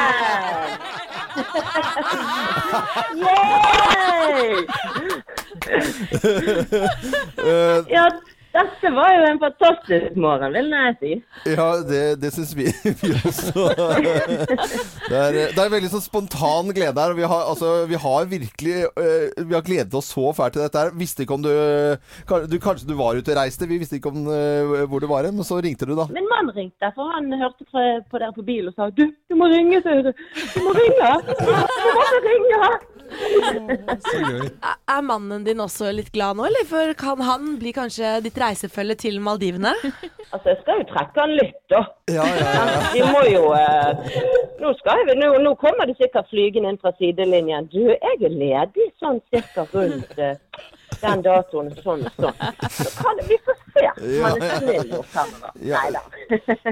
Eh, 7.37 7.83
Ja, 7.89 8.09
dette 8.53 8.89
var 8.93 9.09
jo 9.15 9.21
en 9.31 9.39
fantastisk 9.41 10.17
morgen, 10.21 10.53
vil 10.53 10.69
jeg 10.75 10.95
si. 10.99 11.11
ja, 11.55 11.67
det, 11.89 12.01
det 12.21 12.29
syns 12.35 12.51
vi, 12.57 12.67
vi 13.01 13.11
også. 13.17 13.65
Det 15.09 15.17
er, 15.17 15.37
det 15.55 15.63
er 15.63 15.73
veldig 15.73 15.89
sånn 15.95 16.05
spontan 16.05 16.69
glede 16.75 17.01
her. 17.01 17.15
Vi 17.17 17.25
har, 17.25 17.47
altså, 17.49 17.71
vi 17.89 17.97
har 17.99 18.29
virkelig 18.29 18.75
eh, 18.85 19.25
Vi 19.41 19.57
har 19.57 19.65
gledet 19.65 19.97
oss 19.97 20.11
så 20.13 20.29
fælt 20.37 20.57
til 20.57 20.65
dette 20.65 20.85
her. 20.85 20.93
Visste 20.99 21.25
ikke 21.25 21.37
om 21.39 21.45
du, 21.45 21.51
du 22.51 22.57
Kanskje 22.63 22.89
du 22.89 22.95
var 22.99 23.17
ute 23.17 23.33
og 23.33 23.41
reiste. 23.41 23.69
Vi 23.69 23.81
visste 23.81 23.97
ikke 23.97 24.13
om 24.13 24.29
eh, 24.29 24.85
hvor 24.89 25.01
du 25.01 25.09
var 25.09 25.25
hen, 25.25 25.35
men 25.39 25.47
så 25.47 25.57
ringte 25.63 25.89
du, 25.89 25.95
da. 25.97 26.07
Min 26.13 26.29
mann 26.29 26.53
ringte, 26.53 26.93
for 26.95 27.09
han 27.15 27.33
hørte 27.41 27.65
på 27.73 28.21
dere 28.21 28.33
på 28.37 28.45
bil 28.45 28.69
og 28.69 28.77
sa 28.77 28.91
du, 28.93 29.07
du 29.09 29.39
må 29.39 29.49
ringe, 29.51 29.81
sier 29.81 30.05
du. 30.05 30.13
Du 30.53 30.59
må 30.65 30.77
ringe. 30.77 31.13
Du 31.83 31.89
må 31.97 32.05
ringe. 32.23 32.92
Så 33.13 34.19
gøy. 34.23 34.47
Er- 34.69 34.79
Er 34.93 35.01
mannen 35.05 35.43
din 35.45 35.59
også 35.63 35.91
litt 35.95 36.11
glad 36.13 36.37
nå, 36.37 36.45
eller? 36.49 36.65
For 36.69 36.93
kan 36.99 37.21
han 37.25 37.55
bli 37.61 37.71
kanskje 37.75 38.17
ditt 38.25 38.37
reisefølge 38.41 38.95
til 39.05 39.19
Maldivene? 39.23 39.71
Altså, 40.33 40.49
jeg 40.51 40.59
skal 40.61 40.79
jo 40.81 40.85
trekke 40.91 41.21
han 41.23 41.33
litt, 41.37 41.57
da. 41.71 41.81
Ja, 42.13 42.25
ja, 42.25 42.53
ja. 42.57 42.77
Vi 42.93 43.01
må 43.07 43.21
jo 43.29 43.43
eh, 43.57 44.21
nå, 44.61 44.73
skal 44.79 45.03
jeg, 45.07 45.17
nå, 45.21 45.31
nå 45.45 45.53
kommer 45.61 45.89
det 45.89 45.97
sikkert 46.01 46.29
flygende 46.33 46.73
inn 46.73 46.79
fra 46.81 46.93
sidelinjen. 46.99 47.69
Du, 47.73 47.81
jeg 47.93 48.17
er 48.29 48.33
ledig 48.37 48.89
sånn 49.01 49.21
cirka 49.33 49.65
rundt 49.73 50.17
eh, 50.17 50.35
den 51.03 51.23
datoen, 51.25 51.69
sånn 51.83 52.05
og 52.07 52.17
sånn. 52.17 52.33
Så 52.79 52.89
kan 52.97 53.19
det, 53.19 53.27
vi 53.29 53.37
får 53.45 53.59
se. 53.73 53.85
Han 54.23 54.41
er 54.41 54.47
Ja. 54.47 54.59
snill. 54.59 54.95
Nei 55.73 55.89
da. 55.95 56.03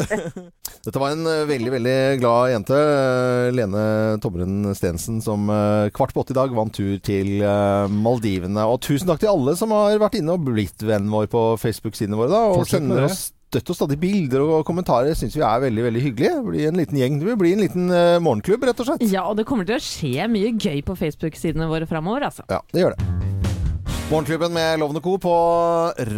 Dette 0.86 0.98
var 1.02 1.12
en 1.14 1.26
eh, 1.30 1.44
veldig, 1.50 1.72
veldig 1.76 1.96
glad 2.22 2.52
jente. 2.56 2.78
eh, 2.78 3.50
Lene 3.54 3.84
Tomren 4.24 4.72
Stensen 4.78 5.20
som 5.22 5.50
eh, 5.54 5.90
kvart 5.94 6.14
på 6.16 6.24
åtte 6.24 6.34
i 6.34 6.40
dag 6.40 6.54
vant 6.58 6.74
tur 6.74 6.96
til 7.06 7.44
Maldivene. 8.02 8.64
Og 8.66 8.80
tusen 8.86 9.12
takk 9.12 9.22
til 9.22 9.30
alle 9.34 9.54
som 9.60 9.74
har 9.76 10.00
vært 10.02 10.18
inne 10.22 10.34
og 10.38 10.48
blitt 10.50 10.82
vennen 10.82 11.12
vår 11.14 11.30
på 11.32 11.44
Facebook-sidene 11.62 12.18
våre. 12.18 12.32
da, 12.34 12.42
Og 12.58 12.66
sender 12.70 13.06
oss 13.10 13.28
støtt 13.52 13.68
og 13.74 13.76
stadig 13.76 13.98
bilder 14.00 14.46
og 14.46 14.62
kommentarer. 14.66 15.12
Syns 15.18 15.36
vi 15.36 15.44
er 15.44 15.60
veldig 15.66 15.84
veldig 15.90 16.04
hyggelig. 16.06 16.30
Det 16.38 16.46
blir 16.48 16.70
en 16.72 16.80
liten 16.80 17.02
gjeng. 17.02 17.20
Det 17.20 17.28
vil 17.30 17.40
bli 17.42 17.52
en 17.58 17.66
liten 17.66 17.92
morgenklubb, 18.24 18.64
rett 18.70 18.80
og 18.82 18.88
slett. 18.90 19.06
Ja, 19.12 19.26
og 19.28 19.38
det 19.42 19.46
kommer 19.50 19.68
til 19.68 19.76
å 19.78 19.84
skje 19.84 20.30
mye 20.32 20.54
gøy 20.56 20.80
på 20.88 20.96
Facebook-sidene 20.98 21.68
våre 21.72 21.90
framover, 21.90 22.30
altså. 22.32 22.48
Ja, 22.50 22.64
det 22.72 22.86
gjør 22.88 22.96
det. 22.98 23.31
Morgenklubben 24.12 24.52
med 24.54 24.80
Lovende 24.80 25.00
Co. 25.02 25.18
på 25.18 25.34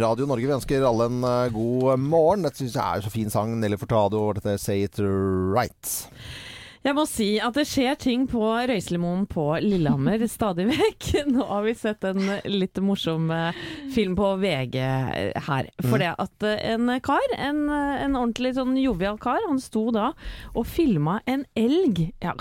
Radio 0.00 0.26
Norge. 0.26 0.48
Vi 0.48 0.54
ønsker 0.56 0.82
alle 0.82 1.06
en 1.06 1.20
eh, 1.22 1.52
god 1.54 2.00
morgen. 2.02 2.42
Dette 2.42 2.58
syns 2.58 2.74
jeg 2.74 2.82
er 2.82 3.04
så 3.04 3.12
fin 3.12 3.30
sang. 3.30 3.52
Nelly 3.60 3.78
Fortado 3.78 4.18
og 4.18 4.40
dette 4.40 4.56
Say 4.58 4.82
It 4.88 4.98
Right. 4.98 5.92
Jeg 6.84 6.92
må 6.98 7.06
si 7.08 7.26
at 7.40 7.56
det 7.56 7.62
skjer 7.64 7.94
ting 7.96 8.26
på 8.28 8.42
Røyselimoen 8.68 9.22
på 9.30 9.46
Lillehammer 9.64 10.20
stadig 10.28 10.66
vekk. 10.68 11.06
Nå 11.32 11.46
har 11.48 11.62
vi 11.64 11.72
sett 11.80 12.04
en 12.04 12.20
litt 12.44 12.76
morsom 12.84 13.30
eh, 13.32 13.56
film 13.94 14.12
på 14.18 14.34
VG 14.42 14.76
her. 15.46 15.70
For 15.86 16.02
det 16.02 16.10
at 16.20 16.44
eh, 16.44 16.74
en 16.74 16.90
kar, 17.04 17.24
en, 17.38 17.62
eh, 17.72 18.02
en 18.04 18.18
ordentlig 18.20 18.52
sånn 18.58 18.74
jovial 18.76 19.16
kar, 19.22 19.40
han 19.48 19.62
sto 19.64 19.86
da 19.94 20.10
og 20.52 20.66
filma 20.68 21.22
en 21.30 21.46
elg. 21.56 22.02
Ja, 22.20 22.34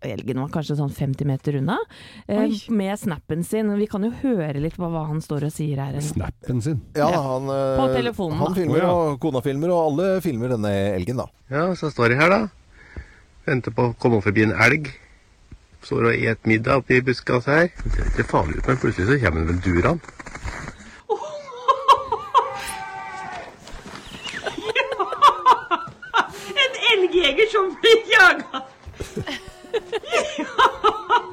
elgen 0.00 0.40
var 0.46 0.54
kanskje 0.54 0.78
sånn 0.80 0.94
50 0.96 1.28
meter 1.28 1.58
unna, 1.60 1.76
eh, 2.24 2.46
Oi. 2.46 2.56
med 2.72 2.96
snappen 3.02 3.44
sin. 3.44 3.68
Vi 3.76 3.88
kan 3.90 4.06
jo 4.08 4.14
høre 4.22 4.64
litt 4.64 4.78
på 4.80 4.88
hva 4.88 5.04
han 5.10 5.20
står 5.24 5.50
og 5.50 5.52
sier 5.52 5.82
her. 5.84 5.98
Snappen 6.04 6.64
sin. 6.64 6.80
Ja, 6.96 7.10
han, 7.12 7.52
eh, 7.52 7.76
På 7.76 7.90
telefonen, 7.92 8.40
han 8.40 8.56
filmer, 8.56 8.88
og 8.88 9.20
kona 9.20 9.44
filmer, 9.44 9.76
og 9.76 9.90
alle 9.90 10.08
filmer 10.24 10.56
denne 10.56 10.72
elgen, 10.96 11.20
da. 11.20 11.28
Ja, 11.52 11.66
så 11.76 11.92
står 11.92 12.14
de 12.14 12.18
her, 12.22 12.32
da. 12.32 12.40
Venter 13.48 13.72
på 13.72 13.82
å 13.88 13.94
komme 14.00 14.20
forbi 14.24 14.42
en 14.44 14.56
elg. 14.66 14.90
Står 15.84 16.10
og 16.10 16.24
et 16.32 16.46
middag 16.48 16.82
oppi 16.82 17.00
buskas 17.04 17.46
her. 17.48 17.70
Det 17.84 17.90
ser 17.94 18.10
ikke 18.10 18.28
farlig 18.34 18.58
ut, 18.58 18.66
men 18.68 18.80
plutselig 18.82 19.08
så 19.08 19.16
kommer 19.24 19.40
en 19.40 19.50
vel 19.52 19.62
durende. 19.64 20.00
En 26.60 26.74
elgjeger 26.92 27.48
som 27.52 27.64
blir 27.80 27.98
jaga. 28.12 28.64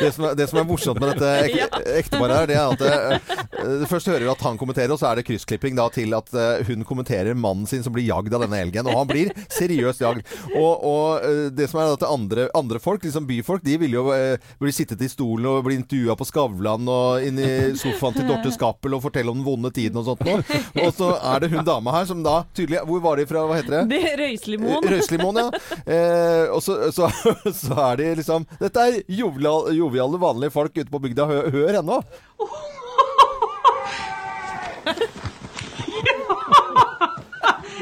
Det 0.00 0.12
som, 0.14 0.28
er, 0.28 0.36
det 0.38 0.48
som 0.50 0.60
er 0.60 0.66
morsomt 0.68 1.00
med 1.02 1.14
dette 1.14 1.32
ek, 1.46 1.76
ekteparet 2.02 2.42
her, 2.42 2.50
det 2.50 2.56
er 2.56 2.72
at 2.72 2.82
det, 2.82 3.76
det 3.80 3.90
Først 3.90 4.10
hører 4.10 4.26
vi 4.26 4.32
at 4.32 4.44
han 4.46 4.58
kommenterer, 4.60 4.92
og 4.94 5.00
så 5.00 5.10
er 5.10 5.20
det 5.20 5.26
kryssklipping 5.28 5.76
da 5.78 5.86
til 5.92 6.14
at 6.16 6.30
eh, 6.36 6.66
hun 6.68 6.84
kommenterer 6.86 7.36
mannen 7.38 7.66
sin 7.68 7.84
som 7.84 7.94
blir 7.94 8.06
jagd 8.06 8.34
av 8.34 8.44
denne 8.44 8.60
elgen. 8.62 8.88
Og 8.90 9.00
han 9.00 9.10
blir 9.10 9.32
seriøst 9.52 10.02
jagd. 10.04 10.26
Og, 10.54 10.84
og 10.86 11.26
eh, 11.26 11.42
det 11.54 11.68
som 11.70 11.80
er 11.82 11.94
at 11.94 12.06
andre, 12.06 12.48
andre 12.56 12.80
folk, 12.82 13.04
liksom 13.06 13.26
byfolk, 13.28 13.64
de 13.66 13.78
vil 13.82 13.96
jo 13.96 14.06
eh, 14.14 14.36
bli 14.62 14.74
sittet 14.74 15.02
i 15.02 15.10
stolen 15.10 15.48
og 15.50 15.64
bli 15.66 15.78
intervjua 15.80 16.16
på 16.18 16.28
Skavlan 16.28 16.90
og 16.90 17.26
inn 17.26 17.40
i 17.42 17.50
sofaen 17.78 18.16
til 18.16 18.28
Dorte 18.28 18.52
Skappel 18.54 18.96
og 18.96 19.04
fortelle 19.04 19.32
om 19.32 19.40
den 19.40 19.46
vonde 19.46 19.72
tiden 19.74 20.00
og 20.00 20.08
sånt 20.10 20.24
noe. 20.26 20.42
Og 20.84 20.92
så 20.96 21.12
er 21.32 21.42
det 21.42 21.52
hun 21.54 21.64
dama 21.66 21.94
her 21.96 22.06
som 22.08 22.22
da 22.24 22.40
tydelig 22.56 22.82
Hvor 22.86 23.02
var 23.04 23.20
de 23.20 23.26
fra? 23.28 23.44
Hva 23.48 23.58
heter 23.58 23.74
det? 23.76 23.82
Det 23.92 24.14
Røyslimoen. 24.20 24.88
Røyselimoen, 24.90 25.40
ja. 25.42 25.76
Eh, 25.84 26.54
og 26.54 26.62
så, 26.64 26.78
så, 26.94 27.10
så 27.62 27.78
er 27.90 28.00
de 28.00 28.10
liksom 28.20 28.46
Dette 28.60 28.86
er 28.86 28.98
jovial, 29.10 29.70
joviale, 29.78 30.18
vanlige 30.20 30.54
folk 30.54 30.76
ute 30.76 30.90
på 30.90 31.02
bygda. 31.06 31.26
Hør, 31.30 31.50
hør 31.54 31.80
ennå. 31.82 32.00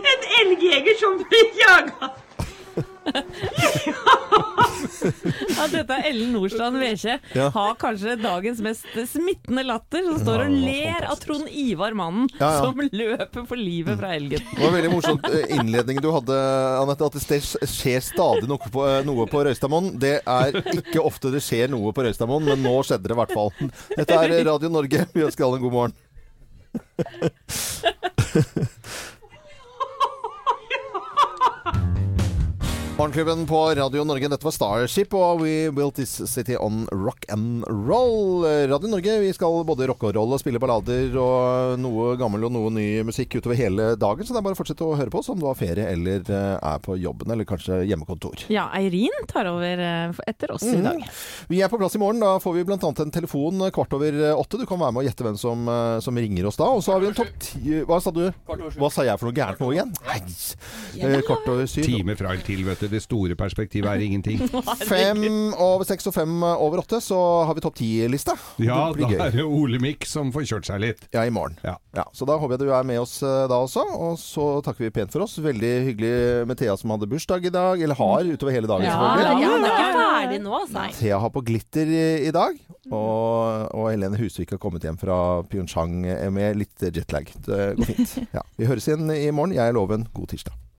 En 0.05 0.21
elgjeger 0.41 0.97
som 1.01 1.19
blir 1.21 1.47
jaga. 1.61 2.11
Ja, 5.55 5.67
dette 5.71 5.93
er 5.93 5.94
Ellen 6.09 6.33
Nordstrand 6.35 6.79
Wekje. 6.83 7.19
Ja. 7.37 7.49
Har 7.55 7.75
kanskje 7.81 8.17
dagens 8.21 8.61
mest 8.65 8.87
smittende 9.11 9.65
latter, 9.67 10.05
som 10.09 10.19
står 10.21 10.45
og 10.47 10.55
ler 10.55 11.07
av 11.09 11.17
Trond 11.23 11.49
Ivar 11.51 11.97
Mannen, 11.97 12.29
som 12.39 12.81
løper 12.85 13.47
for 13.49 13.61
livet 13.61 13.99
fra 14.01 14.15
elgen. 14.17 14.45
Det 14.55 14.63
var 14.63 14.75
veldig 14.77 14.93
morsomt 14.93 15.29
eh, 15.31 15.57
innledning 15.59 16.01
du 16.05 16.11
hadde, 16.15 16.39
Anette. 16.83 17.09
At 17.09 17.19
det 17.31 17.41
skjer 17.71 18.05
stadig 18.05 18.49
noe 18.51 18.73
på, 18.73 18.87
eh, 18.89 19.03
noe 19.07 19.27
på 19.31 19.45
Røystadmoen. 19.47 19.95
Det 20.01 20.17
er 20.21 20.61
ikke 20.75 21.03
ofte 21.05 21.33
det 21.35 21.43
skjer 21.45 21.73
noe 21.73 21.93
på 21.95 22.05
Røystadmoen, 22.07 22.45
men 22.53 22.65
nå 22.65 22.77
skjedde 22.87 23.09
det 23.09 23.17
i 23.17 23.21
hvert 23.23 23.37
fall. 23.37 23.53
Dette 23.95 24.21
er 24.21 24.39
Radio 24.51 24.73
Norge. 24.73 25.07
Vi 25.15 25.27
ønsker 25.27 25.47
alle 25.47 25.61
en 25.61 25.67
god 25.69 25.77
morgen. 25.81 25.95
Morgenklubben 32.99 33.47
på 33.47 33.59
Radio 33.75 34.05
Norge. 34.07 34.29
Dette 34.31 34.47
var 34.47 34.53
Starship, 34.55 35.15
og 35.19 35.41
We 35.43 35.67
Built 35.75 35.97
This 35.99 36.13
City 36.31 36.55
on 36.63 36.85
Rock 36.95 37.25
and 37.35 37.65
Roll. 37.67 38.45
Radio 38.71 38.87
Norge, 38.93 39.17
vi 39.19 39.33
skal 39.35 39.65
både 39.67 39.89
rocke 39.91 40.07
og 40.07 40.15
roll 40.15 40.37
og 40.37 40.39
spille 40.39 40.61
ballader 40.63 41.17
og 41.19 41.75
noe 41.83 42.13
gammel 42.21 42.47
og 42.47 42.53
noe 42.55 42.71
ny 42.71 42.85
musikk 43.09 43.35
utover 43.41 43.59
hele 43.59 43.89
dagen, 43.99 44.23
så 44.23 44.31
det 44.31 44.39
er 44.39 44.47
bare 44.47 44.55
å 44.55 44.61
fortsette 44.61 44.87
å 44.87 44.95
høre 44.95 45.11
på 45.11 45.19
oss 45.25 45.31
om 45.35 45.41
du 45.43 45.49
har 45.49 45.59
ferie 45.59 45.89
eller 45.91 46.23
eh, 46.23 46.53
er 46.71 46.85
på 46.85 46.95
jobben, 47.03 47.33
eller 47.35 47.49
kanskje 47.51 47.81
hjemmekontor. 47.91 48.45
Ja, 48.55 48.69
Eirin 48.79 49.27
tar 49.33 49.51
over 49.51 49.83
eh, 49.89 50.15
etter 50.31 50.55
oss 50.55 50.63
i 50.71 50.77
Mhm. 50.77 50.87
dag. 50.87 51.03
Vi 51.51 51.61
er 51.67 51.73
på 51.75 51.83
plass 51.83 51.99
i 51.99 52.03
morgen. 52.05 52.23
Da 52.23 52.37
får 52.39 52.55
vi 52.61 52.65
bl.a. 52.71 52.79
en 52.79 53.11
telefon 53.19 53.59
kvart 53.75 53.99
over 53.99 54.21
eh, 54.31 54.39
åtte. 54.39 54.63
Du 54.63 54.67
kan 54.71 54.79
være 54.79 54.95
med 54.95 55.03
og 55.03 55.11
gjette 55.11 55.27
hvem 55.27 55.41
som, 55.43 55.67
som 56.07 56.23
ringer 56.23 56.47
oss 56.47 56.63
da. 56.63 56.71
Og 56.71 56.87
så 56.87 56.95
har 56.95 57.03
vi 57.03 57.11
en 57.11 57.19
topp 57.19 57.35
ti 57.43 57.83
Hva 57.91 57.99
sa 58.07 58.15
du? 58.15 58.23
Hva 58.79 58.93
sa 58.95 59.03
jeg 59.11 59.19
for 59.19 59.33
noe 59.33 59.39
gærent 59.43 59.59
nå 59.67 59.73
igjen? 59.75 59.93
Nei. 60.07 61.21
Kvart 61.27 61.51
over 61.51 61.67
syv. 61.67 61.91
Time 61.91 62.15
fra 62.15 62.31
eller 62.31 62.47
til, 62.47 62.63
vet 62.71 62.79
du. 62.79 62.84
At 62.89 62.93
det 62.95 63.03
store 63.05 63.37
perspektivet 63.39 63.89
er 63.91 64.03
ingenting. 64.05 64.41
Fem 64.91 65.23
over 65.61 65.85
seks 65.89 66.07
og 66.11 66.15
fem 66.17 66.43
over 66.45 66.83
åtte, 66.83 67.01
så 67.05 67.19
har 67.49 67.57
vi 67.57 67.65
topp 67.65 67.77
ti-lista. 67.81 68.35
Ja, 68.63 68.91
da 68.95 69.09
gøy. 69.11 69.17
er 69.21 69.35
det 69.35 69.45
Olemic 69.47 70.07
som 70.11 70.31
får 70.35 70.47
kjørt 70.53 70.69
seg 70.71 70.83
litt. 70.85 71.07
Ja, 71.15 71.25
i 71.27 71.33
morgen. 71.35 71.57
Ja. 71.65 71.77
så 72.15 72.27
da 72.29 72.37
håper 72.41 72.57
jeg 72.57 72.65
du 72.67 72.73
er 72.75 72.87
med 72.87 73.01
oss 73.03 73.17
eh, 73.25 73.45
da 73.51 73.59
også. 73.65 73.85
Og 73.95 74.19
så 74.21 74.49
takker 74.67 74.87
vi 74.87 74.93
pent 74.95 75.13
for 75.15 75.25
oss. 75.27 75.37
Veldig 75.43 75.73
hyggelig 75.91 76.15
med 76.51 76.59
Thea 76.61 76.77
som 76.81 76.93
hadde 76.95 77.09
bursdag 77.11 77.47
i 77.49 77.53
dag. 77.55 77.81
Eller 77.85 77.99
har 77.99 78.25
utover 78.31 78.55
hele 78.57 78.71
dagen, 78.71 78.87
Ja, 78.89 78.97
selvfølgelig. 78.99 79.45
ja, 79.45 79.55
det 79.55 79.71
er 79.71 79.79
ikke 79.79 80.09
ferdig 80.15 80.41
nå, 80.45 80.55
altså. 80.61 80.87
Thea 81.01 81.21
har 81.25 81.35
på 81.35 81.45
glitter 81.51 81.95
i, 81.95 82.05
i 82.29 82.35
dag. 82.35 82.59
Og, 82.93 83.71
og 83.75 83.89
Helene 83.91 84.19
Husvik 84.21 84.53
har 84.55 84.61
kommet 84.63 84.85
hjem 84.85 84.99
fra 85.01 85.19
Pyeongchang 85.49 86.03
med 86.37 86.61
litt 86.61 86.85
jetlag. 86.91 87.31
Det 87.47 87.63
går 87.81 87.91
fint. 87.95 88.19
Ja. 88.35 88.43
Vi 88.59 88.67
høres 88.69 88.87
igjen 88.89 89.09
i 89.15 89.29
morgen. 89.35 89.55
Jeg 89.57 89.69
er 89.71 89.75
Loven. 89.77 90.07
God 90.15 90.33
tirsdag. 90.33 90.55